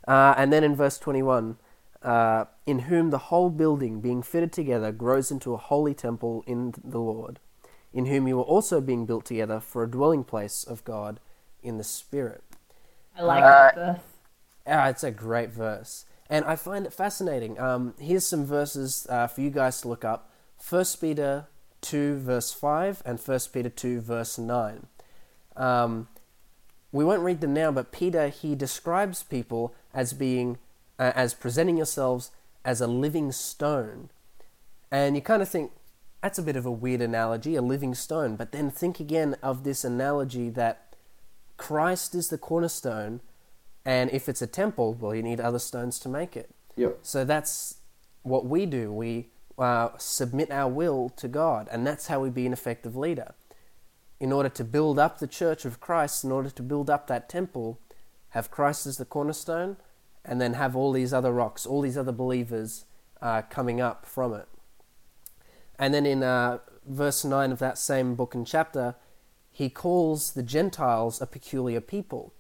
Uh, 0.07 0.35
and 0.37 0.53
then 0.53 0.65
in 0.65 0.75
verse 0.77 0.99
21, 0.99 1.57
uh, 2.03 2.45
in 2.67 2.81
whom 2.81 3.11
the 3.11 3.19
whole 3.19 3.51
building, 3.51 4.01
being 4.01 4.23
fitted 4.23 4.53
together, 4.53 4.93
grows 4.93 5.31
into 5.31 5.55
a 5.55 5.59
holy 5.59 5.95
temple 5.95 6.43
in 6.47 6.75
the 6.83 6.99
Lord, 6.99 7.39
in 7.93 8.07
whom 8.07 8.27
you 8.27 8.39
are 8.41 8.45
also 8.45 8.81
being 8.81 9.07
built 9.07 9.25
together 9.25 9.61
for 9.61 9.83
a 9.83 9.91
dwelling 9.91 10.25
place 10.25 10.65
of 10.65 10.85
God 10.85 11.21
in 11.63 11.79
the 11.79 11.85
Spirit. 11.85 12.43
I 13.17 13.23
like 13.23 13.45
Uh, 13.45 13.49
that 13.49 13.75
verse. 13.75 14.01
Ah, 14.67 14.89
it's 14.89 15.05
a 15.05 15.11
great 15.11 15.51
verse. 15.51 16.05
And 16.33 16.47
I 16.47 16.57
find 16.57 16.87
it 16.87 16.95
fascinating. 16.95 17.61
Um, 17.61 17.93
here's 18.01 18.25
some 18.25 18.47
verses 18.47 19.07
uh, 19.11 19.27
for 19.27 19.43
you 19.43 19.51
guys 19.51 19.83
to 19.83 19.89
look 19.89 20.03
up 20.03 20.31
1 20.67 20.85
Peter 20.99 21.47
2, 21.83 22.21
verse 22.21 22.55
5, 22.55 23.03
and 23.05 23.21
1 23.21 23.39
Peter 23.53 23.69
2, 23.69 24.01
verse 24.01 24.39
9. 24.39 24.87
Um, 25.59 26.09
we 26.91 27.05
won't 27.05 27.21
read 27.21 27.43
them 27.43 27.53
now, 27.53 27.71
but 27.71 27.93
Peter, 27.93 28.29
he 28.29 28.55
describes 28.55 29.23
people 29.23 29.75
as 29.93 30.15
being, 30.15 30.57
uh, 30.99 31.13
as 31.15 31.35
presenting 31.35 31.77
yourselves 31.77 32.31
as 32.65 32.81
a 32.81 32.87
living 32.87 33.31
stone. 33.31 34.09
And 34.91 35.15
you 35.15 35.21
kind 35.21 35.43
of 35.43 35.51
think, 35.51 35.73
that's 36.23 36.39
a 36.39 36.43
bit 36.43 36.57
of 36.57 36.65
a 36.65 36.71
weird 36.71 37.03
analogy, 37.03 37.57
a 37.57 37.63
living 37.63 37.95
stone. 37.95 38.37
But 38.37 38.53
then 38.53 38.71
think 38.71 39.01
again 39.01 39.37
of 39.43 39.65
this 39.65 39.85
analogy 39.85 40.49
that 40.49 40.97
Christ 41.59 42.15
is 42.15 42.31
the 42.31 42.39
cornerstone, 42.39 43.21
and 43.85 44.11
if 44.11 44.29
it's 44.29 44.43
a 44.43 44.47
temple, 44.47 44.95
well, 44.95 45.15
you 45.15 45.23
need 45.23 45.41
other 45.41 45.59
stones 45.59 45.99
to 46.01 46.09
make 46.09 46.37
it. 46.37 46.51
Yep. 46.77 46.99
So 47.03 47.25
that's 47.25 47.77
what 48.23 48.47
we 48.47 48.67
do. 48.67 48.93
We 48.93 49.29
uh, 49.59 49.91
submit 49.99 50.51
our 50.51 50.71
will 50.71 51.09
to 51.11 51.29
God, 51.29 51.69
and 51.71 51.87
that's 51.87 52.07
how 52.07 52.21
we 52.21 52.31
be 52.31 52.47
an 52.47 52.53
effective 52.53 52.97
leader. 52.97 53.35
In 54.21 54.33
order 54.33 54.49
to 54.51 54.65
build 54.65 54.99
up 54.99 55.19
the 55.19 55.27
church 55.27 55.65
of 55.65 55.81
Christ, 55.81 56.25
in 56.25 56.31
order 56.31 56.51
to 56.51 56.63
build 56.63 56.89
up 56.89 57.09
that 57.09 57.29
temple, 57.29 57.81
have 58.31 58.51
Christ 58.51 58.87
as 58.87 58.97
the 58.97 59.05
cornerstone, 59.05 59.77
and 60.25 60.41
then 60.41 60.55
have 60.55 60.77
all 60.77 60.93
these 60.93 61.13
other 61.13 61.33
rocks, 61.33 61.67
all 61.67 61.81
these 61.81 61.99
other 61.99 62.13
believers 62.13 62.85
uh, 63.21 63.43
coming 63.43 63.81
up 63.81 64.07
from 64.07 64.33
it. 64.33 64.47
And 65.79 65.93
then 65.93 66.07
in 66.07 66.23
uh, 66.23 66.59
verse 66.87 67.25
9 67.25 67.51
of 67.51 67.59
that 67.59 67.79
same 67.79 68.15
book 68.15 68.35
and 68.35 68.47
chapter, 68.47 68.95
he 69.51 69.69
calls 69.69 70.33
the 70.33 70.43
Gentiles 70.43 71.21
a 71.21 71.27
peculiar 71.27 71.81
people. 71.81 72.33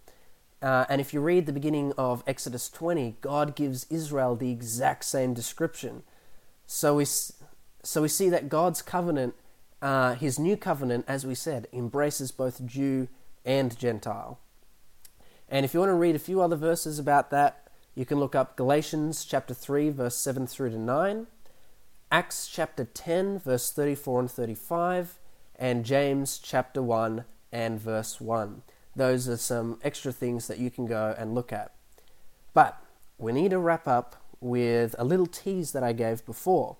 Uh, 0.62 0.86
and 0.88 1.00
if 1.00 1.12
you 1.12 1.20
read 1.20 1.46
the 1.46 1.52
beginning 1.52 1.92
of 1.98 2.22
Exodus 2.26 2.70
20, 2.70 3.16
God 3.20 3.56
gives 3.56 3.84
Israel 3.90 4.36
the 4.36 4.52
exact 4.52 5.04
same 5.04 5.34
description. 5.34 6.04
So 6.66 6.96
we, 6.96 7.04
so 7.04 8.02
we 8.02 8.08
see 8.08 8.28
that 8.28 8.48
God's 8.48 8.80
covenant, 8.80 9.34
uh, 9.82 10.14
his 10.14 10.38
new 10.38 10.56
covenant, 10.56 11.04
as 11.08 11.26
we 11.26 11.34
said, 11.34 11.66
embraces 11.72 12.30
both 12.30 12.64
Jew 12.64 13.08
and 13.44 13.76
Gentile. 13.76 14.38
And 15.48 15.64
if 15.64 15.74
you 15.74 15.80
want 15.80 15.90
to 15.90 15.94
read 15.94 16.14
a 16.14 16.20
few 16.20 16.40
other 16.40 16.56
verses 16.56 16.98
about 16.98 17.30
that, 17.30 17.68
you 17.94 18.06
can 18.06 18.20
look 18.20 18.34
up 18.34 18.56
Galatians 18.56 19.24
chapter 19.24 19.52
3, 19.52 19.90
verse 19.90 20.16
7 20.16 20.46
through 20.46 20.70
to 20.70 20.78
9, 20.78 21.26
Acts 22.10 22.46
chapter 22.46 22.84
10, 22.84 23.40
verse 23.40 23.70
34 23.72 24.20
and 24.20 24.30
35, 24.30 25.18
and 25.56 25.84
James 25.84 26.38
chapter 26.38 26.82
1 26.82 27.24
and 27.50 27.80
verse 27.80 28.20
1. 28.20 28.62
Those 28.94 29.28
are 29.28 29.36
some 29.36 29.78
extra 29.82 30.12
things 30.12 30.46
that 30.48 30.58
you 30.58 30.70
can 30.70 30.86
go 30.86 31.14
and 31.16 31.34
look 31.34 31.52
at. 31.52 31.72
But 32.52 32.82
we 33.18 33.32
need 33.32 33.50
to 33.52 33.58
wrap 33.58 33.88
up 33.88 34.16
with 34.40 34.94
a 34.98 35.04
little 35.04 35.26
tease 35.26 35.72
that 35.72 35.82
I 35.82 35.92
gave 35.92 36.26
before. 36.26 36.76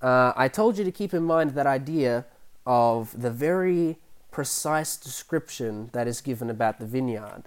Uh, 0.00 0.32
I 0.36 0.48
told 0.48 0.78
you 0.78 0.84
to 0.84 0.92
keep 0.92 1.14
in 1.14 1.22
mind 1.22 1.50
that 1.50 1.66
idea 1.66 2.26
of 2.66 3.20
the 3.20 3.30
very 3.30 3.98
precise 4.30 4.96
description 4.96 5.90
that 5.92 6.06
is 6.06 6.20
given 6.20 6.50
about 6.50 6.78
the 6.78 6.86
vineyard. 6.86 7.44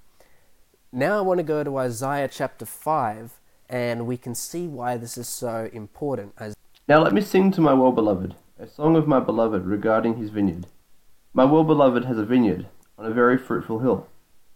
Now 0.91 1.17
I 1.17 1.21
want 1.21 1.39
to 1.39 1.43
go 1.43 1.63
to 1.63 1.77
Isaiah 1.77 2.27
chapter 2.27 2.65
5, 2.65 3.33
and 3.69 4.05
we 4.07 4.17
can 4.17 4.35
see 4.35 4.67
why 4.67 4.97
this 4.97 5.17
is 5.17 5.27
so 5.27 5.69
important. 5.73 6.33
Now 6.87 7.01
let 7.01 7.13
me 7.13 7.21
sing 7.21 7.51
to 7.51 7.61
my 7.61 7.73
well 7.73 7.91
beloved, 7.91 8.35
a 8.59 8.67
song 8.67 8.95
of 8.95 9.07
my 9.07 9.19
beloved 9.19 9.65
regarding 9.65 10.15
his 10.17 10.29
vineyard. 10.29 10.67
My 11.33 11.43
well 11.43 11.63
beloved 11.63 12.05
has 12.05 12.17
a 12.17 12.25
vineyard 12.25 12.67
on 12.97 13.05
a 13.05 13.13
very 13.13 13.37
fruitful 13.37 13.79
hill. 13.79 14.07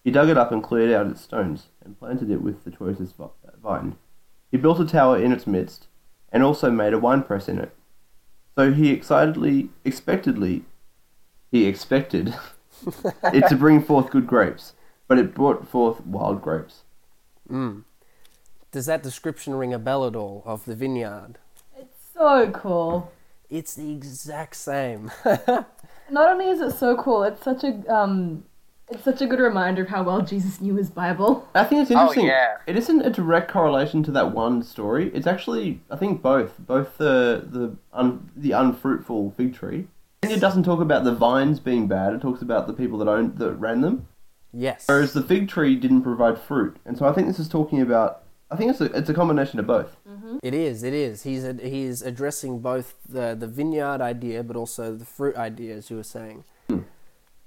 He 0.04 0.12
dug 0.12 0.30
it 0.30 0.38
up 0.38 0.52
and 0.52 0.63
cleared 0.63 0.91
out 0.91 1.08
its 1.08 1.21
stones, 1.21 1.67
and 1.84 1.99
planted 1.99 2.30
it 2.30 2.41
with 2.41 2.63
the 2.63 2.71
choicest 2.71 3.15
vine. 3.62 3.97
He 4.52 4.58
built 4.58 4.80
a 4.80 4.86
tower 4.86 5.21
in 5.21 5.32
its 5.32 5.45
midst, 5.45 5.88
and 6.32 6.43
also 6.43 6.71
made 6.71 6.93
a 6.93 6.99
winepress 6.99 7.47
in 7.47 7.60
it. 7.60 7.75
So 8.56 8.71
he 8.73 8.91
excitedly, 8.91 9.69
expectedly, 9.86 10.63
he 11.52 11.65
expected 11.65 12.36
it 13.25 13.47
to 13.49 13.56
bring 13.56 13.82
forth 13.82 14.10
good 14.10 14.28
grapes, 14.28 14.73
but 15.08 15.17
it 15.17 15.34
brought 15.34 15.67
forth 15.67 16.06
wild 16.06 16.41
grapes. 16.41 16.84
mm, 17.49 17.84
does 18.71 18.86
that 18.86 19.04
description 19.04 19.56
ring 19.56 19.73
a 19.73 19.80
bell 19.80 20.06
at 20.06 20.15
all 20.15 20.43
of 20.45 20.65
the 20.65 20.75
vineyard? 20.75 21.39
It's 21.78 21.97
so 22.13 22.52
cool. 22.52 23.12
It's 23.49 23.73
the 23.73 23.91
exact 23.91 24.56
same. 24.56 25.12
Not 26.12 26.30
only 26.32 26.48
is 26.50 26.62
it 26.62 26.72
so 26.72 26.95
cool, 26.98 27.24
it's 27.24 27.43
such 27.43 27.63
a 27.63 27.74
um, 27.93 28.43
it's 28.89 29.04
such 29.04 29.22
a 29.22 29.28
good 29.28 29.39
reminder 29.39 29.84
of 29.84 29.89
how 29.89 30.04
well 30.04 30.22
Jesus 30.22 30.60
knew 30.62 30.76
his 30.76 30.89
Bible. 30.89 31.48
I 31.54 31.63
think 31.63 31.82
it's 31.84 31.91
Oh, 31.91 32.00
interesting. 32.02 32.26
yeah. 32.26 32.58
It 32.67 32.76
isn't 32.76 33.02
a 33.06 33.10
direct 33.10 33.52
correlation 33.52 34.02
to 34.04 34.12
that 34.12 34.32
one 34.34 34.63
story. 34.63 35.12
It's 35.13 35.28
actually, 35.28 35.82
I 35.91 35.95
think, 35.95 36.22
both. 36.22 36.54
Both 36.60 36.98
the 36.98 37.45
the 37.50 37.76
un, 37.93 38.30
the 38.36 38.52
unfruitful 38.54 39.32
fig 39.38 39.54
tree. 39.54 39.88
And 40.24 40.32
it 40.32 40.39
doesn't 40.41 40.63
talk 40.63 40.82
about 40.82 41.04
the 41.06 41.13
vines 41.15 41.60
being 41.60 41.88
bad. 41.88 42.13
It 42.13 42.22
talks 42.22 42.41
about 42.41 42.67
the 42.67 42.74
people 42.74 42.98
that 43.00 43.08
owned 43.08 43.38
that 43.38 43.54
ran 43.54 43.82
them. 43.82 44.08
yes. 44.52 44.86
Whereas 44.88 45.13
the 45.13 45.22
fig 45.24 45.48
tree 45.48 45.76
didn't 45.76 46.02
provide 46.02 46.39
fruit. 46.39 46.78
And 46.86 46.98
so 46.98 47.06
I 47.08 47.13
think 47.13 47.28
this 47.28 47.39
is 47.39 47.48
talking 47.50 47.82
about. 47.82 48.24
I 48.52 48.56
think 48.56 48.72
it's 48.72 48.82
a 48.82 48.86
it's 48.86 49.10
a 49.10 49.14
combination 49.14 49.60
of 49.60 49.68
both. 49.68 49.96
It 50.42 50.54
is. 50.54 50.84
It 50.84 50.94
is. 50.94 51.24
He's 51.24 51.46
ad- 51.46 51.62
he's 51.62 52.02
addressing 52.02 52.60
both 52.60 52.96
the 53.08 53.36
the 53.40 53.48
vineyard 53.48 54.02
idea, 54.02 54.44
but 54.44 54.56
also 54.56 54.96
the 54.96 55.06
fruit 55.06 55.36
idea, 55.36 55.76
as 55.76 55.90
you 55.90 55.98
were 55.98 56.04
saying. 56.04 56.44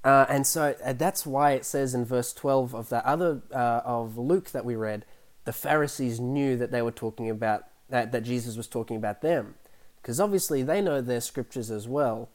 Uh, 0.05 0.27
and 0.29 0.47
so 0.47 0.75
uh, 0.85 0.93
that's 0.93 1.25
why 1.25 1.53
it 1.53 1.65
says 1.65 1.95
in 1.95 2.05
verse 2.05 2.33
twelve 2.33 2.75
of 2.75 2.89
that 2.91 3.05
other 3.05 3.43
uh, 3.55 3.81
of 3.85 4.17
Luke 4.19 4.51
that 4.51 4.65
we 4.65 4.75
read, 4.77 5.05
the 5.45 5.53
Pharisees 5.53 6.21
knew 6.21 6.57
that 6.57 6.71
they 6.71 6.83
were 6.83 6.93
talking 6.93 7.31
about 7.31 7.65
that 7.89 8.13
that 8.13 8.23
Jesus 8.23 8.57
was 8.57 8.67
talking 8.67 8.97
about 8.97 9.23
them, 9.23 9.55
because 10.01 10.21
obviously 10.21 10.63
they 10.63 10.81
know 10.81 11.01
their 11.01 11.21
scriptures 11.21 11.71
as 11.71 11.89
well. 11.89 12.29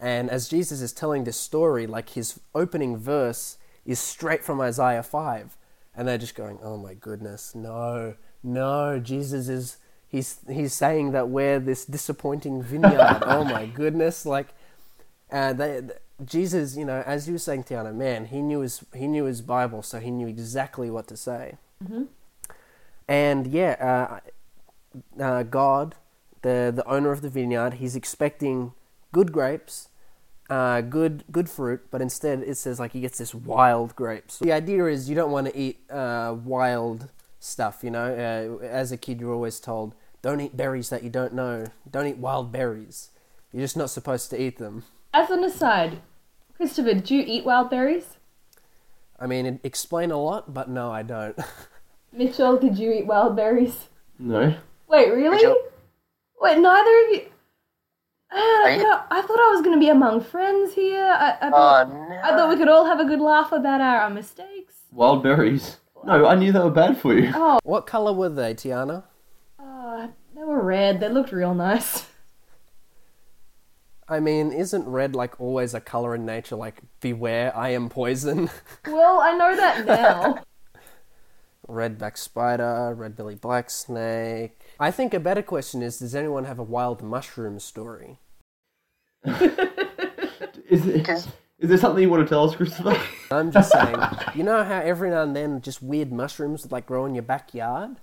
And 0.00 0.28
as 0.28 0.48
Jesus 0.48 0.80
is 0.80 0.92
telling 0.92 1.24
this 1.24 1.38
story, 1.38 1.86
like 1.86 2.10
his 2.10 2.40
opening 2.54 2.96
verse 2.96 3.56
is 3.86 3.98
straight 3.98 4.44
from 4.44 4.60
Isaiah 4.60 5.02
5. 5.02 5.56
And 5.96 6.08
they're 6.08 6.18
just 6.18 6.34
going, 6.34 6.58
oh 6.62 6.76
my 6.76 6.94
goodness, 6.94 7.54
no, 7.54 8.14
no, 8.42 8.98
Jesus 8.98 9.48
is, 9.48 9.76
he's, 10.08 10.40
he's 10.50 10.72
saying 10.74 11.12
that 11.12 11.28
we're 11.28 11.60
this 11.60 11.84
disappointing 11.84 12.62
vineyard. 12.62 13.18
oh 13.22 13.44
my 13.44 13.66
goodness. 13.66 14.26
Like, 14.26 14.48
uh, 15.30 15.52
they, 15.52 15.80
th- 15.80 15.92
Jesus, 16.24 16.76
you 16.76 16.84
know, 16.84 17.02
as 17.06 17.26
you 17.26 17.34
were 17.34 17.38
saying, 17.38 17.64
Tiana, 17.64 17.94
man, 17.94 18.26
he 18.26 18.42
knew 18.42 18.60
his, 18.60 18.84
he 18.94 19.06
knew 19.06 19.24
his 19.24 19.42
Bible, 19.42 19.82
so 19.82 20.00
he 20.00 20.10
knew 20.10 20.26
exactly 20.28 20.90
what 20.90 21.06
to 21.08 21.16
say. 21.16 21.56
And 23.08 23.46
yeah, 23.48 24.20
uh, 25.18 25.22
uh, 25.22 25.42
God, 25.44 25.96
the 26.42 26.72
the 26.74 26.86
owner 26.88 27.10
of 27.12 27.20
the 27.22 27.28
vineyard, 27.28 27.74
he's 27.74 27.96
expecting 27.96 28.72
good 29.12 29.32
grapes, 29.32 29.88
uh, 30.50 30.80
good 30.82 31.24
good 31.30 31.48
fruit, 31.48 31.82
but 31.90 32.02
instead 32.02 32.40
it 32.40 32.56
says 32.56 32.78
like 32.78 32.92
he 32.92 33.00
gets 33.00 33.18
this 33.18 33.34
wild 33.34 33.96
grapes. 33.96 34.38
The 34.38 34.52
idea 34.52 34.86
is 34.86 35.08
you 35.08 35.14
don't 35.14 35.30
want 35.30 35.46
to 35.48 35.56
eat 35.56 35.90
uh, 35.90 36.36
wild 36.44 37.08
stuff. 37.40 37.80
You 37.82 37.90
know, 37.90 38.58
uh, 38.60 38.64
as 38.64 38.92
a 38.92 38.96
kid, 38.96 39.20
you're 39.20 39.32
always 39.32 39.60
told 39.60 39.94
don't 40.22 40.40
eat 40.40 40.56
berries 40.56 40.88
that 40.90 41.02
you 41.02 41.10
don't 41.10 41.34
know. 41.34 41.66
Don't 41.90 42.06
eat 42.06 42.18
wild 42.18 42.50
berries. 42.50 43.10
You're 43.52 43.62
just 43.62 43.76
not 43.76 43.90
supposed 43.90 44.30
to 44.30 44.40
eat 44.40 44.58
them. 44.58 44.84
As 45.12 45.30
an 45.30 45.44
aside, 45.44 46.00
Christopher, 46.56 46.94
did 46.94 47.10
you 47.10 47.22
eat 47.26 47.44
wild 47.44 47.70
berries? 47.70 48.16
I 49.18 49.26
mean, 49.26 49.46
it 49.46 49.60
explain 49.62 50.10
a 50.10 50.16
lot, 50.16 50.52
but 50.52 50.68
no, 50.68 50.90
I 50.90 51.02
don't. 51.02 51.38
Mitchell, 52.12 52.58
did 52.58 52.78
you 52.78 52.92
eat 52.92 53.06
wild 53.06 53.36
berries? 53.36 53.88
No. 54.18 54.56
Wait, 54.88 55.10
really? 55.12 55.36
Mitchell? 55.36 55.56
Wait, 56.40 56.58
neither 56.58 57.06
of 57.06 57.12
you. 57.12 57.26
I, 58.34 58.74
I- 58.76 58.78
thought, 58.82 59.06
I 59.10 59.22
thought 59.22 59.38
I 59.38 59.50
was 59.52 59.62
going 59.62 59.74
to 59.76 59.80
be 59.80 59.88
among 59.90 60.20
friends 60.22 60.74
here. 60.74 61.04
I, 61.04 61.30
I, 61.40 61.48
Oh 61.48 61.50
thought, 61.50 61.88
no. 61.92 62.20
I 62.22 62.28
thought 62.30 62.48
we 62.50 62.56
could 62.56 62.68
all 62.68 62.84
have 62.86 63.00
a 63.00 63.04
good 63.04 63.20
laugh 63.20 63.52
about 63.52 63.80
our, 63.80 64.00
our 64.02 64.10
mistakes. 64.10 64.74
Wild 64.90 65.22
berries. 65.22 65.78
No, 66.04 66.26
I 66.26 66.34
knew 66.34 66.52
they 66.52 66.58
were 66.58 66.70
bad 66.70 66.98
for 67.00 67.14
you. 67.14 67.32
Oh, 67.34 67.58
what 67.62 67.86
color 67.86 68.12
were 68.12 68.28
they, 68.28 68.54
Tiana? 68.54 69.04
oh, 69.58 70.10
they 70.34 70.42
were 70.42 70.62
red. 70.62 71.00
They 71.00 71.08
looked 71.08 71.32
real 71.32 71.54
nice. 71.54 72.06
I 74.06 74.20
mean, 74.20 74.52
isn't 74.52 74.86
red 74.86 75.14
like 75.14 75.40
always 75.40 75.72
a 75.72 75.80
color 75.80 76.14
in 76.14 76.26
nature? 76.26 76.56
Like, 76.56 76.82
beware, 77.00 77.56
I 77.56 77.70
am 77.70 77.88
poison. 77.88 78.50
Well, 78.86 79.20
I 79.20 79.34
know 79.36 79.56
that 79.56 79.86
now. 79.86 80.42
Redback 81.68 82.18
spider, 82.18 82.92
red 82.94 83.16
belly 83.16 83.34
black 83.36 83.70
snake. 83.70 84.60
I 84.78 84.90
think 84.90 85.14
a 85.14 85.20
better 85.20 85.40
question 85.40 85.82
is 85.82 85.98
Does 86.00 86.14
anyone 86.14 86.44
have 86.44 86.58
a 86.58 86.62
wild 86.62 87.02
mushroom 87.02 87.58
story? 87.58 88.18
Is 90.68 90.86
it, 90.86 90.94
Because 90.94 91.26
Is 91.58 91.68
there 91.68 91.78
something 91.78 92.02
you 92.02 92.10
want 92.10 92.22
to 92.26 92.28
tell 92.28 92.48
us, 92.48 92.54
Christopher? 92.56 93.00
I'm 93.30 93.50
just 93.50 93.70
saying, 93.72 93.96
you 94.34 94.42
know 94.42 94.62
how 94.64 94.80
every 94.80 95.10
now 95.10 95.22
and 95.22 95.34
then 95.34 95.60
just 95.60 95.82
weird 95.82 96.12
mushrooms 96.12 96.70
like 96.70 96.86
grow 96.86 97.06
in 97.06 97.14
your 97.14 97.22
backyard? 97.22 97.96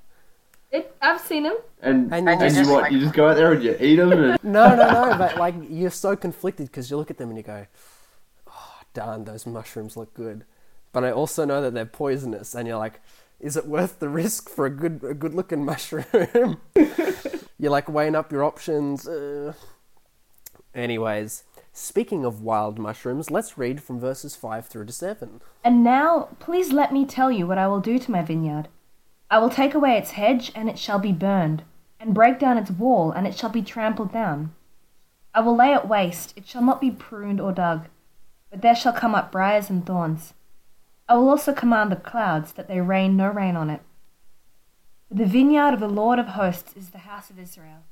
It, 0.72 0.96
I've 1.02 1.20
seen 1.22 1.44
them. 1.44 1.58
And 1.82 2.14
And 2.14 2.30
and, 2.30 2.40
you 2.42 2.48
you, 2.48 2.54
just, 2.56 2.72
what? 2.72 2.84
like- 2.84 2.92
You 2.94 3.00
just 3.02 3.14
go 3.14 3.28
out 3.30 3.36
there 3.36 3.52
and 3.52 3.62
you 3.64 3.76
eat 3.80 3.98
them 3.98 4.12
and 4.14 4.40
No, 4.44 4.74
no, 4.76 4.92
no, 5.10 5.18
but 5.18 5.38
like 5.38 5.56
you're 5.70 5.90
so 5.92 6.16
conflicted 6.16 6.68
because 6.68 6.90
you 6.90 6.98
look 6.98 7.12
at 7.12 7.18
them 7.18 7.30
and 7.30 7.38
you 7.38 7.44
go, 7.44 7.66
oh, 8.48 8.80
darn, 8.94 9.26
those 9.26 9.46
mushrooms 9.46 9.98
look 9.98 10.14
good. 10.14 10.46
But 10.94 11.04
I 11.04 11.12
also 11.12 11.46
know 11.46 11.62
that 11.62 11.74
they're 11.74 11.86
poisonous, 11.86 12.54
and 12.54 12.68
you're 12.68 12.78
like, 12.78 13.00
is 13.40 13.56
it 13.56 13.66
worth 13.66 14.00
the 14.00 14.10
risk 14.10 14.50
for 14.50 14.66
a 14.66 14.70
good, 14.70 15.02
a 15.04 15.14
good 15.14 15.34
looking 15.34 15.64
mushroom? 15.66 16.58
you're 17.58 17.72
like 17.72 17.88
weighing 17.90 18.16
up 18.16 18.32
your 18.32 18.44
options. 18.44 19.08
Uh. 19.08 19.54
Anyways, 20.74 21.44
speaking 21.74 22.24
of 22.24 22.42
wild 22.42 22.80
mushrooms, 22.80 23.30
let's 23.30 23.58
read 23.58 23.84
from 23.84 24.00
verses 24.00 24.36
5 24.36 24.68
through 24.68 24.86
to 24.86 24.94
7. 24.94 25.42
And 25.64 25.84
now, 25.84 26.30
please 26.40 26.72
let 26.72 26.94
me 26.94 27.06
tell 27.06 27.32
you 27.32 27.46
what 27.46 27.58
I 27.58 27.68
will 27.68 27.82
do 27.82 28.00
to 28.00 28.12
my 28.12 28.22
vineyard. 28.22 28.70
I 29.30 29.40
will 29.40 29.50
take 29.50 29.74
away 29.74 29.98
its 29.98 30.12
hedge, 30.12 30.52
and 30.56 30.70
it 30.70 30.80
shall 30.80 31.00
be 31.00 31.12
burned, 31.12 31.64
and 32.00 32.14
break 32.14 32.40
down 32.40 32.58
its 32.58 32.72
wall, 32.72 33.12
and 33.12 33.28
it 33.28 33.38
shall 33.38 33.50
be 33.50 33.62
trampled 33.62 34.14
down. 34.14 34.54
I 35.34 35.42
will 35.42 35.56
lay 35.56 35.74
it 35.74 35.88
waste, 35.88 36.34
it 36.38 36.48
shall 36.48 36.64
not 36.64 36.82
be 36.82 36.92
pruned 36.92 37.42
or 37.42 37.52
dug, 37.52 37.88
but 38.50 38.62
there 38.62 38.76
shall 38.76 38.94
come 38.94 39.16
up 39.16 39.32
briars 39.32 39.70
and 39.70 39.86
thorns. 39.86 40.34
I 41.08 41.16
will 41.16 41.30
also 41.30 41.54
command 41.54 41.92
the 41.92 41.98
clouds, 41.98 42.54
that 42.54 42.68
they 42.70 42.80
rain 42.80 43.18
no 43.18 43.30
rain 43.30 43.58
on 43.58 43.70
it. 43.70 43.82
For 45.10 45.16
the 45.16 45.26
vineyard 45.26 45.74
of 45.74 45.82
the 45.82 45.90
Lord 45.90 46.20
of 46.20 46.28
hosts 46.28 46.74
is 46.78 46.90
the 46.90 47.00
house 47.00 47.30
of 47.30 47.40
Israel, 47.40 47.84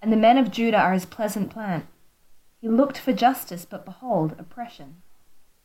and 0.00 0.12
the 0.12 0.16
men 0.16 0.38
of 0.38 0.52
Judah 0.52 0.78
are 0.78 0.92
his 0.92 1.04
pleasant 1.04 1.50
plant. 1.50 1.86
He 2.60 2.68
looked 2.68 2.98
for 2.98 3.12
justice, 3.12 3.64
but 3.64 3.84
behold, 3.84 4.34
oppression 4.38 4.96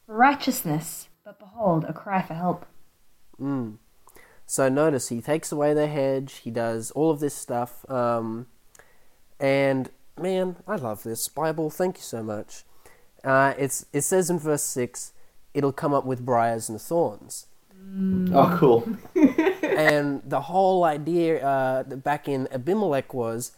for 0.06 0.16
righteousness, 0.16 1.10
but 1.24 1.40
behold, 1.40 1.84
a 1.86 1.94
cry 1.94 2.22
for 2.22 2.36
help. 2.36 2.66
Mm. 3.40 3.78
So 4.46 4.70
notice 4.70 5.10
he 5.10 5.22
takes 5.22 5.52
away 5.52 5.74
the 5.74 5.88
hedge, 5.88 6.36
he 6.44 6.52
does 6.52 6.92
all 6.92 7.12
of 7.12 7.20
this 7.20 7.34
stuff, 7.34 7.90
um, 7.90 8.48
and 9.40 9.90
man, 10.20 10.58
I 10.68 10.76
love 10.76 11.04
this 11.04 11.28
Bible. 11.28 11.70
Thank 11.70 11.98
you 11.98 12.04
so 12.04 12.22
much. 12.22 12.64
Uh, 13.24 13.56
it's 13.58 13.88
it 13.92 14.02
says 14.02 14.30
in 14.30 14.38
verse 14.38 14.64
six, 14.64 15.14
it'll 15.54 15.74
come 15.74 15.94
up 15.94 16.06
with 16.06 16.24
briars 16.24 16.70
and 16.70 16.80
thorns, 16.80 17.48
oh, 18.34 18.56
cool. 18.60 18.88
and 19.64 20.22
the 20.26 20.42
whole 20.42 20.84
idea 20.84 21.46
uh, 21.46 21.84
back 21.84 22.28
in 22.28 22.48
Abimelech 22.52 23.14
was 23.14 23.52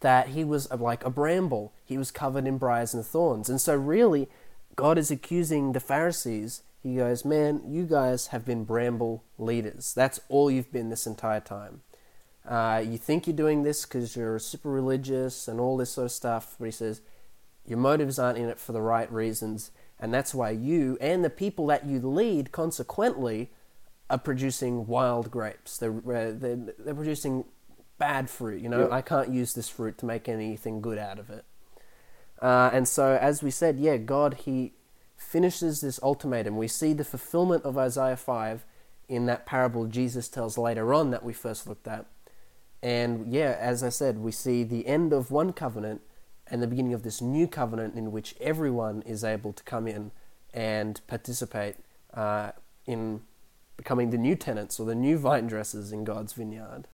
that 0.00 0.28
he 0.28 0.44
was 0.44 0.70
uh, 0.70 0.76
like 0.76 1.04
a 1.04 1.10
bramble. 1.10 1.72
He 1.84 1.98
was 1.98 2.10
covered 2.10 2.46
in 2.46 2.58
briars 2.58 2.94
and 2.94 3.04
thorns, 3.04 3.48
and 3.48 3.60
so 3.60 3.74
really, 3.74 4.28
God 4.76 4.98
is 4.98 5.10
accusing 5.10 5.72
the 5.72 5.80
Pharisees. 5.80 6.62
He 6.82 6.96
goes, 6.96 7.24
"Man, 7.24 7.62
you 7.66 7.84
guys 7.84 8.28
have 8.28 8.44
been 8.44 8.64
bramble 8.64 9.24
leaders. 9.38 9.92
That's 9.94 10.20
all 10.28 10.50
you've 10.50 10.72
been 10.72 10.88
this 10.90 11.06
entire 11.06 11.40
time. 11.40 11.82
Uh, 12.48 12.82
you 12.84 12.96
think 12.96 13.26
you're 13.26 13.36
doing 13.36 13.62
this 13.62 13.84
because 13.84 14.16
you're 14.16 14.38
super 14.38 14.70
religious 14.70 15.46
and 15.46 15.60
all 15.60 15.76
this 15.76 15.90
sort 15.90 16.06
of 16.06 16.12
stuff." 16.12 16.56
But 16.58 16.66
he 16.66 16.70
says, 16.72 17.02
"Your 17.66 17.78
motives 17.78 18.18
aren't 18.18 18.38
in 18.38 18.48
it 18.48 18.58
for 18.58 18.72
the 18.72 18.82
right 18.82 19.10
reasons, 19.12 19.70
and 19.98 20.14
that's 20.14 20.34
why 20.34 20.50
you 20.50 20.96
and 21.00 21.22
the 21.22 21.30
people 21.30 21.66
that 21.66 21.84
you 21.86 22.00
lead, 22.00 22.52
consequently, 22.52 23.50
are 24.08 24.18
producing 24.18 24.86
wild 24.86 25.30
grapes. 25.30 25.78
They're 25.78 25.92
uh, 25.92 26.32
they're, 26.34 26.56
they're 26.78 26.94
producing 26.94 27.44
bad 28.00 28.28
fruit. 28.28 28.60
You 28.60 28.68
know. 28.68 28.90
I 28.90 29.02
can't 29.02 29.28
use 29.28 29.54
this 29.54 29.68
fruit 29.68 29.96
to 29.98 30.06
make 30.06 30.28
anything 30.28 30.80
good 30.80 30.98
out 30.98 31.20
of 31.20 31.30
it." 31.30 31.44
Uh, 32.42 32.70
and 32.72 32.88
so, 32.88 33.16
as 33.20 33.42
we 33.42 33.52
said, 33.52 33.78
yeah, 33.78 33.96
God, 33.98 34.34
He 34.44 34.72
finishes 35.16 35.80
this 35.80 36.00
ultimatum. 36.02 36.56
We 36.56 36.66
see 36.66 36.92
the 36.92 37.04
fulfillment 37.04 37.64
of 37.64 37.76
Isaiah 37.76 38.16
5 38.16 38.64
in 39.08 39.26
that 39.26 39.44
parable 39.44 39.86
Jesus 39.86 40.28
tells 40.28 40.56
later 40.56 40.94
on 40.94 41.10
that 41.10 41.24
we 41.24 41.32
first 41.32 41.68
looked 41.68 41.86
at. 41.86 42.06
And 42.82 43.30
yeah, 43.32 43.56
as 43.60 43.82
I 43.82 43.90
said, 43.90 44.18
we 44.18 44.32
see 44.32 44.64
the 44.64 44.86
end 44.86 45.12
of 45.12 45.30
one 45.30 45.52
covenant 45.52 46.00
and 46.46 46.62
the 46.62 46.66
beginning 46.66 46.94
of 46.94 47.02
this 47.02 47.20
new 47.20 47.46
covenant 47.46 47.94
in 47.94 48.12
which 48.12 48.34
everyone 48.40 49.02
is 49.02 49.22
able 49.22 49.52
to 49.52 49.62
come 49.64 49.86
in 49.86 50.10
and 50.54 51.00
participate 51.06 51.76
uh, 52.14 52.52
in 52.86 53.20
becoming 53.76 54.10
the 54.10 54.18
new 54.18 54.34
tenants 54.34 54.80
or 54.80 54.86
the 54.86 54.94
new 54.94 55.18
vine 55.18 55.46
dressers 55.46 55.92
in 55.92 56.04
God's 56.04 56.32
vineyard. 56.32 56.86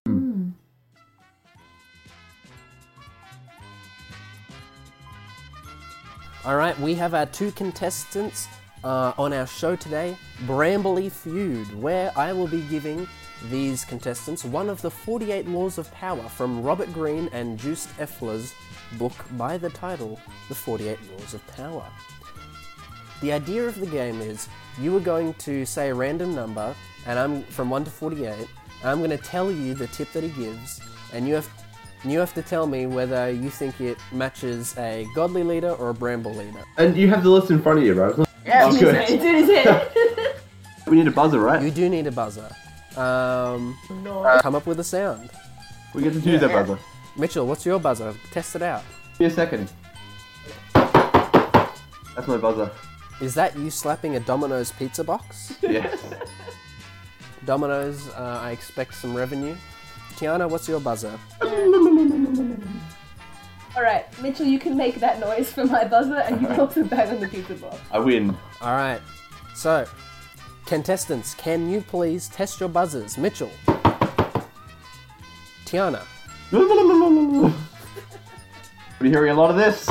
All 6.47 6.55
right, 6.55 6.79
we 6.79 6.95
have 6.95 7.13
our 7.13 7.25
two 7.25 7.51
contestants 7.51 8.47
uh, 8.81 9.11
on 9.17 9.33
our 9.33 9.45
show 9.45 9.75
today, 9.75 10.15
Brambly 10.45 11.11
Feud, 11.11 11.77
where 11.81 12.09
I 12.17 12.31
will 12.31 12.47
be 12.47 12.61
giving 12.69 13.05
these 13.49 13.83
contestants 13.83 14.45
one 14.45 14.69
of 14.69 14.81
the 14.81 14.89
48 14.89 15.45
Laws 15.49 15.77
of 15.77 15.91
Power 15.91 16.23
from 16.29 16.63
Robert 16.63 16.93
Greene 16.93 17.29
and 17.33 17.59
Joost 17.59 17.89
Elffers' 17.97 18.53
book 18.97 19.11
by 19.31 19.57
the 19.57 19.69
title, 19.71 20.21
The 20.47 20.55
48 20.55 20.97
Laws 21.11 21.33
of 21.33 21.45
Power. 21.47 21.83
The 23.19 23.33
idea 23.33 23.65
of 23.65 23.77
the 23.77 23.87
game 23.87 24.21
is 24.21 24.47
you 24.79 24.95
are 24.95 25.01
going 25.01 25.33
to 25.33 25.65
say 25.65 25.89
a 25.89 25.93
random 25.93 26.33
number, 26.33 26.73
and 27.07 27.19
I'm 27.19 27.43
from 27.43 27.69
1 27.69 27.83
to 27.83 27.91
48, 27.91 28.29
and 28.31 28.47
I'm 28.83 28.99
going 28.99 29.09
to 29.09 29.17
tell 29.17 29.51
you 29.51 29.73
the 29.73 29.87
tip 29.87 30.13
that 30.13 30.23
he 30.23 30.29
gives, 30.29 30.79
and 31.11 31.27
you 31.27 31.33
have 31.33 31.56
you 32.03 32.19
have 32.19 32.33
to 32.35 32.41
tell 32.41 32.67
me 32.67 32.85
whether 32.85 33.29
you 33.31 33.49
think 33.49 33.79
it 33.81 33.97
matches 34.11 34.75
a 34.77 35.07
godly 35.15 35.43
leader 35.43 35.71
or 35.71 35.89
a 35.89 35.93
bramble 35.93 36.33
leader. 36.33 36.63
And 36.77 36.95
you 36.95 37.07
have 37.09 37.23
the 37.23 37.29
list 37.29 37.51
in 37.51 37.61
front 37.61 37.79
of 37.79 37.85
you, 37.85 37.93
right? 37.93 38.27
Yeah, 38.45 38.69
Oh, 38.71 38.79
good. 38.79 38.95
It's 38.95 39.11
in 39.11 39.19
his 39.35 39.49
head. 39.49 39.91
We 40.87 40.95
need 40.95 41.07
a 41.07 41.11
buzzer, 41.11 41.41
right? 41.41 41.61
You 41.61 41.69
do 41.69 41.89
need 41.89 42.07
a 42.07 42.13
buzzer. 42.13 42.49
Um, 42.95 43.77
no. 44.03 44.39
come 44.41 44.55
up 44.55 44.65
with 44.65 44.79
a 44.79 44.85
sound. 44.85 45.29
We 45.93 46.01
get 46.01 46.13
to 46.13 46.21
choose 46.21 46.39
that 46.39 46.49
buzzer. 46.53 46.79
Mitchell, 47.17 47.45
what's 47.45 47.65
your 47.65 47.77
buzzer? 47.77 48.15
Test 48.31 48.55
it 48.55 48.61
out. 48.61 48.83
Give 49.13 49.19
me 49.19 49.25
a 49.25 49.29
second. 49.31 49.69
That's 50.73 52.27
my 52.27 52.37
buzzer. 52.37 52.71
Is 53.19 53.33
that 53.35 53.57
you 53.57 53.69
slapping 53.69 54.15
a 54.15 54.19
Domino's 54.21 54.71
pizza 54.71 55.03
box? 55.03 55.55
Yes. 55.61 55.99
Domino's, 57.45 58.07
uh, 58.09 58.39
I 58.41 58.51
expect 58.51 58.95
some 58.95 59.13
revenue. 59.15 59.55
Tiana, 60.17 60.49
what's 60.49 60.67
your 60.67 60.79
buzzer? 60.79 61.19
All 63.75 63.83
right, 63.83 64.05
Mitchell, 64.19 64.47
you 64.47 64.57
can 64.57 64.75
make 64.75 64.95
that 64.95 65.19
noise 65.19 65.51
for 65.51 65.63
my 65.65 65.85
buzzer, 65.85 66.15
and 66.15 66.41
you 66.41 66.47
can 66.47 66.59
also 66.59 66.83
bang 66.83 67.09
on 67.09 67.19
the 67.19 67.27
pizza 67.27 67.53
box. 67.53 67.77
I 67.91 67.99
win. 67.99 68.35
All 68.59 68.75
right. 68.75 68.99
So, 69.53 69.85
contestants, 70.65 71.35
can 71.35 71.69
you 71.69 71.81
please 71.81 72.29
test 72.29 72.59
your 72.59 72.67
buzzers? 72.67 73.15
Mitchell. 73.19 73.51
Tiana. 75.65 76.01
We're 78.99 79.11
hearing 79.11 79.31
a 79.31 79.35
lot 79.35 79.51
of 79.51 79.55
this. 79.55 79.87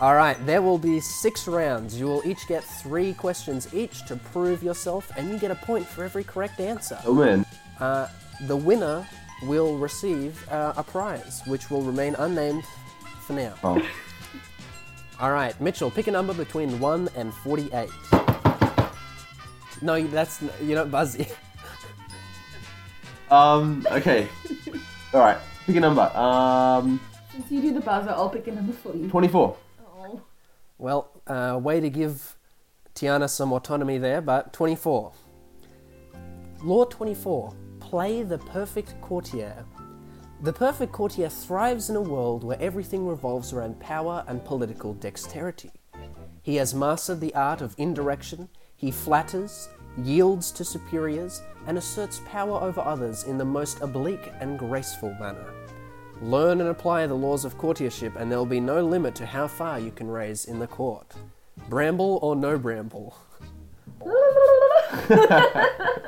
All 0.00 0.16
right, 0.16 0.36
there 0.44 0.60
will 0.60 0.78
be 0.78 0.98
six 0.98 1.46
rounds. 1.46 2.00
You 2.00 2.06
will 2.06 2.22
each 2.26 2.48
get 2.48 2.64
three 2.64 3.14
questions 3.14 3.72
each 3.72 4.04
to 4.06 4.16
prove 4.16 4.64
yourself, 4.64 5.12
and 5.16 5.30
you 5.30 5.38
get 5.38 5.52
a 5.52 5.54
point 5.54 5.86
for 5.86 6.02
every 6.02 6.24
correct 6.24 6.58
answer. 6.58 6.98
Oh 7.06 7.14
man. 7.14 7.46
Uh, 7.78 8.08
the 8.42 8.56
winner 8.56 9.06
will 9.42 9.76
receive 9.76 10.48
uh, 10.50 10.74
a 10.76 10.82
prize, 10.82 11.42
which 11.46 11.70
will 11.70 11.82
remain 11.82 12.14
unnamed 12.16 12.64
for 13.20 13.34
now. 13.34 13.54
Oh. 13.62 13.80
All 15.20 15.32
right, 15.32 15.58
Mitchell, 15.60 15.90
pick 15.90 16.08
a 16.08 16.10
number 16.10 16.34
between 16.34 16.78
1 16.78 17.08
and 17.16 17.32
48. 17.32 17.88
No, 19.82 20.02
that's 20.06 20.42
you're 20.62 20.76
not 20.76 20.90
buzzy. 20.90 21.26
Um. 23.30 23.84
Okay. 23.90 24.28
All 25.12 25.20
right. 25.20 25.38
Pick 25.66 25.74
a 25.76 25.80
number. 25.80 26.02
Um. 26.16 27.00
Since 27.32 27.50
you 27.50 27.60
do 27.60 27.74
the 27.74 27.80
buzzer, 27.80 28.10
I'll 28.10 28.30
pick 28.30 28.46
a 28.46 28.52
number 28.52 28.72
for 28.72 28.94
you. 28.94 29.08
Twenty-four. 29.08 29.56
Oh. 29.84 30.20
Well, 30.78 31.10
uh, 31.26 31.58
way 31.60 31.80
to 31.80 31.90
give 31.90 32.36
Tiana 32.94 33.28
some 33.28 33.52
autonomy 33.52 33.98
there, 33.98 34.20
but 34.20 34.52
24. 34.52 35.12
Law 36.62 36.84
24 36.84 37.52
Play 37.86 38.24
the 38.24 38.38
perfect 38.38 39.00
courtier. 39.00 39.64
The 40.42 40.52
perfect 40.52 40.90
courtier 40.90 41.28
thrives 41.28 41.88
in 41.88 41.94
a 41.94 42.00
world 42.00 42.42
where 42.42 42.60
everything 42.60 43.06
revolves 43.06 43.52
around 43.52 43.78
power 43.78 44.24
and 44.26 44.44
political 44.44 44.94
dexterity. 44.94 45.70
He 46.42 46.56
has 46.56 46.74
mastered 46.74 47.20
the 47.20 47.32
art 47.36 47.60
of 47.60 47.76
indirection, 47.78 48.48
he 48.74 48.90
flatters, 48.90 49.68
yields 50.02 50.50
to 50.50 50.64
superiors, 50.64 51.42
and 51.68 51.78
asserts 51.78 52.20
power 52.26 52.60
over 52.60 52.80
others 52.80 53.22
in 53.22 53.38
the 53.38 53.44
most 53.44 53.80
oblique 53.80 54.32
and 54.40 54.58
graceful 54.58 55.14
manner. 55.20 55.54
Learn 56.20 56.60
and 56.60 56.70
apply 56.70 57.06
the 57.06 57.14
laws 57.14 57.44
of 57.44 57.56
courtiership, 57.56 58.16
and 58.16 58.28
there 58.28 58.38
will 58.38 58.46
be 58.46 58.58
no 58.58 58.84
limit 58.84 59.14
to 59.14 59.26
how 59.26 59.46
far 59.46 59.78
you 59.78 59.92
can 59.92 60.08
raise 60.08 60.46
in 60.46 60.58
the 60.58 60.66
court. 60.66 61.14
Bramble 61.68 62.18
or 62.20 62.34
no 62.34 62.58
bramble? 62.58 63.16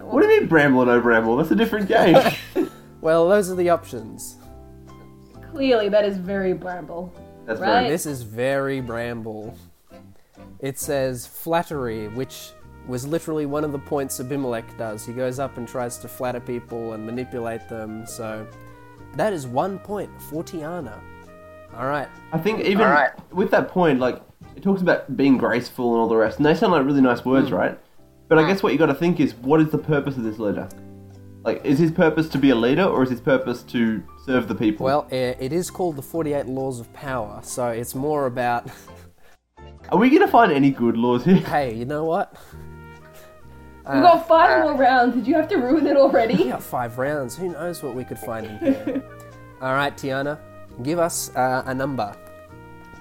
What 0.00 0.22
do 0.22 0.28
you 0.28 0.40
mean 0.40 0.48
bramble 0.48 0.82
or 0.82 0.86
no 0.86 1.00
bramble? 1.00 1.36
That's 1.36 1.50
a 1.50 1.56
different 1.56 1.88
game. 1.88 2.16
Well, 3.00 3.28
those 3.28 3.50
are 3.50 3.54
the 3.54 3.70
options. 3.70 4.36
Clearly, 5.52 5.88
that 5.88 6.04
is 6.04 6.18
very 6.18 6.52
bramble. 6.52 7.12
That's 7.46 7.58
Right. 7.58 7.80
very. 7.80 7.88
This 7.88 8.04
is 8.04 8.22
very 8.22 8.80
bramble. 8.80 9.54
It 10.60 10.78
says 10.78 11.26
flattery, 11.26 12.08
which 12.08 12.52
was 12.86 13.06
literally 13.06 13.46
one 13.46 13.64
of 13.64 13.72
the 13.72 13.78
points 13.78 14.20
Abimelech 14.20 14.76
does. 14.76 15.06
He 15.06 15.12
goes 15.12 15.38
up 15.38 15.56
and 15.56 15.66
tries 15.66 15.96
to 15.98 16.08
flatter 16.08 16.40
people 16.40 16.92
and 16.92 17.06
manipulate 17.06 17.68
them. 17.68 18.04
So 18.06 18.46
that 19.16 19.32
is 19.32 19.46
one 19.46 19.78
point 19.78 20.10
for 20.28 20.44
Tiana. 20.44 20.98
All 21.76 21.86
right. 21.86 22.08
I 22.32 22.38
think 22.38 22.60
even 22.60 22.82
Alright. 22.82 23.12
with 23.32 23.50
that 23.52 23.68
point, 23.68 23.98
like 23.98 24.20
it 24.56 24.62
talks 24.62 24.82
about 24.82 25.16
being 25.16 25.38
graceful 25.38 25.92
and 25.94 26.00
all 26.02 26.08
the 26.08 26.16
rest, 26.16 26.36
and 26.36 26.44
they 26.44 26.54
sound 26.54 26.72
like 26.72 26.84
really 26.84 27.00
nice 27.00 27.24
words, 27.24 27.48
hmm. 27.48 27.54
right? 27.54 27.78
But 28.30 28.38
I 28.38 28.46
guess 28.46 28.62
what 28.62 28.72
you 28.72 28.78
got 28.78 28.86
to 28.86 28.94
think 28.94 29.18
is, 29.18 29.34
what 29.34 29.60
is 29.60 29.70
the 29.70 29.78
purpose 29.78 30.16
of 30.16 30.22
this 30.22 30.38
leader? 30.38 30.68
Like, 31.42 31.64
is 31.64 31.80
his 31.80 31.90
purpose 31.90 32.28
to 32.28 32.38
be 32.38 32.50
a 32.50 32.54
leader, 32.54 32.84
or 32.84 33.02
is 33.02 33.10
his 33.10 33.20
purpose 33.20 33.64
to 33.64 34.00
serve 34.24 34.46
the 34.46 34.54
people? 34.54 34.86
Well, 34.86 35.08
it 35.10 35.52
is 35.52 35.68
called 35.68 35.96
the 35.96 36.02
48 36.02 36.46
Laws 36.46 36.78
of 36.78 36.92
Power, 36.92 37.40
so 37.42 37.70
it's 37.70 37.92
more 37.92 38.26
about, 38.26 38.70
are 39.88 39.98
we 39.98 40.10
gonna 40.10 40.28
find 40.28 40.52
any 40.52 40.70
good 40.70 40.96
laws 40.96 41.24
here? 41.24 41.38
hey, 41.38 41.74
you 41.74 41.84
know 41.84 42.04
what? 42.04 42.36
We've 43.92 44.00
got 44.00 44.18
uh, 44.18 44.22
five 44.22 44.60
uh, 44.60 44.64
more 44.64 44.80
rounds. 44.80 45.16
Did 45.16 45.26
you 45.26 45.34
have 45.34 45.48
to 45.48 45.56
ruin 45.56 45.84
it 45.88 45.96
already? 45.96 46.34
We 46.34 46.40
already? 46.42 46.50
got 46.52 46.62
five 46.62 46.98
rounds. 46.98 47.36
Who 47.36 47.48
knows 47.48 47.82
what 47.82 47.96
we 47.96 48.04
could 48.04 48.18
find 48.20 48.46
in 48.46 48.58
here? 48.58 49.02
All 49.60 49.74
right, 49.74 49.96
Tiana, 49.96 50.38
give 50.84 51.00
us 51.00 51.34
uh, 51.34 51.64
a 51.66 51.74
number. 51.74 52.14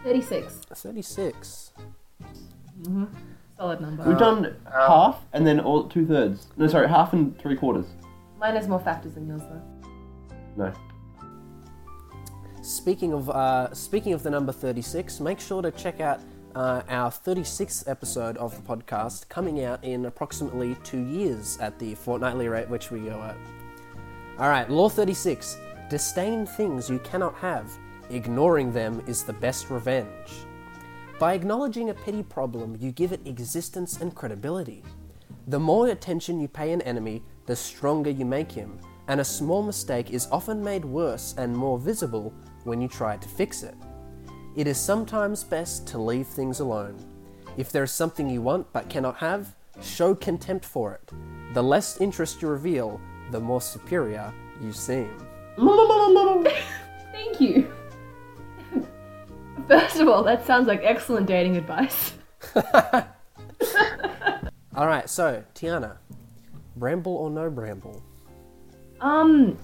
36. 0.04 0.62
36. 0.74 1.74
Mm-hmm. 2.82 3.29
Solid 3.60 3.82
number. 3.82 4.04
We've 4.04 4.18
done 4.18 4.56
half 4.72 5.20
and 5.34 5.46
then 5.46 5.60
all 5.60 5.84
two 5.84 6.06
thirds. 6.08 6.48
No, 6.56 6.68
sorry, 6.68 6.88
half 6.88 7.12
and 7.12 7.38
three 7.38 7.58
quarters. 7.58 7.88
Mine 8.40 8.56
has 8.56 8.70
more 8.70 8.80
factors 8.80 9.16
than 9.16 9.28
yours, 9.28 9.42
though. 9.42 9.62
No. 10.56 10.74
Speaking 12.62 13.12
of 13.12 13.30
uh, 13.30 13.74
speaking 13.74 14.14
of 14.14 14.24
the 14.24 14.30
number 14.30 14.54
36, 14.54 15.20
make 15.20 15.42
sure 15.42 15.62
to 15.62 15.72
check 15.72 16.00
out 16.00 16.22
uh, 16.56 16.84
our 16.88 17.12
36th 17.12 17.90
episode 17.90 18.38
of 18.38 18.56
the 18.56 18.62
podcast 18.62 19.28
coming 19.28 19.66
out 19.66 19.84
in 19.84 20.06
approximately 20.06 20.76
two 20.86 21.06
years 21.06 21.58
at 21.60 21.78
the 21.80 21.96
fortnightly 21.96 22.48
rate 22.48 22.70
which 22.70 22.92
we 22.92 23.02
go 23.02 23.22
at. 23.22 23.36
All 24.40 24.48
right, 24.48 24.70
Law 24.70 24.88
36: 24.88 25.58
Disdain 25.90 26.46
things 26.46 26.90
you 26.90 27.00
cannot 27.00 27.36
have. 27.36 27.70
Ignoring 28.10 28.72
them 28.72 29.04
is 29.06 29.24
the 29.24 29.34
best 29.34 29.70
revenge. 29.70 30.46
By 31.20 31.34
acknowledging 31.34 31.90
a 31.90 31.94
petty 31.94 32.24
problem, 32.24 32.78
you 32.80 32.94
give 32.94 33.12
it 33.12 33.28
existence 33.28 34.00
and 34.00 34.16
credibility. 34.16 34.84
The 35.48 35.60
more 35.60 35.90
attention 35.90 36.40
you 36.40 36.48
pay 36.48 36.72
an 36.72 36.82
enemy, 36.84 37.24
the 37.46 37.58
stronger 37.58 38.10
you 38.10 38.24
make 38.24 38.50
him, 38.50 38.80
and 39.10 39.20
a 39.20 39.26
small 39.26 39.62
mistake 39.62 40.12
is 40.12 40.30
often 40.32 40.64
made 40.64 40.86
worse 40.86 41.36
and 41.38 41.54
more 41.54 41.78
visible 41.78 42.34
when 42.64 42.80
you 42.80 42.88
try 42.88 43.18
to 43.18 43.28
fix 43.28 43.64
it. 43.64 43.76
It 44.56 44.66
is 44.66 44.78
sometimes 44.78 45.44
best 45.44 45.86
to 45.88 45.98
leave 45.98 46.28
things 46.28 46.62
alone. 46.62 46.96
If 47.58 47.70
there 47.70 47.84
is 47.84 47.92
something 47.92 48.30
you 48.30 48.42
want 48.42 48.72
but 48.72 48.90
cannot 48.90 49.18
have, 49.18 49.56
show 49.82 50.16
contempt 50.16 50.64
for 50.64 50.94
it. 50.94 51.12
The 51.54 51.62
less 51.62 52.00
interest 52.00 52.42
you 52.42 52.48
reveal, 52.48 53.02
the 53.32 53.42
more 53.42 53.60
superior 53.60 54.34
you 54.62 54.72
seem. 54.72 55.12
Thank 57.12 57.42
you. 57.42 57.74
First 59.70 60.00
of 60.00 60.08
all, 60.08 60.24
that 60.24 60.46
sounds 60.48 60.68
like 60.68 60.82
excellent 60.84 61.28
dating 61.28 61.56
advice. 61.56 62.14
Alright, 64.76 65.10
so, 65.10 65.44
Tiana, 65.54 65.98
bramble 66.76 67.16
or 67.16 67.30
no 67.30 67.52
bramble? 67.52 68.04
Um, 69.00 69.58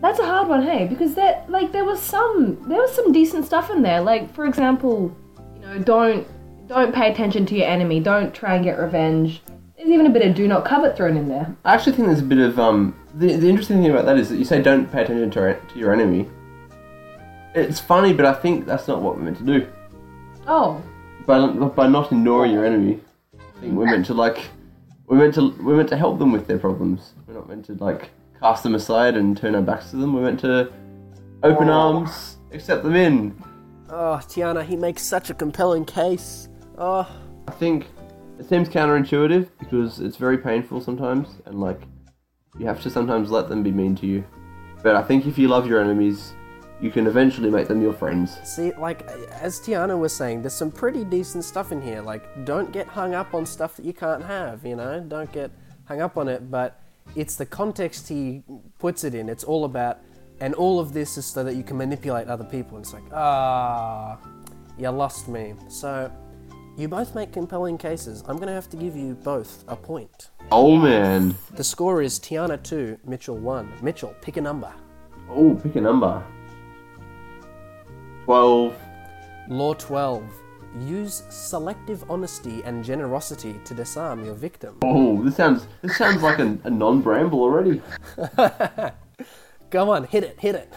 that's 0.00 0.18
a 0.18 0.24
hard 0.24 0.48
one, 0.48 0.62
hey, 0.62 0.86
because 0.86 1.14
there, 1.14 1.44
like, 1.48 1.70
there 1.70 1.84
was 1.84 2.00
some, 2.00 2.66
there 2.66 2.80
was 2.80 2.94
some 2.94 3.12
decent 3.12 3.44
stuff 3.44 3.70
in 3.70 3.82
there. 3.82 4.00
Like, 4.00 4.34
for 4.34 4.46
example, 4.46 5.14
you 5.54 5.60
know, 5.60 5.78
don't, 5.78 6.26
don't 6.66 6.94
pay 6.94 7.12
attention 7.12 7.44
to 7.46 7.54
your 7.54 7.66
enemy. 7.66 8.00
Don't 8.00 8.34
try 8.34 8.54
and 8.54 8.64
get 8.64 8.78
revenge. 8.78 9.42
There's 9.76 9.90
even 9.90 10.06
a 10.06 10.10
bit 10.10 10.26
of 10.26 10.34
do 10.34 10.48
not 10.48 10.64
covet 10.64 10.96
thrown 10.96 11.18
in 11.18 11.28
there. 11.28 11.54
I 11.64 11.74
actually 11.74 11.92
think 11.96 12.06
there's 12.06 12.20
a 12.20 12.24
bit 12.24 12.38
of 12.38 12.58
um. 12.58 12.98
The, 13.14 13.36
the 13.36 13.48
interesting 13.48 13.82
thing 13.82 13.90
about 13.90 14.06
that 14.06 14.16
is 14.16 14.30
that 14.30 14.38
you 14.38 14.44
say 14.44 14.62
don't 14.62 14.90
pay 14.90 15.02
attention 15.02 15.30
to, 15.32 15.60
to 15.60 15.78
your 15.78 15.92
enemy. 15.92 16.28
It's 17.54 17.80
funny, 17.80 18.12
but 18.12 18.24
I 18.24 18.32
think 18.32 18.66
that's 18.66 18.88
not 18.88 19.02
what 19.02 19.16
we're 19.16 19.22
meant 19.22 19.38
to 19.38 19.44
do. 19.44 19.68
Oh, 20.46 20.82
By 21.26 21.46
by 21.46 21.86
not 21.86 22.10
ignoring 22.10 22.52
your 22.52 22.64
enemy, 22.64 23.00
I 23.34 23.60
think 23.60 23.74
we're 23.74 23.86
meant 23.86 24.06
to 24.06 24.14
like 24.14 24.48
we're 25.06 25.18
meant 25.18 25.34
to 25.34 25.54
we're 25.62 25.76
meant 25.76 25.88
to 25.90 25.96
help 25.96 26.18
them 26.18 26.32
with 26.32 26.46
their 26.46 26.58
problems. 26.58 27.12
We're 27.26 27.34
not 27.34 27.48
meant 27.48 27.66
to 27.66 27.74
like 27.74 28.10
cast 28.40 28.62
them 28.62 28.74
aside 28.74 29.16
and 29.16 29.36
turn 29.36 29.54
our 29.54 29.62
backs 29.62 29.90
to 29.90 29.96
them. 29.96 30.14
We're 30.14 30.22
meant 30.22 30.40
to 30.40 30.72
open 31.42 31.68
oh. 31.68 31.72
arms, 31.72 32.38
accept 32.52 32.82
them 32.82 32.96
in. 32.96 33.42
Oh, 33.90 34.18
Tiana, 34.22 34.64
he 34.64 34.76
makes 34.76 35.02
such 35.02 35.28
a 35.28 35.34
compelling 35.34 35.84
case. 35.84 36.48
Oh, 36.78 37.06
I 37.46 37.52
think 37.52 37.86
it 38.38 38.48
seems 38.48 38.68
counterintuitive 38.68 39.50
because 39.58 40.00
it's 40.00 40.16
very 40.16 40.38
painful 40.38 40.80
sometimes, 40.80 41.28
and 41.44 41.60
like 41.60 41.82
you 42.58 42.66
have 42.66 42.82
to 42.82 42.90
sometimes 42.90 43.30
let 43.30 43.48
them 43.48 43.62
be 43.62 43.70
mean 43.70 43.94
to 43.96 44.06
you. 44.06 44.24
But 44.82 44.96
I 44.96 45.02
think 45.02 45.26
if 45.26 45.38
you 45.38 45.48
love 45.48 45.66
your 45.66 45.80
enemies, 45.80 46.32
you 46.82 46.90
can 46.90 47.06
eventually 47.06 47.48
make 47.48 47.68
them 47.68 47.80
your 47.80 47.92
friends. 47.92 48.38
see, 48.44 48.72
like, 48.72 49.06
as 49.40 49.60
Tiana 49.60 49.96
was 49.98 50.12
saying, 50.12 50.42
there's 50.42 50.52
some 50.52 50.70
pretty 50.70 51.04
decent 51.04 51.44
stuff 51.44 51.70
in 51.70 51.80
here. 51.80 52.02
Like, 52.02 52.44
don't 52.44 52.72
get 52.72 52.88
hung 52.88 53.14
up 53.14 53.34
on 53.34 53.46
stuff 53.46 53.76
that 53.76 53.86
you 53.86 53.92
can't 53.92 54.24
have, 54.24 54.66
you 54.66 54.74
know? 54.74 54.98
Don't 54.98 55.30
get 55.30 55.52
hung 55.84 56.00
up 56.00 56.16
on 56.16 56.26
it, 56.28 56.50
but 56.50 56.82
it's 57.14 57.36
the 57.36 57.46
context 57.46 58.08
he 58.08 58.42
puts 58.80 59.04
it 59.04 59.14
in. 59.14 59.28
It's 59.28 59.44
all 59.44 59.64
about, 59.64 60.00
and 60.40 60.54
all 60.54 60.80
of 60.80 60.92
this 60.92 61.16
is 61.16 61.24
so 61.24 61.44
that 61.44 61.54
you 61.54 61.62
can 61.62 61.76
manipulate 61.76 62.26
other 62.26 62.44
people. 62.44 62.76
And 62.76 62.84
it's 62.84 62.92
like, 62.92 63.04
ah, 63.12 64.18
you 64.76 64.88
lost 64.90 65.28
me. 65.28 65.54
So, 65.68 66.10
you 66.76 66.88
both 66.88 67.14
make 67.14 67.32
compelling 67.32 67.78
cases. 67.78 68.24
I'm 68.26 68.38
gonna 68.38 68.54
have 68.54 68.68
to 68.70 68.76
give 68.76 68.96
you 68.96 69.14
both 69.14 69.62
a 69.68 69.76
point. 69.76 70.30
Oh 70.50 70.76
man! 70.76 71.34
The 71.52 71.62
score 71.62 72.00
is 72.00 72.18
Tiana 72.18 72.60
2, 72.62 72.98
Mitchell 73.04 73.36
1. 73.36 73.74
Mitchell, 73.82 74.16
pick 74.22 74.38
a 74.38 74.40
number. 74.40 74.72
Oh, 75.28 75.54
pick 75.62 75.76
a 75.76 75.80
number. 75.80 76.24
Twelve. 78.24 78.74
Law 79.48 79.74
12. 79.74 80.22
Use 80.80 81.24
selective 81.28 82.08
honesty 82.10 82.62
and 82.64 82.82
generosity 82.84 83.56
to 83.64 83.74
disarm 83.74 84.24
your 84.24 84.34
victim. 84.34 84.76
Oh, 84.82 85.22
this 85.22 85.36
sounds 85.36 85.66
this 85.82 85.96
sounds 85.98 86.22
like 86.22 86.38
a, 86.38 86.56
a 86.64 86.70
non-bramble 86.70 87.38
already. 87.40 87.82
Go 89.70 89.90
on, 89.90 90.04
hit 90.04 90.24
it, 90.24 90.38
hit 90.40 90.54
it. 90.54 90.72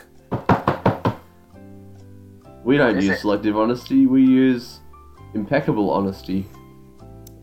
We 2.65 2.77
don't 2.77 2.97
Is 2.97 3.05
use 3.05 3.17
it? 3.17 3.21
selective 3.21 3.55
honesty. 3.55 4.05
We 4.05 4.23
use 4.23 4.79
impeccable 5.33 5.89
honesty. 5.91 6.45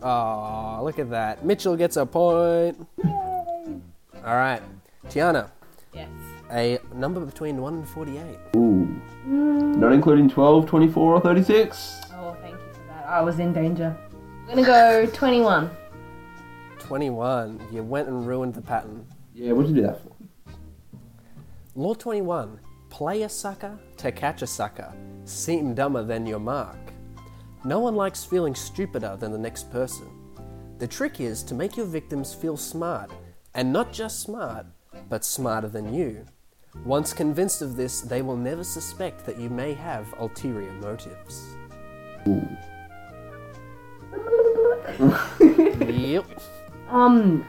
Oh, 0.03 0.80
look 0.82 0.98
at 0.98 1.09
that. 1.11 1.44
Mitchell 1.44 1.76
gets 1.76 1.96
a 1.96 2.05
point. 2.05 2.76
All 3.05 3.80
right. 4.24 4.61
Tiana, 5.09 5.48
yes. 5.94 6.09
A 6.53 6.78
number 6.94 7.20
between 7.20 7.61
1 7.61 7.74
and 7.74 7.88
48. 7.88 8.24
Ooh. 8.57 9.00
Not 9.24 9.92
including 9.92 10.28
12, 10.28 10.66
24, 10.66 11.14
or 11.14 11.20
36. 11.20 12.00
Oh, 12.14 12.36
thank 12.40 12.55
you 12.55 12.72
for 12.72 12.86
that. 12.88 13.07
I 13.07 13.20
was 13.22 13.38
in 13.38 13.53
danger. 13.53 13.96
I'm 14.48 14.57
gonna 14.57 14.66
go 14.66 15.07
21. 15.12 15.70
21. 16.78 17.68
You 17.72 17.82
went 17.82 18.09
and 18.09 18.26
ruined 18.26 18.55
the 18.55 18.61
pattern. 18.61 19.07
Yeah, 19.34 19.53
what'd 19.53 19.70
you 19.70 19.76
do 19.76 19.86
that 19.86 20.03
for? 20.03 20.11
Law 21.74 21.94
21. 21.94 22.61
Play 22.90 23.22
a 23.22 23.28
sucker 23.28 23.78
to 23.96 24.12
catch 24.12 24.42
a 24.42 24.46
sucker. 24.46 24.92
Seem 25.24 25.74
dumber 25.74 26.03
than 26.03 26.26
your 26.26 26.40
mark. 26.40 26.76
No 27.64 27.78
one 27.78 27.96
likes 27.96 28.24
feeling 28.24 28.55
stupider 28.55 29.16
than 29.16 29.32
the 29.32 29.38
next 29.38 29.70
person. 29.70 30.09
The 30.78 30.86
trick 30.88 31.20
is 31.20 31.42
to 31.44 31.55
make 31.55 31.76
your 31.76 31.86
victims 31.86 32.34
feel 32.34 32.57
smart, 32.57 33.11
and 33.55 33.72
not 33.72 33.92
just 33.92 34.20
smart, 34.20 34.66
but 35.09 35.24
smarter 35.24 35.68
than 35.68 35.94
you. 35.94 36.26
Once 36.85 37.12
convinced 37.12 37.62
of 37.62 37.77
this, 37.77 38.01
they 38.01 38.23
will 38.23 38.37
never 38.37 38.64
suspect 38.64 39.25
that 39.27 39.39
you 39.39 39.49
may 39.51 39.73
have 39.75 40.07
ulterior 40.18 40.73
motives. 40.73 41.55
Yep. 45.41 46.25
Um. 46.91 47.47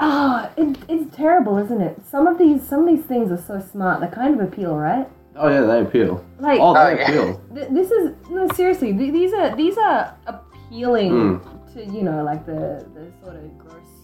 Ah, 0.00 0.50
it, 0.56 0.78
it's 0.88 1.14
terrible, 1.14 1.58
isn't 1.58 1.80
it? 1.80 1.98
Some 2.08 2.26
of 2.26 2.38
these, 2.38 2.66
some 2.66 2.86
of 2.88 2.96
these 2.96 3.04
things 3.04 3.30
are 3.30 3.36
so 3.42 3.60
smart. 3.60 4.00
They 4.00 4.08
kind 4.08 4.38
of 4.40 4.46
appeal, 4.46 4.74
right? 4.76 5.06
Oh 5.36 5.48
yeah, 5.48 5.60
they 5.62 5.80
appeal. 5.82 6.24
Like, 6.38 6.58
Oh, 6.60 6.72
they 6.74 6.80
Oh, 6.80 6.88
yeah. 6.96 7.02
appeal. 7.08 7.40
th- 7.54 7.68
this 7.70 7.90
is 7.90 8.14
no 8.30 8.48
seriously. 8.54 8.92
Th- 8.96 9.12
these 9.12 9.32
are 9.32 9.54
these 9.54 9.76
are 9.78 10.16
appealing 10.26 11.12
Mm. 11.12 11.74
to 11.74 11.84
you 11.86 12.02
know 12.02 12.22
like 12.24 12.44
the 12.46 12.84
the 12.94 13.12
sort 13.22 13.36
of 13.36 13.58
gross 13.58 13.74
human 13.76 13.99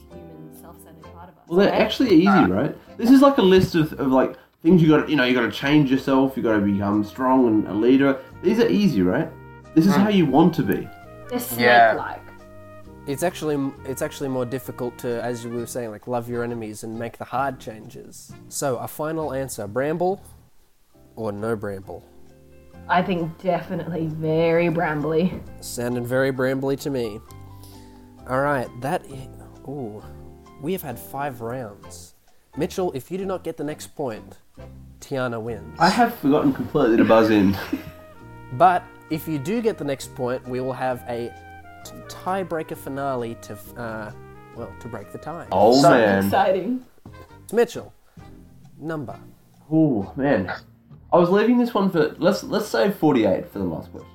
self-centered 0.67 1.13
part 1.15 1.29
of 1.29 1.37
us. 1.37 1.45
Well, 1.49 1.59
they're 1.61 1.71
right? 1.71 1.81
actually 1.81 2.15
easy, 2.15 2.27
right? 2.29 2.77
This 2.97 3.11
is 3.11 3.21
like 3.23 3.39
a 3.39 3.43
list 3.43 3.75
of, 3.75 3.93
of 3.95 4.09
like 4.09 4.37
things 4.63 4.83
you 4.83 4.89
got. 4.89 5.05
to 5.05 5.11
You 5.11 5.17
know, 5.17 5.25
you 5.25 5.35
got 5.35 5.43
to 5.43 5.53
change 5.53 5.91
yourself. 5.91 6.37
You 6.37 6.43
got 6.43 6.57
to 6.57 6.61
become 6.61 7.05
strong 7.05 7.47
and 7.49 7.69
a 7.69 7.75
leader. 7.75 8.21
These 8.43 8.61
are 8.61 8.69
easy, 8.69 9.03
right? 9.03 9.31
This 9.75 9.87
is 9.87 9.95
hmm. 9.95 10.03
how 10.03 10.09
you 10.09 10.27
want 10.27 10.55
to 10.55 10.63
be. 10.63 10.89
they're 11.29 11.39
Yeah. 11.59 11.93
snake-like. 11.93 12.23
It's 13.07 13.23
actually 13.23 13.73
it's 13.85 14.03
actually 14.03 14.29
more 14.29 14.45
difficult 14.45 14.99
to, 14.99 15.23
as 15.23 15.45
you 15.45 15.51
were 15.51 15.67
saying, 15.67 15.91
like 15.91 16.09
love 16.09 16.29
your 16.29 16.43
enemies 16.43 16.83
and 16.83 16.99
make 16.99 17.19
the 17.19 17.25
hard 17.25 17.61
changes. 17.61 18.33
So 18.49 18.79
a 18.79 18.89
final 18.89 19.33
answer: 19.33 19.69
bramble 19.69 20.21
or 21.15 21.31
no 21.31 21.55
bramble. 21.55 22.03
I 22.89 23.03
think 23.03 23.39
definitely 23.39 24.07
very 24.07 24.69
brambly. 24.69 25.41
Sounding 25.61 26.05
very 26.05 26.33
brambly 26.33 26.79
to 26.81 26.91
me. 26.91 27.21
All 28.29 28.41
right, 28.41 28.69
that. 28.81 29.03
I- 29.09 29.29
Ooh, 29.69 30.01
we 30.67 30.73
have 30.73 30.83
had 30.83 30.99
five 30.99 31.43
rounds. 31.43 32.15
Mitchell, 32.57 32.91
if 32.93 33.09
you 33.09 33.19
do 33.19 33.25
not 33.25 33.45
get 33.45 33.57
the 33.57 33.63
next 33.63 33.95
point, 33.95 34.39
Tiana 35.01 35.41
wins. 35.41 35.79
I 35.79 35.89
have 35.89 36.17
forgotten 36.17 36.53
completely 36.53 36.97
to 36.97 37.05
buzz 37.05 37.31
in. 37.31 37.57
But 38.53 38.83
if 39.11 39.29
you 39.29 39.39
do 39.39 39.61
get 39.63 39.77
the 39.79 39.85
next 39.85 40.13
point, 40.17 40.47
we 40.49 40.61
will 40.61 40.73
have 40.73 41.05
a 41.09 41.33
t- 41.85 41.93
tiebreaker 42.09 42.77
finale 42.77 43.37
to, 43.43 43.55
uh, 43.77 44.13
well, 44.57 44.73
to 44.81 44.89
break 44.89 45.13
the 45.13 45.19
tie. 45.19 45.47
Oh 45.53 45.81
So 45.81 45.91
man. 45.91 46.25
exciting. 46.25 46.85
Mitchell, 47.53 47.93
number. 48.79 49.19
Oh 49.71 50.13
man. 50.17 50.53
I 51.13 51.17
was 51.19 51.31
leaving 51.31 51.59
this 51.59 51.75
one 51.75 51.91
for 51.91 52.15
let's 52.19 52.43
let's 52.43 52.69
say 52.69 52.91
forty-eight 52.91 53.49
for 53.53 53.59
the 53.61 53.65
last 53.65 53.91
question. 53.93 54.11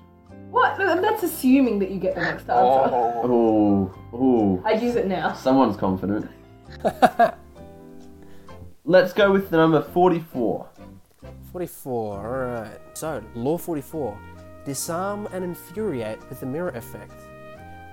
What? 0.49 0.77
That's 0.77 1.23
assuming 1.23 1.79
that 1.79 1.91
you 1.91 1.99
get 1.99 2.15
the 2.15 2.21
next 2.21 2.49
answer. 2.49 2.51
Oh, 2.51 3.93
oh. 4.13 4.61
I'd 4.65 4.81
use 4.81 4.95
it 4.95 5.07
now. 5.07 5.31
Someone's 5.33 5.77
confident. 5.77 6.29
let's 8.85 9.13
go 9.13 9.31
with 9.31 9.49
the 9.49 9.57
number 9.57 9.81
forty-four. 9.81 10.69
44, 11.51 12.17
alright. 12.17 12.79
So, 12.93 13.21
Law 13.35 13.57
44. 13.57 14.17
Disarm 14.63 15.27
and 15.33 15.43
infuriate 15.43 16.19
with 16.29 16.39
the 16.39 16.45
mirror 16.45 16.69
effect. 16.69 17.13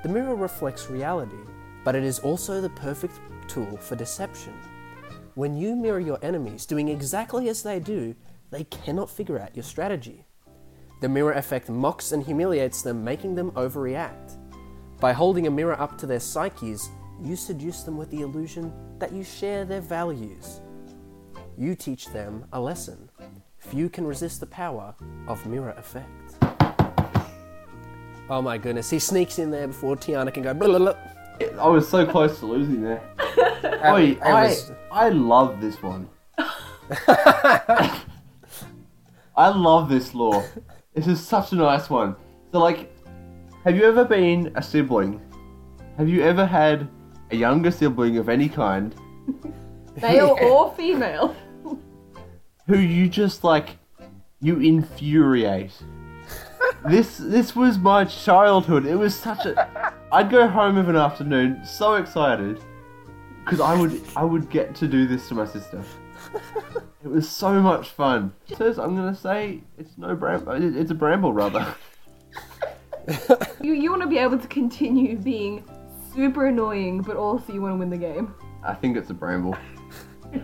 The 0.04 0.08
mirror 0.08 0.36
reflects 0.36 0.88
reality, 0.88 1.36
but 1.84 1.96
it 1.96 2.04
is 2.04 2.20
also 2.20 2.60
the 2.60 2.70
perfect 2.70 3.18
tool 3.48 3.76
for 3.78 3.96
deception. 3.96 4.54
When 5.34 5.56
you 5.56 5.74
mirror 5.74 5.98
your 5.98 6.18
enemies 6.22 6.66
doing 6.66 6.88
exactly 6.88 7.48
as 7.48 7.62
they 7.62 7.80
do, 7.80 8.14
they 8.50 8.64
cannot 8.64 9.10
figure 9.10 9.40
out 9.40 9.56
your 9.56 9.64
strategy. 9.64 10.24
The 11.00 11.08
mirror 11.08 11.32
effect 11.32 11.68
mocks 11.68 12.12
and 12.12 12.22
humiliates 12.22 12.82
them, 12.82 13.02
making 13.04 13.34
them 13.34 13.50
overreact. 13.52 14.36
By 15.00 15.12
holding 15.12 15.46
a 15.46 15.50
mirror 15.50 15.80
up 15.80 15.96
to 15.98 16.06
their 16.06 16.20
psyches, 16.20 16.90
you 17.22 17.36
seduce 17.36 17.82
them 17.82 17.96
with 17.96 18.10
the 18.10 18.20
illusion 18.22 18.72
that 18.98 19.12
you 19.12 19.24
share 19.24 19.64
their 19.64 19.80
values. 19.80 20.60
You 21.56 21.74
teach 21.74 22.06
them 22.10 22.44
a 22.52 22.60
lesson. 22.60 23.10
Few 23.58 23.88
can 23.88 24.06
resist 24.06 24.40
the 24.40 24.46
power 24.46 24.94
of 25.26 25.44
mirror 25.46 25.74
effect. 25.76 26.36
Oh 28.30 28.40
my 28.42 28.58
goodness, 28.58 28.90
he 28.90 28.98
sneaks 28.98 29.38
in 29.38 29.50
there 29.50 29.66
before 29.66 29.96
Tiana 29.96 30.32
can 30.32 30.42
go. 30.42 30.54
Blah, 30.54 30.68
blah, 30.68 30.78
blah. 30.78 30.94
I 31.60 31.68
was 31.68 31.88
so 31.88 32.04
close 32.06 32.38
to 32.40 32.46
losing 32.46 32.82
there. 32.82 33.02
Oi, 33.86 34.16
I 34.22 34.30
I, 34.30 34.44
was- 34.44 34.72
I 34.92 35.08
love 35.08 35.60
this 35.60 35.82
one. 35.82 36.08
I 39.36 39.48
love 39.50 39.88
this 39.88 40.14
law. 40.14 40.42
This 40.94 41.06
is 41.06 41.24
such 41.24 41.52
a 41.52 41.54
nice 41.54 41.88
one. 41.88 42.16
So, 42.52 42.58
like, 42.58 42.92
have 43.64 43.76
you 43.76 43.84
ever 43.84 44.04
been 44.04 44.52
a 44.56 44.62
sibling? 44.62 45.20
Have 45.96 46.08
you 46.08 46.22
ever 46.22 46.44
had 46.44 46.88
a 47.30 47.36
younger 47.36 47.70
sibling 47.70 48.18
of 48.18 48.28
any 48.28 48.48
kind 48.48 48.94
Male 50.02 50.36
or 50.40 50.72
female. 50.74 51.34
who 52.66 52.78
you 52.78 53.08
just 53.08 53.44
like 53.44 53.76
you 54.40 54.60
infuriate? 54.60 55.72
this 56.88 57.18
this 57.18 57.56
was 57.56 57.78
my 57.78 58.04
childhood. 58.04 58.86
It 58.86 58.96
was 58.96 59.14
such 59.14 59.46
a. 59.46 59.92
I'd 60.12 60.30
go 60.30 60.46
home 60.46 60.78
of 60.78 60.88
an 60.88 60.96
afternoon 60.96 61.64
so 61.64 61.94
excited 61.94 62.60
because 63.44 63.60
I 63.60 63.74
would 63.78 64.00
I 64.16 64.24
would 64.24 64.48
get 64.50 64.74
to 64.76 64.88
do 64.88 65.06
this 65.06 65.28
to 65.28 65.34
my 65.34 65.46
sister. 65.46 65.82
It 67.04 67.08
was 67.08 67.28
so 67.28 67.60
much 67.60 67.90
fun. 67.90 68.32
Says 68.56 68.78
I'm 68.78 68.94
gonna 68.94 69.14
say 69.16 69.60
it's 69.78 69.96
no 69.98 70.14
bramble. 70.14 70.52
It's 70.52 70.90
a 70.90 70.94
bramble 70.94 71.32
rather. 71.32 71.74
You 73.62 73.72
you 73.72 73.90
want 73.90 74.02
to 74.02 74.08
be 74.08 74.18
able 74.18 74.38
to 74.38 74.48
continue 74.48 75.16
being 75.16 75.64
super 76.18 76.46
annoying, 76.46 77.00
but 77.00 77.16
also 77.16 77.52
you 77.52 77.62
want 77.62 77.72
to 77.74 77.78
win 77.78 77.90
the 77.90 77.96
game. 77.96 78.34
I 78.64 78.74
think 78.74 78.96
it's 78.96 79.10
a 79.10 79.14
bramble 79.14 79.56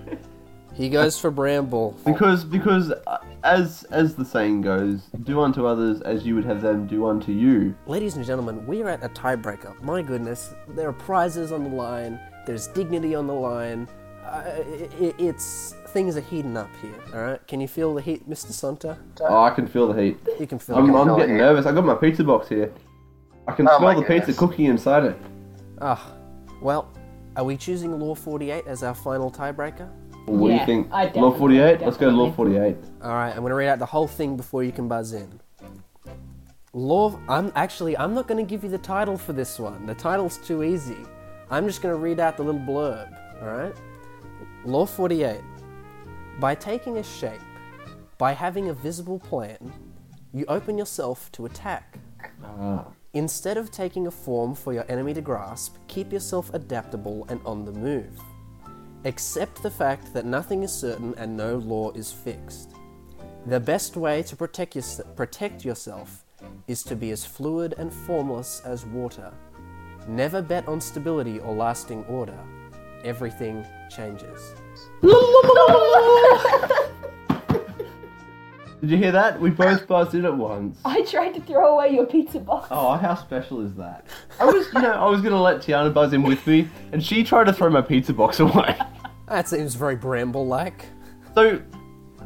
He 0.72 0.88
goes 0.88 1.18
for 1.20 1.30
Bramble. 1.30 1.96
because 2.04 2.44
because 2.44 2.90
uh, 2.90 3.18
as 3.44 3.84
as 3.90 4.16
the 4.16 4.24
saying 4.24 4.62
goes, 4.62 5.02
do 5.22 5.40
unto 5.40 5.66
others 5.66 6.00
as 6.00 6.26
you 6.26 6.34
would 6.34 6.44
have 6.44 6.62
them 6.62 6.86
do 6.88 7.06
unto 7.06 7.30
you. 7.30 7.76
Ladies 7.86 8.16
and 8.16 8.24
gentlemen, 8.26 8.66
we 8.66 8.82
are 8.82 8.88
at 8.88 9.04
a 9.04 9.08
tiebreaker. 9.08 9.80
My 9.82 10.02
goodness, 10.02 10.52
there 10.68 10.88
are 10.88 10.92
prizes 10.92 11.52
on 11.52 11.62
the 11.62 11.70
line, 11.70 12.18
there's 12.44 12.66
dignity 12.68 13.14
on 13.14 13.28
the 13.28 13.34
line. 13.34 13.88
Uh, 14.24 14.42
i 15.00 15.14
it's. 15.18 15.74
Things 15.88 16.16
are 16.16 16.22
heating 16.22 16.56
up 16.56 16.70
here, 16.82 16.98
alright? 17.14 17.46
Can 17.46 17.60
you 17.60 17.68
feel 17.68 17.94
the 17.94 18.02
heat, 18.02 18.28
Mr. 18.28 18.50
Sonta? 18.50 18.98
Oh, 19.20 19.44
I 19.44 19.50
can 19.50 19.68
feel 19.68 19.92
the 19.92 20.02
heat. 20.02 20.16
You 20.40 20.46
can 20.48 20.58
feel 20.58 20.74
I'm, 20.74 20.90
it. 20.90 20.98
I'm 20.98 21.16
getting 21.16 21.36
nervous. 21.36 21.66
I 21.66 21.72
got 21.72 21.84
my 21.84 21.94
pizza 21.94 22.24
box 22.24 22.48
here. 22.48 22.72
I 23.46 23.52
can 23.52 23.68
Oh 23.68 23.78
smell 23.78 23.92
my 23.94 24.00
the 24.00 24.00
pizza 24.00 24.32
goodness. 24.32 24.38
cooking 24.38 24.64
inside 24.66 25.04
it. 25.04 25.16
Ah, 25.80 26.12
well, 26.62 26.92
are 27.36 27.44
we 27.44 27.56
choosing 27.56 27.98
Law 27.98 28.14
48 28.14 28.66
as 28.66 28.82
our 28.82 28.94
final 28.94 29.30
tiebreaker? 29.30 29.88
What 30.26 30.48
do 30.48 30.54
you 30.54 30.64
think? 30.66 30.88
I 30.92 31.04
Law 31.04 31.08
definitely- 31.32 31.38
48? 31.38 31.80
Let's 31.82 31.96
go 31.96 32.10
to 32.10 32.16
Law 32.16 32.30
48. 32.32 32.76
Alright, 33.02 33.36
I'm 33.36 33.42
gonna 33.42 33.54
read 33.54 33.68
out 33.68 33.78
the 33.78 33.86
whole 33.86 34.06
thing 34.06 34.36
before 34.36 34.62
you 34.62 34.72
can 34.72 34.88
buzz 34.88 35.12
in. 35.12 35.40
Law. 36.72 37.18
I'm 37.28 37.52
actually. 37.54 37.96
I'm 37.96 38.14
not 38.14 38.26
gonna 38.26 38.42
give 38.42 38.64
you 38.64 38.70
the 38.70 38.78
title 38.78 39.16
for 39.16 39.32
this 39.32 39.58
one. 39.60 39.86
The 39.86 39.94
title's 39.94 40.38
too 40.38 40.62
easy. 40.64 40.96
I'm 41.50 41.66
just 41.66 41.82
gonna 41.82 41.94
read 41.96 42.18
out 42.18 42.36
the 42.36 42.42
little 42.42 42.60
blurb. 42.60 43.08
Alright? 43.42 43.76
Law 44.64 44.84
48. 44.86 45.40
By 46.40 46.54
taking 46.56 46.96
a 46.98 47.02
shape, 47.02 47.40
by 48.18 48.32
having 48.32 48.70
a 48.70 48.74
visible 48.74 49.20
plan, 49.20 49.72
you 50.32 50.44
open 50.48 50.76
yourself 50.76 51.30
to 51.32 51.46
attack. 51.46 51.98
Ah. 52.42 52.86
Instead 53.14 53.56
of 53.56 53.70
taking 53.70 54.08
a 54.08 54.10
form 54.10 54.56
for 54.56 54.72
your 54.72 54.84
enemy 54.90 55.14
to 55.14 55.20
grasp, 55.20 55.76
keep 55.86 56.12
yourself 56.12 56.52
adaptable 56.52 57.24
and 57.28 57.40
on 57.46 57.64
the 57.64 57.72
move. 57.72 58.18
Accept 59.04 59.62
the 59.62 59.70
fact 59.70 60.12
that 60.12 60.24
nothing 60.24 60.64
is 60.64 60.72
certain 60.72 61.14
and 61.16 61.36
no 61.36 61.56
law 61.58 61.92
is 61.92 62.10
fixed. 62.10 62.72
The 63.46 63.60
best 63.60 63.96
way 63.96 64.22
to 64.24 64.34
protect, 64.34 64.74
yours- 64.74 65.00
protect 65.14 65.64
yourself 65.64 66.24
is 66.66 66.82
to 66.84 66.96
be 66.96 67.12
as 67.12 67.24
fluid 67.24 67.74
and 67.78 67.92
formless 67.92 68.60
as 68.64 68.84
water. 68.86 69.32
Never 70.08 70.42
bet 70.42 70.66
on 70.66 70.80
stability 70.80 71.38
or 71.38 71.54
lasting 71.54 72.04
order. 72.06 72.38
Everything 73.04 73.64
changes. 73.90 74.54
Did 78.84 78.90
you 78.90 78.96
hear 78.98 79.12
that? 79.12 79.40
We 79.40 79.48
both 79.48 79.86
buzzed 79.86 80.14
in 80.14 80.26
at 80.26 80.36
once. 80.36 80.78
I 80.84 81.00
tried 81.04 81.32
to 81.32 81.40
throw 81.40 81.72
away 81.72 81.94
your 81.94 82.04
pizza 82.04 82.38
box. 82.38 82.68
Oh, 82.70 82.92
how 82.98 83.14
special 83.14 83.62
is 83.64 83.74
that? 83.76 84.04
I 84.38 84.44
was, 84.44 84.66
you 84.74 84.82
know, 84.82 84.92
I 84.92 85.08
was 85.08 85.22
gonna 85.22 85.40
let 85.40 85.62
Tiana 85.62 85.92
buzz 85.94 86.12
in 86.12 86.22
with 86.22 86.46
me, 86.46 86.68
and 86.92 87.02
she 87.02 87.24
tried 87.24 87.44
to 87.44 87.54
throw 87.54 87.70
my 87.70 87.80
pizza 87.80 88.12
box 88.12 88.40
away. 88.40 88.76
That 89.26 89.48
seems 89.48 89.74
very 89.74 89.96
bramble 89.96 90.46
like. 90.46 90.84
So, 91.34 91.62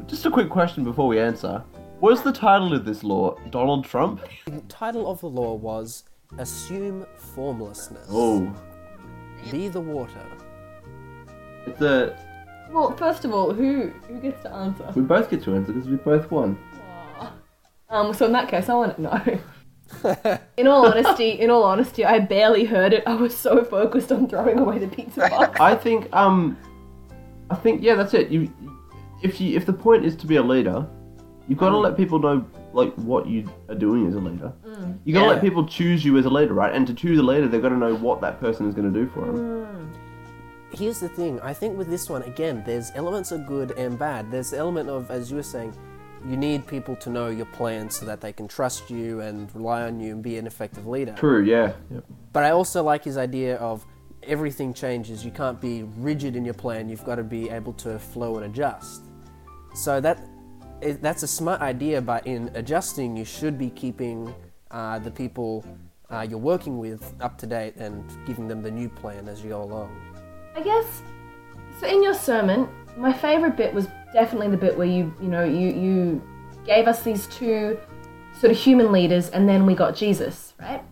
just 0.07 0.25
a 0.25 0.29
quick 0.29 0.49
question 0.49 0.83
before 0.83 1.07
we 1.07 1.17
answer. 1.17 1.63
Was 2.01 2.23
the 2.23 2.33
title 2.33 2.73
of 2.73 2.83
this 2.83 3.05
law 3.05 3.37
Donald 3.51 3.85
Trump? 3.85 4.19
The 4.45 4.59
title 4.67 5.09
of 5.09 5.21
the 5.21 5.29
law 5.29 5.53
was 5.55 6.03
Assume 6.37 7.05
Formlessness. 7.33 8.05
Oh, 8.11 8.53
Be 9.49 9.69
the 9.69 9.79
water. 9.79 10.25
it's 11.65 11.79
a. 11.79 12.17
Well, 12.71 12.95
first 12.97 13.25
of 13.25 13.33
all, 13.33 13.53
who 13.53 13.89
who 14.07 14.19
gets 14.19 14.41
to 14.43 14.51
answer? 14.53 14.91
We 14.95 15.01
both 15.01 15.29
get 15.29 15.43
to 15.43 15.55
answer 15.55 15.73
because 15.73 15.89
we 15.89 15.97
both 15.97 16.29
won. 16.31 16.57
Um, 17.89 18.13
so 18.13 18.27
in 18.27 18.31
that 18.33 18.47
case, 18.47 18.69
I 18.69 18.75
want 18.75 18.95
to 18.97 19.01
know. 19.01 19.39
in 20.57 20.67
all 20.67 20.85
honesty, 20.85 21.31
in 21.31 21.49
all 21.49 21.63
honesty, 21.63 22.05
I 22.05 22.19
barely 22.19 22.63
heard 22.65 22.93
it. 22.93 23.03
I 23.07 23.15
was 23.15 23.35
so 23.35 23.63
focused 23.63 24.11
on 24.11 24.27
throwing 24.29 24.59
away 24.59 24.77
the 24.77 24.87
pizza 24.87 25.27
box. 25.27 25.59
I 25.59 25.73
think, 25.75 26.07
um, 26.15 26.55
I 27.49 27.55
think, 27.55 27.81
yeah, 27.81 27.95
that's 27.95 28.13
it. 28.13 28.29
You, 28.29 28.53
if 29.23 29.41
you, 29.41 29.57
if 29.57 29.65
the 29.65 29.73
point 29.73 30.05
is 30.05 30.15
to 30.17 30.27
be 30.27 30.35
a 30.35 30.43
leader, 30.43 30.85
you've 31.47 31.57
got 31.57 31.69
to 31.69 31.77
let 31.77 31.97
people 31.97 32.19
know 32.19 32.45
like 32.73 32.93
what 32.97 33.25
you 33.25 33.49
are 33.67 33.73
doing 33.75 34.05
as 34.05 34.13
a 34.13 34.19
leader. 34.19 34.53
You 35.03 35.13
got 35.15 35.21
to 35.21 35.25
Yeah. 35.25 35.31
let 35.33 35.41
people 35.41 35.65
choose 35.65 36.05
you 36.05 36.19
as 36.19 36.25
a 36.25 36.29
leader, 36.29 36.53
right? 36.53 36.71
And 36.71 36.85
to 36.85 36.93
choose 36.93 37.17
a 37.17 37.23
leader, 37.23 37.47
they've 37.47 37.61
got 37.61 37.69
to 37.69 37.77
know 37.77 37.95
what 37.95 38.21
that 38.21 38.39
person 38.39 38.67
is 38.69 38.75
going 38.75 38.93
to 38.93 38.99
do 38.99 39.09
for 39.09 39.21
them. 39.21 39.91
Here's 40.71 40.99
the 40.99 41.09
thing. 41.09 41.39
I 41.41 41.53
think 41.53 41.77
with 41.77 41.89
this 41.89 42.09
one, 42.09 42.21
again, 42.23 42.63
there's 42.65 42.91
elements 42.95 43.31
of 43.31 43.47
good 43.47 43.71
and 43.71 43.97
bad. 43.97 44.31
There's 44.31 44.51
the 44.51 44.57
element 44.57 44.89
of, 44.89 45.09
as 45.09 45.31
you 45.31 45.37
were 45.37 45.43
saying, 45.43 45.75
you 46.27 46.37
need 46.37 46.67
people 46.67 46.95
to 46.97 47.09
know 47.09 47.29
your 47.29 47.45
plan 47.47 47.89
so 47.89 48.05
that 48.05 48.21
they 48.21 48.33
can 48.33 48.47
trust 48.47 48.89
you 48.89 49.21
and 49.21 49.53
rely 49.55 49.83
on 49.83 49.99
you 49.99 50.13
and 50.13 50.21
be 50.21 50.37
an 50.37 50.45
effective 50.45 50.85
leader. 50.85 51.13
True. 51.13 51.43
Yeah. 51.43 51.73
Yep. 51.91 52.03
But 52.33 52.43
I 52.43 52.51
also 52.51 52.83
like 52.83 53.03
his 53.03 53.17
idea 53.17 53.55
of 53.57 53.85
everything 54.23 54.73
changes. 54.73 55.23
You 55.23 55.31
can't 55.31 55.59
be 55.59 55.83
rigid 55.97 56.35
in 56.35 56.45
your 56.45 56.53
plan. 56.53 56.89
You've 56.89 57.05
got 57.05 57.15
to 57.15 57.23
be 57.23 57.49
able 57.49 57.73
to 57.73 57.97
flow 57.97 58.35
and 58.37 58.45
adjust. 58.45 59.03
So 59.73 60.01
that 60.01 60.25
that's 61.01 61.23
a 61.23 61.27
smart 61.27 61.61
idea. 61.61 62.01
But 62.01 62.27
in 62.27 62.51
adjusting, 62.53 63.15
you 63.15 63.25
should 63.25 63.57
be 63.57 63.69
keeping 63.69 64.33
uh, 64.71 64.99
the 64.99 65.11
people 65.11 65.65
uh, 66.09 66.25
you're 66.27 66.39
working 66.39 66.79
with 66.79 67.13
up 67.21 67.37
to 67.37 67.45
date 67.45 67.75
and 67.77 68.03
giving 68.25 68.47
them 68.47 68.61
the 68.61 68.71
new 68.71 68.89
plan 68.89 69.27
as 69.27 69.43
you 69.43 69.49
go 69.49 69.61
along. 69.61 69.95
I 70.59 70.61
guess. 70.61 71.01
So 71.79 71.87
in 71.87 72.03
your 72.03 72.13
sermon, 72.13 72.67
my 72.97 73.13
favorite 73.13 73.55
bit 73.55 73.73
was 73.73 73.87
definitely 74.11 74.49
the 74.49 74.57
bit 74.57 74.77
where 74.77 74.87
you 74.87 75.13
you 75.21 75.29
know 75.29 75.45
you 75.45 75.69
you 75.69 76.21
gave 76.65 76.85
us 76.85 77.01
these 77.03 77.27
two 77.27 77.79
sort 78.37 78.51
of 78.51 78.57
human 78.57 78.91
leaders, 78.91 79.29
and 79.29 79.47
then 79.47 79.65
we 79.65 79.73
got 79.73 79.95
Jesus, 79.95 80.53
right? 80.59 80.83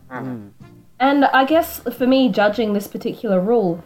And 1.00 1.26
I 1.26 1.44
guess 1.44 1.80
for 1.80 2.08
me, 2.08 2.30
judging 2.30 2.72
this 2.72 2.88
particular 2.88 3.42
rule, 3.42 3.84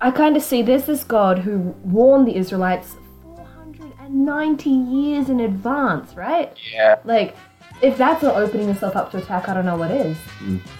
I 0.00 0.12
kind 0.12 0.36
of 0.36 0.44
see 0.44 0.62
there's 0.62 0.86
this 0.86 1.02
God 1.02 1.40
who 1.40 1.74
warned 1.82 2.28
the 2.28 2.36
Israelites 2.36 2.94
490 3.24 4.70
years 4.70 5.28
in 5.28 5.40
advance, 5.40 6.14
right? 6.14 6.56
Yeah. 6.72 7.00
Like, 7.04 7.36
if 7.82 7.98
that's 7.98 8.22
not 8.22 8.36
opening 8.36 8.68
yourself 8.68 8.94
up 8.94 9.10
to 9.10 9.18
attack, 9.18 9.48
I 9.48 9.54
don't 9.54 9.66
know 9.66 9.76
what 9.76 9.90
is. 9.90 10.16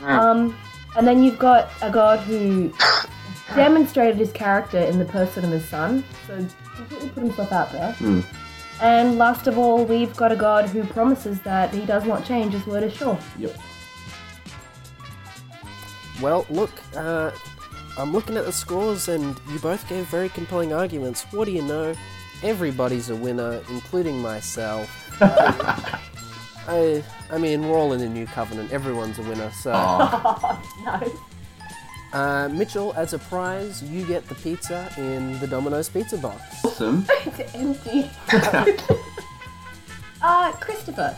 Um, 0.02 0.56
and 0.96 1.06
then 1.06 1.22
you've 1.22 1.38
got 1.38 1.68
a 1.82 1.90
God 1.90 2.20
who 2.20 2.72
demonstrated 3.54 4.16
his 4.16 4.32
character 4.32 4.78
in 4.78 4.98
the 4.98 5.04
person 5.04 5.44
of 5.44 5.50
his 5.50 5.64
son, 5.68 6.04
so 6.26 6.46
completely 6.76 7.08
put 7.10 7.22
himself 7.22 7.52
out 7.52 7.72
there. 7.72 7.92
Hmm. 7.94 8.20
And 8.80 9.16
last 9.16 9.46
of 9.46 9.56
all, 9.58 9.84
we've 9.84 10.14
got 10.16 10.32
a 10.32 10.36
God 10.36 10.68
who 10.68 10.84
promises 10.84 11.40
that 11.40 11.72
he 11.72 11.86
does 11.86 12.04
not 12.04 12.24
change, 12.26 12.52
his 12.52 12.66
word 12.66 12.82
is 12.82 12.92
sure. 12.92 13.18
Yep. 13.38 13.56
Well, 16.20 16.46
look, 16.50 16.70
uh, 16.94 17.30
I'm 17.98 18.12
looking 18.12 18.36
at 18.36 18.44
the 18.44 18.52
scores, 18.52 19.08
and 19.08 19.36
you 19.50 19.58
both 19.58 19.88
gave 19.88 20.06
very 20.06 20.28
compelling 20.28 20.72
arguments. 20.72 21.24
What 21.30 21.46
do 21.46 21.52
you 21.52 21.62
know? 21.62 21.94
Everybody's 22.42 23.08
a 23.08 23.16
winner, 23.16 23.62
including 23.70 24.20
myself. 24.20 24.90
I, 26.68 27.02
I 27.30 27.38
mean, 27.38 27.66
we're 27.68 27.78
all 27.78 27.92
in 27.92 28.00
the 28.00 28.08
new 28.08 28.26
covenant. 28.26 28.72
Everyone's 28.72 29.18
a 29.18 29.22
winner. 29.22 29.50
So, 29.52 29.72
No. 30.84 31.12
Uh, 32.16 32.48
Mitchell, 32.48 32.94
as 32.96 33.12
a 33.12 33.18
prize, 33.18 33.82
you 33.82 34.06
get 34.06 34.26
the 34.26 34.34
pizza 34.36 34.90
in 34.96 35.38
the 35.38 35.46
Domino's 35.46 35.88
pizza 35.88 36.16
box. 36.16 36.42
Awesome. 36.64 37.06
It's 37.26 37.54
empty. 37.54 38.10
uh, 40.22 40.52
Christopher, 40.52 41.14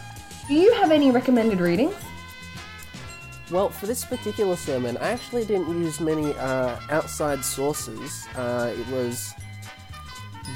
do 0.49 0.55
you 0.55 0.73
have 0.75 0.91
any 0.91 1.13
recommended 1.13 1.61
readings? 1.61 1.95
Well, 3.53 3.69
for 3.69 3.87
this 3.87 4.05
particular 4.05 4.57
sermon, 4.57 4.97
I 4.97 5.11
actually 5.11 5.45
didn't 5.45 5.69
use 5.69 6.01
many 6.01 6.35
uh, 6.35 6.77
outside 6.91 7.45
sources. 7.45 8.27
Uh, 8.35 8.75
it 8.77 8.89
was 8.89 9.33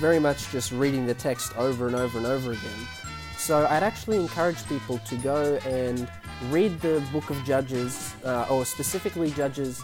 very 0.00 0.18
much 0.18 0.50
just 0.50 0.72
reading 0.72 1.06
the 1.06 1.14
text 1.14 1.56
over 1.56 1.86
and 1.86 1.94
over 1.94 2.18
and 2.18 2.26
over 2.26 2.50
again. 2.50 2.86
So 3.38 3.64
I'd 3.66 3.84
actually 3.84 4.16
encourage 4.16 4.66
people 4.66 4.98
to 4.98 5.16
go 5.18 5.54
and 5.64 6.08
read 6.50 6.80
the 6.80 7.00
book 7.12 7.30
of 7.30 7.42
Judges, 7.44 8.14
uh, 8.24 8.46
or 8.50 8.64
specifically 8.64 9.30
Judges 9.30 9.80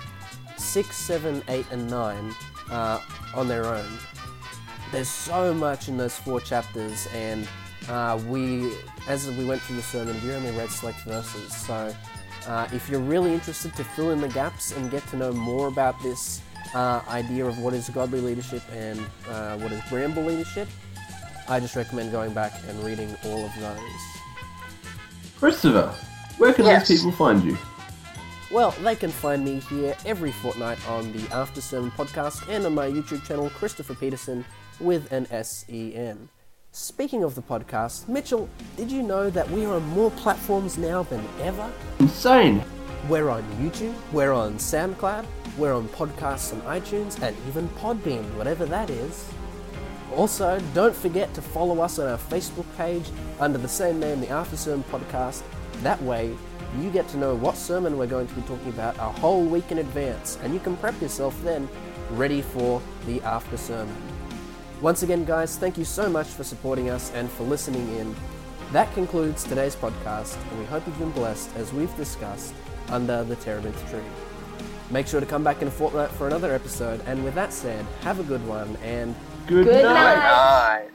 6, 0.58 0.96
7, 0.96 1.42
8, 1.48 1.66
and 1.70 1.90
9 1.90 2.34
uh, 2.70 3.00
on 3.34 3.48
their 3.48 3.66
own. 3.66 3.86
There's 4.92 5.08
so 5.08 5.52
much 5.52 5.88
in 5.88 5.96
those 5.96 6.16
four 6.16 6.40
chapters, 6.40 7.06
and 7.14 7.46
uh, 7.88 8.20
we, 8.26 8.72
as 9.06 9.28
we 9.30 9.44
went 9.44 9.60
through 9.62 9.76
the 9.76 9.82
sermon, 9.82 10.16
we 10.24 10.32
only 10.32 10.50
read 10.52 10.70
select 10.70 11.00
verses. 11.02 11.54
So 11.54 11.94
uh, 12.46 12.68
if 12.72 12.88
you're 12.88 13.00
really 13.00 13.32
interested 13.34 13.74
to 13.76 13.84
fill 13.84 14.10
in 14.10 14.20
the 14.20 14.28
gaps 14.28 14.72
and 14.72 14.90
get 14.90 15.06
to 15.08 15.16
know 15.16 15.32
more 15.32 15.68
about 15.68 16.00
this 16.02 16.40
uh, 16.74 17.02
idea 17.08 17.44
of 17.46 17.58
what 17.58 17.74
is 17.74 17.88
godly 17.90 18.20
leadership 18.20 18.62
and 18.72 19.00
uh, 19.28 19.56
what 19.58 19.72
is 19.72 19.80
bramble 19.90 20.24
leadership, 20.24 20.68
I 21.48 21.60
just 21.60 21.76
recommend 21.76 22.12
going 22.12 22.32
back 22.34 22.52
and 22.68 22.82
reading 22.84 23.14
all 23.24 23.44
of 23.44 23.52
those. 23.60 23.78
Christopher, 25.38 25.94
where 26.38 26.52
can 26.52 26.64
Yes. 26.66 26.88
these 26.88 26.98
people 27.00 27.12
find 27.12 27.42
you? 27.44 27.56
Well, 28.50 28.70
they 28.80 28.96
can 28.96 29.10
find 29.10 29.44
me 29.44 29.60
here 29.60 29.94
every 30.06 30.32
fortnight 30.32 30.78
on 30.88 31.12
the 31.12 31.28
After 31.34 31.60
Sermon 31.60 31.90
podcast 31.90 32.48
and 32.48 32.64
on 32.64 32.74
my 32.74 32.88
YouTube 32.88 33.22
channel, 33.24 33.50
Christopher 33.50 33.94
Petersen, 33.94 34.42
with 34.80 35.12
an 35.12 35.26
S 35.30 35.66
E 35.68 35.94
N. 35.94 36.30
Speaking 36.72 37.24
of 37.24 37.34
the 37.34 37.42
podcast, 37.42 38.08
Mitchell, 38.08 38.48
did 38.76 38.90
you 38.90 39.02
know 39.02 39.28
that 39.28 39.50
we 39.50 39.66
are 39.66 39.74
on 39.74 39.84
more 39.88 40.10
platforms 40.12 40.78
now 40.78 41.02
than 41.02 41.22
ever? 41.42 41.70
Insane. 42.00 42.62
We're 43.08 43.28
on 43.28 43.42
YouTube, 43.60 43.94
we're 44.12 44.32
on 44.32 44.54
SoundCloud, 44.54 45.26
we're 45.58 45.74
on 45.74 45.86
podcasts 45.88 46.52
on 46.54 46.62
iTunes, 46.62 47.20
and 47.22 47.36
even 47.48 47.68
Podbean, 47.80 48.24
whatever 48.34 48.64
that 48.66 48.88
is. 48.88 49.28
Also, 50.16 50.58
don't 50.72 50.96
forget 50.96 51.32
to 51.34 51.42
follow 51.42 51.80
us 51.80 51.98
on 51.98 52.08
our 52.08 52.16
Facebook 52.18 52.66
page 52.78 53.04
under 53.40 53.58
the 53.58 53.68
same 53.68 54.00
name, 54.00 54.20
the 54.20 54.28
After 54.30 54.56
Sermon 54.56 54.84
Podcast. 54.90 55.42
That 55.82 56.02
way, 56.02 56.34
you 56.80 56.90
get 56.90 57.08
to 57.08 57.16
know 57.16 57.34
what 57.34 57.56
sermon 57.56 57.96
we're 57.98 58.06
going 58.06 58.26
to 58.26 58.34
be 58.34 58.42
talking 58.42 58.68
about 58.68 58.96
a 58.96 59.00
whole 59.20 59.44
week 59.44 59.70
in 59.72 59.78
advance, 59.78 60.38
and 60.42 60.52
you 60.52 60.60
can 60.60 60.76
prep 60.76 61.00
yourself 61.00 61.40
then, 61.42 61.68
ready 62.10 62.42
for 62.42 62.80
the 63.06 63.20
After 63.22 63.56
Sermon. 63.56 63.94
Once 64.80 65.02
again, 65.02 65.24
guys, 65.24 65.56
thank 65.56 65.76
you 65.78 65.84
so 65.84 66.08
much 66.08 66.26
for 66.28 66.44
supporting 66.44 66.88
us 66.90 67.10
and 67.14 67.28
for 67.30 67.44
listening 67.44 67.88
in. 67.96 68.14
That 68.72 68.92
concludes 68.94 69.44
today's 69.44 69.74
podcast, 69.74 70.36
and 70.50 70.58
we 70.60 70.66
hope 70.66 70.86
you've 70.86 70.98
been 70.98 71.10
blessed 71.12 71.50
as 71.56 71.72
we've 71.72 71.94
discussed 71.96 72.54
under 72.90 73.24
the 73.24 73.36
terebinth 73.36 73.90
tree. 73.90 74.00
Make 74.90 75.06
sure 75.06 75.20
to 75.20 75.26
come 75.26 75.42
back 75.44 75.60
in 75.62 75.68
a 75.68 75.70
fortnight 75.70 76.10
for 76.10 76.26
another 76.26 76.54
episode, 76.54 77.02
and 77.06 77.24
with 77.24 77.34
that 77.34 77.52
said, 77.52 77.84
have 78.02 78.20
a 78.20 78.24
good 78.24 78.46
one 78.46 78.76
and 78.82 79.14
Good, 79.46 79.64
Good 79.64 79.84
night. 79.84 80.16
night. 80.16 80.82
Nice. 80.84 80.90